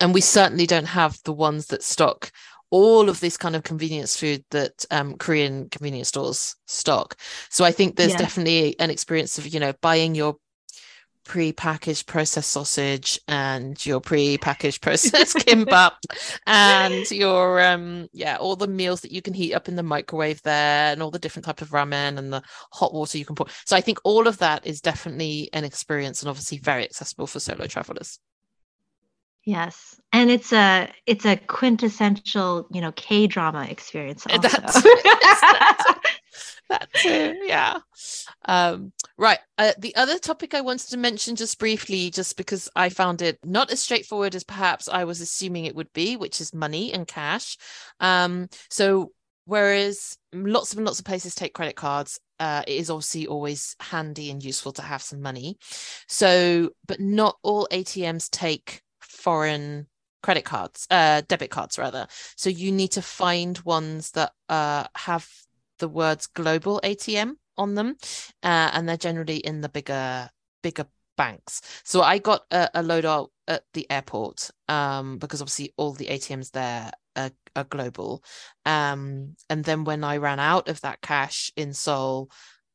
[0.00, 2.30] And we certainly don't have the ones that stock
[2.74, 7.16] all of this kind of convenience food that um, Korean convenience stores stock.
[7.48, 8.16] So I think there's Yeah.
[8.16, 10.36] definitely an experience of, you know, buying your
[11.24, 15.92] pre-packaged processed sausage and your pre-packaged processed kimbap
[16.48, 20.42] and your um yeah all the meals that you can heat up in the microwave
[20.42, 22.42] there and all the different type of ramen and the
[22.72, 26.20] hot water you can pour so i think all of that is definitely an experience
[26.22, 28.18] and obviously very accessible for solo travelers
[29.44, 34.26] yes, and it's a it's a quintessential you know K drama experience.
[34.26, 34.48] Also.
[34.48, 35.94] That's- that's-
[36.70, 37.78] that too yeah.
[38.46, 42.88] Um right uh, the other topic i wanted to mention just briefly just because i
[42.88, 46.54] found it not as straightforward as perhaps i was assuming it would be which is
[46.54, 47.56] money and cash.
[48.00, 49.12] Um so
[49.44, 54.30] whereas lots and lots of places take credit cards uh, it is obviously always handy
[54.30, 55.56] and useful to have some money.
[56.08, 58.82] So but not all atms take
[59.14, 59.86] foreign
[60.22, 65.28] credit cards uh debit cards rather so you need to find ones that uh have
[65.78, 67.96] the words global ATM on them,
[68.42, 70.30] uh, and they're generally in the bigger
[70.62, 70.86] bigger
[71.16, 71.60] banks.
[71.84, 76.06] So I got a, a load out at the airport um, because obviously all the
[76.06, 78.24] ATMs there are, are global.
[78.64, 82.30] Um, and then when I ran out of that cash in Seoul,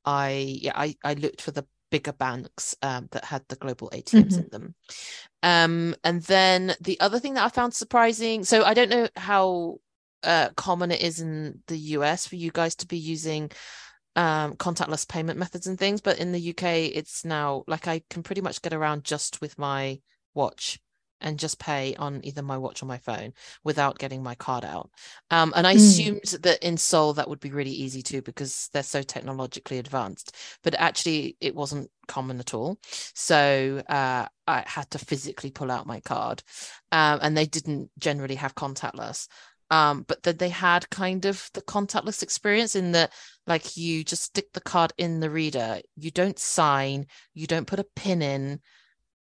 [0.05, 4.33] I yeah I, I looked for the bigger banks um, that had the global ATMs
[4.33, 4.39] mm-hmm.
[4.39, 4.75] in them.
[5.43, 9.77] Um, and then the other thing that I found surprising, so I don't know how
[10.23, 13.51] uh, common it is in the US for you guys to be using
[14.15, 16.63] um, contactless payment methods and things, but in the UK,
[16.93, 19.99] it's now like I can pretty much get around just with my
[20.33, 20.79] watch
[21.21, 23.33] and just pay on either my watch or my phone
[23.63, 24.89] without getting my card out.
[25.31, 25.77] Um, and I mm.
[25.77, 30.35] assumed that in Seoul that would be really easy too because they're so technologically advanced.
[30.63, 32.79] But actually, it wasn't common at all.
[33.13, 36.43] So uh, I had to physically pull out my card,
[36.91, 39.27] um, and they didn't generally have contactless.
[39.71, 43.13] Um, but then they had kind of the contactless experience in that,
[43.45, 47.05] like, you just stick the card in the reader, you don't sign,
[47.35, 48.61] you don't put a pin in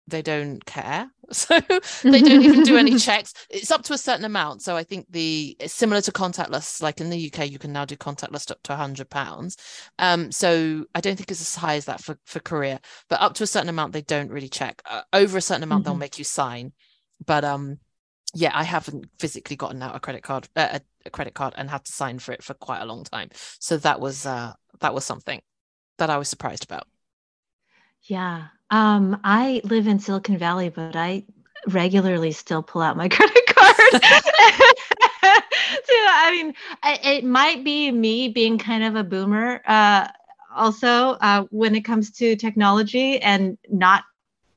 [0.09, 1.11] they don't care.
[1.33, 1.59] So
[2.05, 3.35] they don't even do any checks.
[3.51, 4.62] It's up to a certain amount.
[4.62, 6.81] So i think the it's similar to contactless.
[6.81, 9.57] Like in the uk you can now do contactless up to 100 pounds.
[9.99, 13.35] Um so i don't think it's as high as that for for korea but up
[13.35, 14.81] to a certain amount they don't really check.
[14.89, 15.95] Uh, over a certain amount mm-hmm.
[15.95, 16.73] they'll make you sign.
[17.24, 17.78] But um
[18.33, 21.69] yeah i haven't physically gotten out a credit card uh, a, a credit card and
[21.69, 23.31] had to sign for it for quite a long time.
[23.59, 25.43] So that was uh that was something
[25.99, 26.87] that i was surprised about.
[28.03, 28.49] Yeah.
[28.70, 31.24] Um, I live in Silicon Valley, but I
[31.68, 33.76] regularly still pull out my credit card.
[34.02, 40.09] so, I mean, it might be me being kind of a boomer uh,
[40.55, 40.88] also
[41.20, 44.05] uh, when it comes to technology and not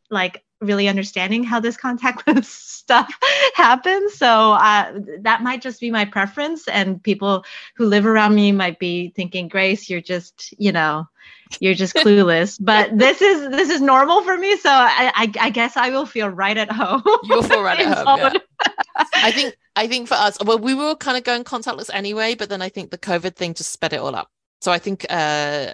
[0.10, 2.46] like really understanding how this contactless
[2.80, 3.12] stuff
[3.56, 4.16] happens.
[4.16, 6.68] So uh, that might just be my preference.
[6.68, 7.46] And people
[7.76, 11.08] who live around me might be thinking, Grace, you're just, you know,
[11.60, 12.58] you're just clueless.
[12.60, 14.58] but this is this is normal for me.
[14.58, 17.04] So I, I, I guess I will feel right at home.
[17.24, 18.20] You'll feel right at home.
[18.20, 19.04] Yeah.
[19.14, 22.50] I think I think for us, well, we were kind of going contactless anyway, but
[22.50, 24.30] then I think the COVID thing just sped it all up.
[24.62, 25.74] So I think uh,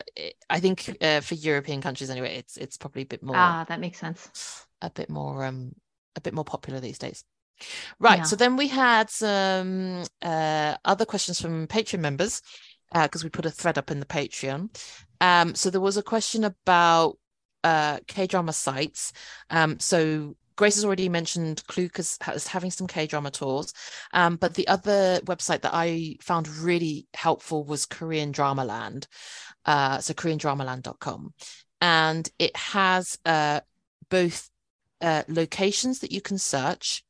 [0.49, 3.35] I think uh, for European countries anyway, it's it's probably a bit more.
[3.35, 5.73] Ah, that makes sense a bit more um
[6.15, 7.23] a bit more popular these days.
[7.99, 8.19] Right.
[8.19, 8.23] Yeah.
[8.23, 12.41] So then we had some uh, other questions from Patreon members
[12.91, 14.69] because uh, we put a thread up in the Patreon.
[15.21, 17.17] Um, so there was a question about
[17.63, 19.13] uh, K drama sites.
[19.49, 23.73] Um, so Grace has already mentioned Klook as, as having some K drama tours,
[24.13, 29.07] um, but the other website that I found really helpful was Korean Drama Land.
[29.65, 31.33] Uh, so KoreanDramaland.com,
[31.81, 33.61] and it has uh,
[34.09, 34.49] both
[35.01, 37.03] uh, locations that you can search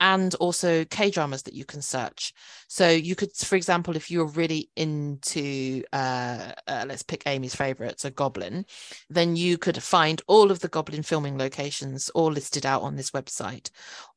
[0.00, 2.32] and also K dramas that you can search.
[2.68, 8.00] So you could, for example, if you're really into, uh, uh, let's pick Amy's favorite,
[8.00, 8.64] so Goblin,
[9.10, 13.10] then you could find all of the Goblin filming locations all listed out on this
[13.10, 13.70] website.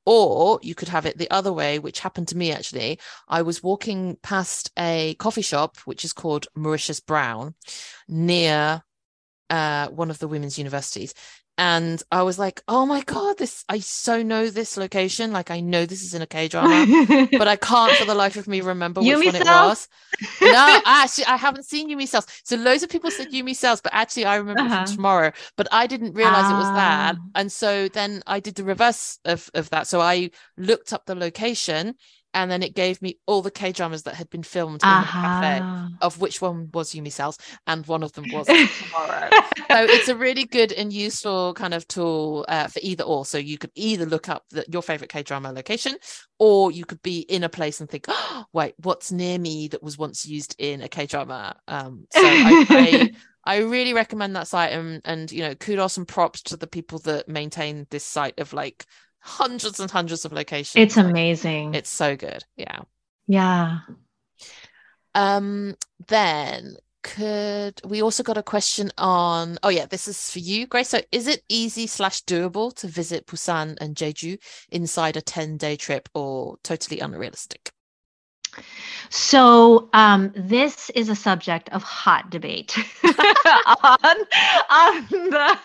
[0.05, 2.99] Or you could have it the other way, which happened to me actually.
[3.27, 7.55] I was walking past a coffee shop, which is called Mauritius Brown,
[8.07, 8.84] near
[9.49, 11.13] uh, one of the women's universities
[11.57, 13.63] and I was like, "Oh my god, this!
[13.69, 15.31] I so know this location.
[15.31, 18.38] Like, I know this is in a K drama, but I can't for the life
[18.38, 19.88] of me remember which Yumi one it was."
[20.41, 22.25] No, actually, I haven't seen Yumi Cells.
[22.43, 24.85] So loads of people said Yumi Cells, but actually, I remember uh-huh.
[24.85, 25.31] from tomorrow.
[25.55, 27.21] But I didn't realize it was that, ah.
[27.35, 29.88] and so then I did the reverse of of that.
[29.88, 31.95] So I looked up the location
[32.34, 35.01] and then it gave me all the K dramas that had been filmed in uh-huh.
[35.01, 37.38] the cafe, of which one was Yumi Cells,
[37.68, 39.30] and one of them was tomorrow.
[39.31, 43.26] so it's a really good and useful kind of tool uh, for either or.
[43.26, 45.95] So you could either look up the, your favorite K drama location,
[46.39, 49.84] or you could be in a place and think, oh, wait, what's near me that
[49.84, 51.55] was once used in a K drama?
[51.68, 53.11] Um, so I, I
[53.45, 56.99] I really recommend that site and and you know kudos and props to the people
[56.99, 58.85] that maintain this site of like
[59.23, 60.83] hundreds and hundreds of locations.
[60.83, 61.73] It's amazing.
[61.73, 62.43] It's so good.
[62.57, 62.81] Yeah.
[63.25, 63.79] Yeah.
[65.15, 65.75] Um,
[66.07, 70.87] then could we also got a question on oh yeah this is for you grace
[70.87, 74.37] so is it easy slash doable to visit busan and jeju
[74.71, 77.72] inside a 10 day trip or totally unrealistic
[79.09, 84.15] so um, this is a subject of hot debate on,
[84.69, 85.57] on the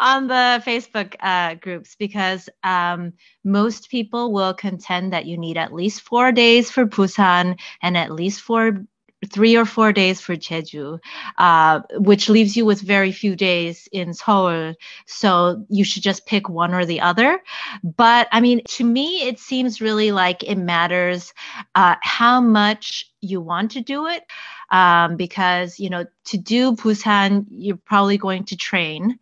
[0.00, 3.12] on the Facebook uh, groups because um,
[3.44, 8.12] most people will contend that you need at least four days for Busan and at
[8.12, 8.84] least four
[9.24, 10.98] three or four days for Jeju,
[11.38, 14.74] uh, which leaves you with very few days in Seoul.
[15.06, 17.42] So you should just pick one or the other.
[17.82, 21.32] But I mean, to me, it seems really like it matters
[21.74, 24.24] uh, how much you want to do it.
[24.70, 29.18] Um, because, you know, to do Busan, you're probably going to train,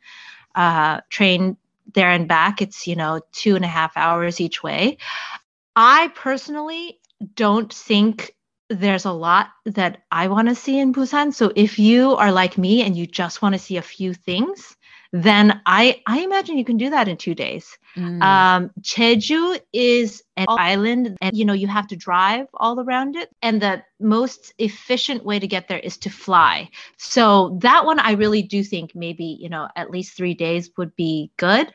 [0.54, 1.56] uh, train
[1.94, 2.62] there and back.
[2.62, 4.98] It's, you know, two and a half hours each way.
[5.76, 7.00] I personally
[7.34, 8.34] don't think
[8.73, 11.32] there's a lot that I want to see in Busan.
[11.32, 14.77] So if you are like me and you just want to see a few things,
[15.12, 17.77] then I I imagine you can do that in two days.
[17.97, 18.23] Mm.
[18.23, 23.28] Um, Jeju is an island, and you know you have to drive all around it,
[23.43, 26.70] and the most efficient way to get there is to fly.
[26.97, 30.97] So that one I really do think maybe you know at least three days would
[30.97, 31.74] be good,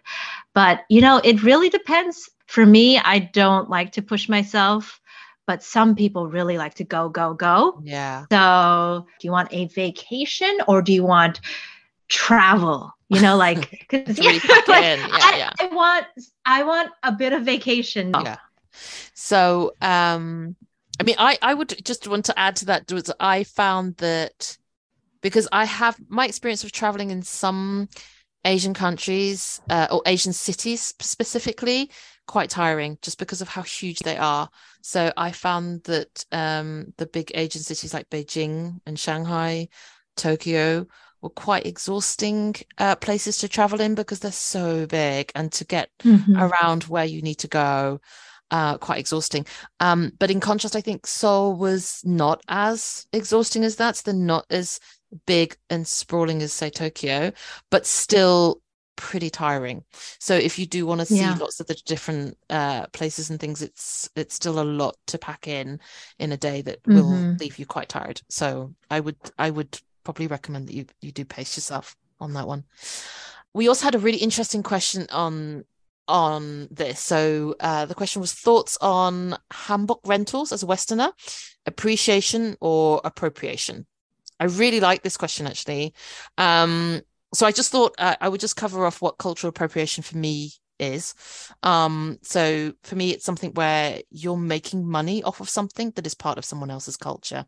[0.55, 2.29] but you know it really depends.
[2.47, 4.99] For me, I don't like to push myself
[5.47, 7.81] but some people really like to go, go, go.
[7.83, 8.25] Yeah.
[8.29, 11.39] So do you want a vacation or do you want
[12.09, 12.91] travel?
[13.09, 15.51] You know, like, cause, yeah, like yeah, I, yeah.
[15.59, 16.05] I want
[16.45, 18.13] I want a bit of vacation.
[18.13, 18.37] Yeah.
[19.13, 20.55] So um
[20.99, 24.57] I mean I I would just want to add to that was I found that
[25.21, 27.87] because I have my experience of traveling in some
[28.45, 31.89] Asian countries uh, or Asian cities specifically
[32.27, 34.49] quite tiring just because of how huge they are.
[34.81, 39.69] So I found that um, the big Asian cities like Beijing and Shanghai,
[40.15, 40.85] Tokyo
[41.21, 45.89] were quite exhausting uh, places to travel in because they're so big and to get
[46.03, 46.37] mm-hmm.
[46.37, 47.99] around where you need to go.
[48.49, 49.45] Uh, quite exhausting.
[49.81, 53.97] Um, but in contrast, I think Seoul was not as exhausting as that.
[53.97, 54.79] So they're not as
[55.25, 57.33] big and sprawling as say Tokyo,
[57.71, 58.61] but still
[58.97, 59.85] pretty tiring.
[60.19, 61.37] So if you do want to see yeah.
[61.39, 65.47] lots of the different uh, places and things, it's it's still a lot to pack
[65.47, 65.79] in
[66.19, 66.97] in a day that mm-hmm.
[66.97, 68.21] will leave you quite tired.
[68.29, 72.47] So I would I would probably recommend that you you do pace yourself on that
[72.47, 72.65] one.
[73.53, 75.63] We also had a really interesting question on
[76.07, 76.99] on this.
[76.99, 81.11] So uh, the question was thoughts on hanbok rentals as a Westerner,
[81.65, 83.85] appreciation or appropriation.
[84.39, 85.93] I really like this question actually.
[86.37, 87.01] Um,
[87.37, 90.53] so I just thought uh, I would just cover off what cultural appropriation for me
[90.79, 91.13] is.
[91.61, 96.15] Um, so for me, it's something where you're making money off of something that is
[96.15, 97.45] part of someone else's culture.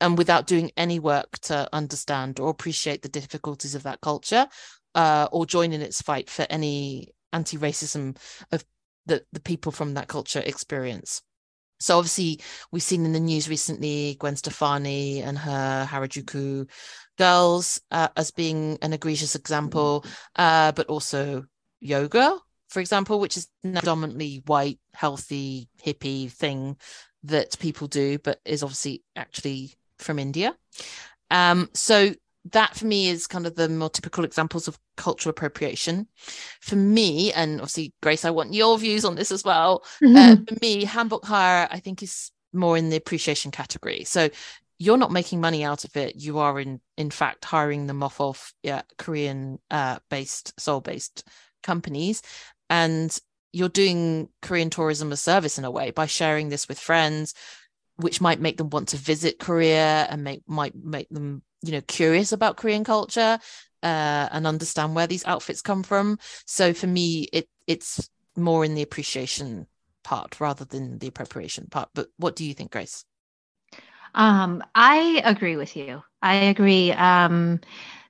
[0.00, 4.46] And without doing any work to understand or appreciate the difficulties of that culture,
[4.94, 8.16] uh, or join in its fight for any anti-racism
[8.52, 8.64] of
[9.06, 11.22] the, the people from that culture experience.
[11.80, 12.40] So obviously,
[12.70, 16.70] we've seen in the news recently Gwen Stefani and her Harajuku
[17.16, 20.04] girls uh, as being an egregious example,
[20.36, 21.44] uh, but also
[21.80, 22.38] yoga,
[22.68, 26.76] for example, which is predominantly white, healthy, hippie thing
[27.24, 30.56] that people do, but is obviously actually from India.
[31.30, 32.14] Um, so
[32.52, 36.06] that for me is kind of the more typical examples of cultural appropriation.
[36.60, 39.82] For me, and obviously, Grace, I want your views on this as well.
[40.02, 40.14] Mm-hmm.
[40.24, 44.04] Uh, for me, Hanbok hire, I think, is more in the appreciation category.
[44.04, 44.30] So
[44.78, 46.16] you're not making money out of it.
[46.16, 51.24] You are in in fact hiring them off of yeah, Korean uh, based Seoul based
[51.62, 52.22] companies,
[52.68, 53.16] and
[53.52, 57.34] you're doing Korean tourism a service in a way by sharing this with friends,
[57.96, 61.82] which might make them want to visit Korea and make might make them you know
[61.82, 63.38] curious about Korean culture
[63.82, 66.18] uh, and understand where these outfits come from.
[66.46, 69.66] So for me, it it's more in the appreciation
[70.02, 71.88] part rather than the appropriation part.
[71.94, 73.04] But what do you think, Grace?
[74.14, 76.02] Um, I agree with you.
[76.22, 77.60] I agree um,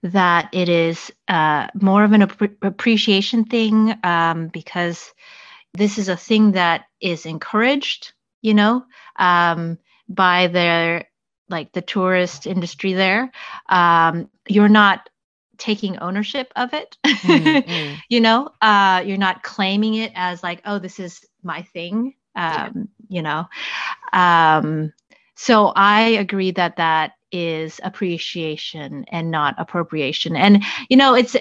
[0.03, 5.13] that it is uh, more of an ap- appreciation thing um, because
[5.73, 8.13] this is a thing that is encouraged,
[8.43, 8.85] you know,
[9.17, 9.79] um,
[10.09, 11.09] by their
[11.49, 13.33] like the tourist industry there.
[13.69, 15.09] Um, you're not
[15.59, 17.95] taking ownership of it mm-hmm.
[18.09, 22.45] you know uh you're not claiming it as like oh this is my thing um
[22.45, 22.73] yeah.
[23.09, 23.47] you know
[24.13, 24.93] um
[25.35, 30.37] so I agree that that is appreciation and not appropriation.
[30.37, 31.37] And you know, it's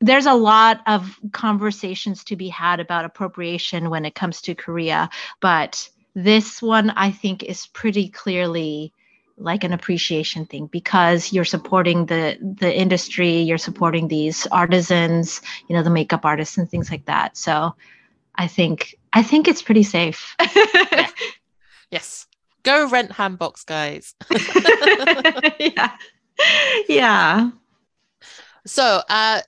[0.00, 5.08] there's a lot of conversations to be had about appropriation when it comes to Korea,
[5.40, 8.92] but this one I think is pretty clearly
[9.36, 15.74] like an appreciation thing because you're supporting the the industry you're supporting these artisans you
[15.74, 17.74] know the makeup artists and things like that so
[18.36, 21.08] i think i think it's pretty safe yeah.
[21.90, 22.28] yes
[22.64, 24.14] Go rent hanboks, guys.
[25.60, 25.96] yeah.
[26.88, 27.50] Yeah.
[28.66, 29.42] So, uh,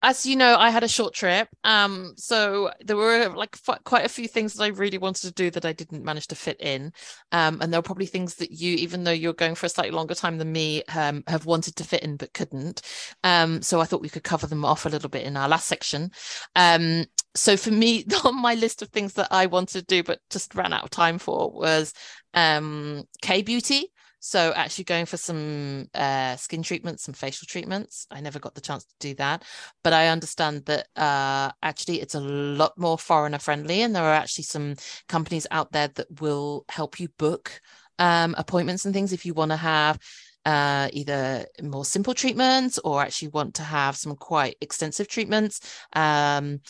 [0.00, 1.48] as you know, I had a short trip.
[1.64, 5.32] Um, so there were like f- quite a few things that I really wanted to
[5.32, 6.92] do that I didn't manage to fit in.
[7.32, 9.90] Um, and there were probably things that you, even though you're going for a slightly
[9.90, 12.82] longer time than me, um, have wanted to fit in but couldn't.
[13.24, 15.66] Um, so I thought we could cover them off a little bit in our last
[15.66, 16.12] section.
[16.54, 20.20] Um, so for me, on my list of things that I wanted to do but
[20.30, 21.92] just ran out of time for was
[22.34, 23.92] um K beauty.
[24.20, 28.06] So actually going for some uh, skin treatments, some facial treatments.
[28.10, 29.44] I never got the chance to do that,
[29.84, 34.14] but I understand that uh, actually it's a lot more foreigner friendly, and there are
[34.14, 34.74] actually some
[35.08, 37.60] companies out there that will help you book
[38.00, 40.00] um, appointments and things if you want to have
[40.44, 45.60] uh, either more simple treatments or actually want to have some quite extensive treatments.
[45.92, 46.60] Um,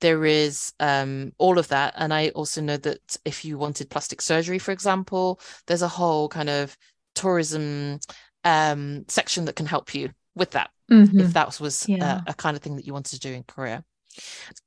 [0.00, 1.94] there is um, all of that.
[1.96, 6.28] And I also know that if you wanted plastic surgery, for example, there's a whole
[6.28, 6.76] kind of
[7.14, 7.98] tourism
[8.44, 11.20] um, section that can help you with that Mhm.
[11.20, 12.20] if that was Yeah.
[12.26, 13.84] a, a kind of thing that you wanted to do in Korea.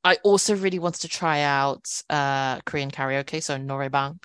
[0.03, 4.19] I also really wanted to try out uh, Korean karaoke, so noraebang,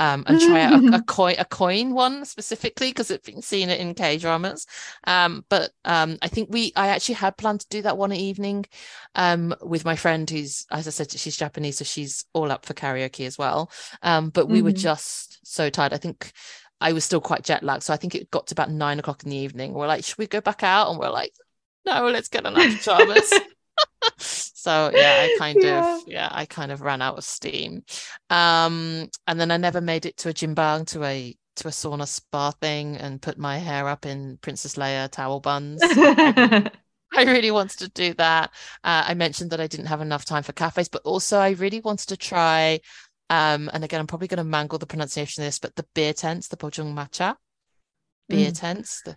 [0.00, 3.70] um, and try out a, a coin a coin one specifically because I've been seeing
[3.70, 4.66] it in K dramas.
[5.06, 8.66] Um, but um, I think we I actually had planned to do that one evening
[9.14, 12.74] um, with my friend who's as I said she's Japanese, so she's all up for
[12.74, 13.70] karaoke as well.
[14.02, 14.72] Um, but we were Mhm.
[14.72, 15.92] just so tired.
[15.94, 16.32] I think
[16.80, 19.22] I was still quite jet lagged, so I think it got to about nine o'clock
[19.24, 19.74] in the evening.
[19.74, 20.90] We're like, should we go back out?
[20.90, 21.34] And we're like,
[21.84, 23.42] no, let's get another pajamas.
[24.18, 25.96] so yeah i kind yeah.
[25.96, 27.82] of yeah i kind of ran out of steam
[28.30, 31.70] um and then i never made it to a gym bang to a to a
[31.70, 35.82] sauna spa thing and put my hair up in princess leia towel buns
[37.12, 38.52] I really wanted to do that.
[38.84, 41.80] Uh, I mentioned that I didn't have enough time for cafes, but also I really
[41.80, 42.78] wanted to try.
[43.28, 46.12] Um, and again, I'm probably going to mangle the pronunciation of this, but the beer
[46.12, 47.34] tents, the Pojangmacha
[48.28, 48.60] beer mm.
[48.60, 49.16] tents, the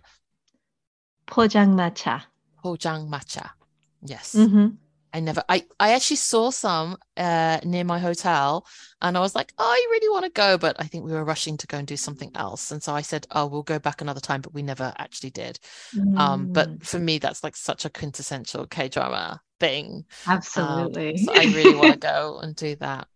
[1.28, 2.24] Pojangmacha.
[2.64, 3.50] Pojang Matcha.
[4.04, 4.34] Yes.
[4.34, 4.76] Mhm.
[5.12, 8.66] I never I I actually saw some uh near my hotel
[9.00, 11.24] and I was like, oh, I really want to go, but I think we were
[11.24, 12.72] rushing to go and do something else.
[12.72, 15.60] And so I said, oh, we'll go back another time, but we never actually did.
[16.16, 20.04] Um, Mm, but for me, that's like such a quintessential K-drama thing.
[20.26, 21.16] Um, absolutely.
[21.18, 23.06] so I really want to go and do that.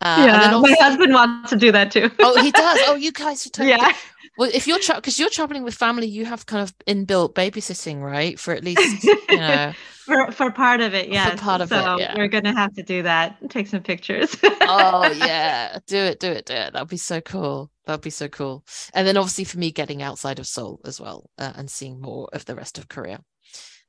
[0.00, 2.10] Uh, yeah, then my husband wants to do that too.
[2.20, 2.78] oh, he does.
[2.88, 3.94] Oh, you guys should totally yeah.
[4.38, 8.02] Well, if you're tra- because you're traveling with family, you have kind of inbuilt babysitting,
[8.02, 8.38] right?
[8.38, 9.72] For at least, you know,
[10.04, 11.40] for for part of it, yes.
[11.40, 12.14] part of it, yeah.
[12.16, 13.36] we're gonna have to do that.
[13.50, 14.36] Take some pictures.
[14.42, 16.72] oh yeah, do it, do it, do it.
[16.72, 17.70] That'd be so cool.
[17.86, 18.64] That'd be so cool.
[18.92, 22.28] And then obviously for me, getting outside of Seoul as well uh, and seeing more
[22.32, 23.20] of the rest of Korea.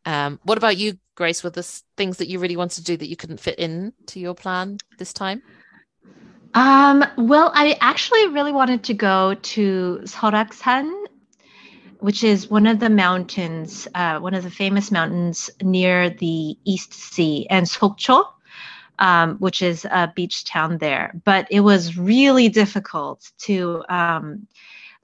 [0.05, 1.43] Um, what about you, Grace?
[1.43, 1.63] Were the
[1.97, 4.77] things that you really wanted to do that you couldn't fit in to your plan
[4.97, 5.41] this time?
[6.53, 10.91] Um, well, I actually really wanted to go to Seoraksan,
[11.99, 16.93] which is one of the mountains, uh, one of the famous mountains near the East
[16.93, 18.25] Sea, and Sokcho,
[18.99, 21.13] um, which is a beach town there.
[21.25, 24.47] But it was really difficult to um,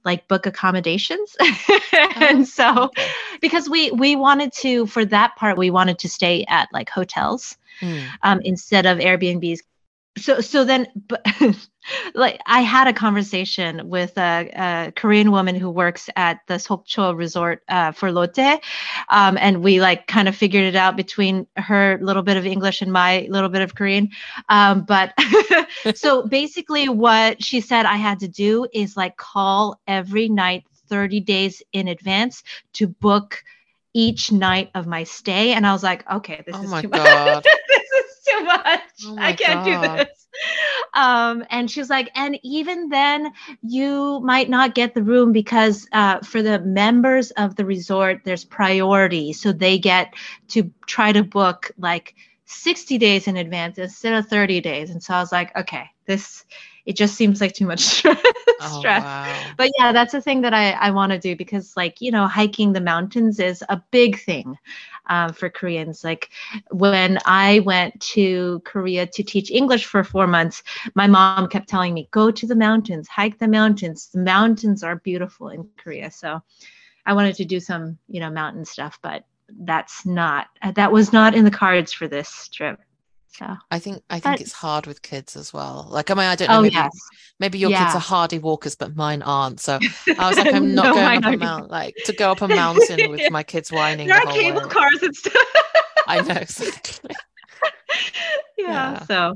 [0.04, 1.36] like book accommodations,
[2.16, 2.90] and so
[3.40, 7.56] because we we wanted to for that part we wanted to stay at like hotels
[7.82, 8.14] Mm.
[8.22, 9.60] um, instead of Airbnbs.
[10.16, 11.26] So so then, but
[12.14, 17.16] like I had a conversation with a, a Korean woman who works at the Sokcho
[17.16, 18.60] Resort uh, for Lotte,
[19.08, 22.80] um, and we like kind of figured it out between her little bit of English
[22.80, 24.10] and my little bit of Korean.
[24.48, 25.14] Um, but
[25.94, 31.20] so basically, what she said I had to do is like call every night 30
[31.20, 32.42] days in advance
[32.74, 33.42] to book
[33.94, 36.88] each night of my stay and i was like okay this Oh is my too
[36.88, 37.46] much God.
[37.46, 37.83] is
[38.38, 38.80] too much.
[39.06, 39.96] Oh i can't God.
[39.98, 40.26] do this.
[40.94, 43.32] Um and she's like and even then
[43.62, 48.44] you might not get the room because uh, for the members of the resort there's
[48.44, 49.32] priority.
[49.32, 50.14] So they get
[50.48, 52.14] to try to book like
[52.46, 54.90] 60 days in advance instead of 30 days.
[54.90, 56.44] And so i was like okay this
[56.86, 58.18] it just seems like too much stress.
[58.60, 59.42] Oh wow.
[59.56, 62.26] but yeah that's a thing that i, I want to do because like you know
[62.26, 64.56] hiking the mountains is a big thing
[65.06, 66.04] um, for koreans.
[66.04, 66.30] Like
[66.70, 70.62] when i went to korea to teach english for four months
[70.94, 74.10] my mom kept telling me go to the mountains hike the mountains.
[74.12, 76.10] The mountains are beautiful in korea.
[76.10, 76.42] So
[77.06, 79.24] i wanted to do some you know mountain stuff but
[79.60, 82.80] that's not that was not in the cards for this trip
[83.38, 85.86] so I think I think But- it's hard with kids as well.
[85.90, 86.58] Like I mean, I don't know.
[86.58, 86.90] oh maybe yes
[87.40, 89.60] maybe your kids are hardy walkers, but mine aren't.
[89.60, 89.78] So
[90.18, 92.48] I was like, I'm not No, going up a mountain, like to go up a
[92.48, 94.68] mountain with my kids whining there the are cable way.
[94.68, 95.34] cars and stuff
[96.06, 97.14] I know exactly.
[98.58, 99.04] yeah, Yeah.
[99.06, 99.34] so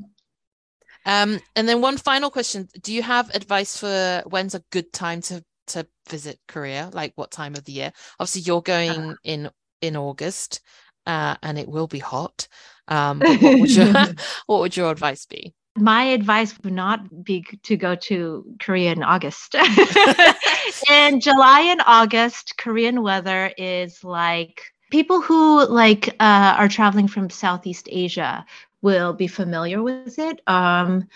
[1.06, 5.22] Um, and then one final question: Do you have advice for when's a good time
[5.22, 6.90] to to visit Korea?
[6.92, 7.92] Like what time of the year?
[8.20, 9.50] Obviously, you're going in
[9.80, 10.60] in August.
[11.06, 12.48] uh, and it will be hot.
[12.88, 13.92] Um, what would your
[14.46, 15.54] what would your advice be?
[15.76, 19.54] My advice would not be to go to Korea in August.
[20.90, 24.60] in July and August, Korean weather is like
[24.90, 28.44] people who like uh, are traveling from Southeast Asia
[28.82, 30.40] will be familiar with it.
[30.48, 31.06] Um,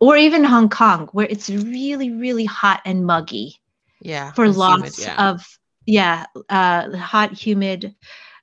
[0.00, 3.60] or even Hong Kong, where it's really, really hot and muggy.
[4.00, 4.32] Yeah.
[4.32, 5.30] For lots humid, yeah.
[5.30, 7.94] of yeah, uh, hot, humid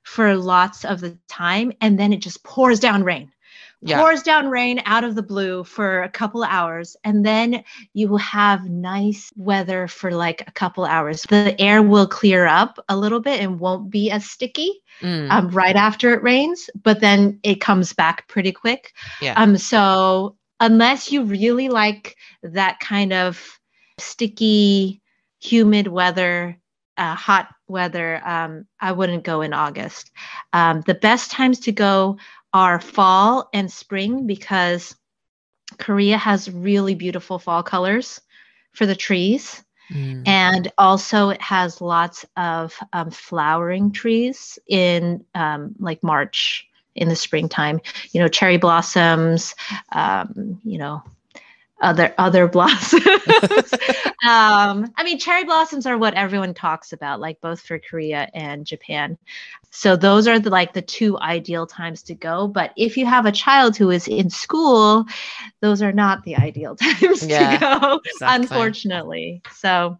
[0.02, 3.32] for lots of the time, and then it just pours down rain.
[3.84, 4.00] Yeah.
[4.00, 7.64] Pours down rain out of the blue for a couple hours, and then
[7.94, 11.22] you will have nice weather for like a couple hours.
[11.22, 15.28] The air will clear up a little bit and won't be as sticky mm.
[15.30, 18.92] um, right after it rains, but then it comes back pretty quick.
[19.20, 19.34] Yeah.
[19.36, 19.58] Um.
[19.58, 23.58] So unless you really like that kind of
[23.98, 25.02] sticky,
[25.40, 26.56] humid weather,
[26.96, 30.10] uh, hot weather, um, I wouldn't go in August.
[30.52, 32.18] Um, the best times to go
[32.52, 34.94] are fall and spring because
[35.78, 38.20] Korea has really beautiful fall colors
[38.72, 39.64] for the trees.
[39.90, 40.26] Mm.
[40.26, 47.16] And also, it has lots of um, flowering trees in um, like March in the
[47.16, 47.80] springtime.
[48.12, 49.54] You know, cherry blossoms,
[49.92, 51.02] um, you know,
[51.82, 53.02] other other blossoms.
[54.24, 58.64] um, I mean, cherry blossoms are what everyone talks about, like both for Korea and
[58.64, 59.18] Japan.
[59.70, 62.46] So those are the like the two ideal times to go.
[62.46, 65.04] But if you have a child who is in school,
[65.60, 68.42] those are not the ideal times yeah, to go, exactly.
[68.42, 69.42] unfortunately.
[69.54, 69.98] So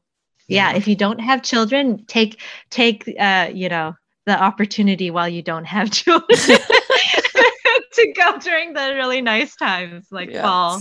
[0.48, 2.40] yeah, yeah, if you don't have children, take
[2.70, 3.94] take uh, you know
[4.24, 10.30] the opportunity while you don't have children to go during the really nice times like
[10.30, 10.42] yes.
[10.42, 10.80] fall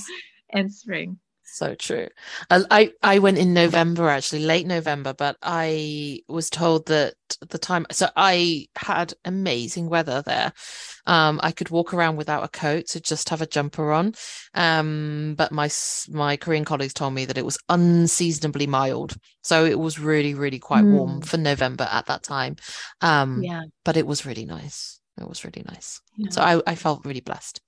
[0.53, 1.19] and spring.
[1.53, 2.07] So true.
[2.49, 7.85] I I went in November actually, late November, but I was told that the time.
[7.91, 10.53] So I had amazing weather there.
[11.05, 14.13] Um, I could walk around without a coat, so just have a jumper on.
[14.53, 15.69] Um, but my
[16.07, 20.59] my Korean colleagues told me that it was unseasonably mild, so it was really really
[20.59, 20.93] quite mm.
[20.93, 22.55] warm for November at that time.
[23.01, 25.01] Um, yeah, but it was really nice.
[25.19, 25.99] It was really nice.
[26.15, 26.29] Yeah.
[26.29, 27.59] So I I felt really blessed.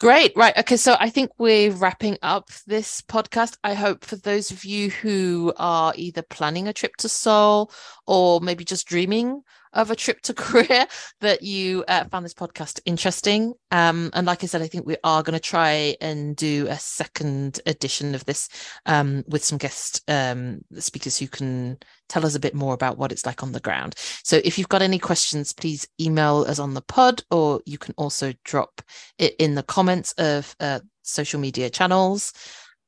[0.00, 0.32] Great.
[0.36, 0.56] Right.
[0.56, 0.76] Okay.
[0.76, 3.56] So I think we're wrapping up this podcast.
[3.64, 7.72] I hope for those of you who are either planning a trip to Seoul
[8.06, 9.42] or maybe just dreaming
[9.78, 10.86] of a trip to Korea
[11.20, 13.54] that you uh, found this podcast interesting.
[13.70, 16.78] Um, and like I said, I think we are going to try and do a
[16.78, 18.48] second edition of this
[18.86, 21.78] um, with some guest um, speakers who can
[22.08, 23.94] tell us a bit more about what it's like on the ground.
[24.24, 27.94] So if you've got any questions, please email us on the pod, or you can
[27.96, 28.82] also drop
[29.18, 32.32] it in the comments of uh, social media channels.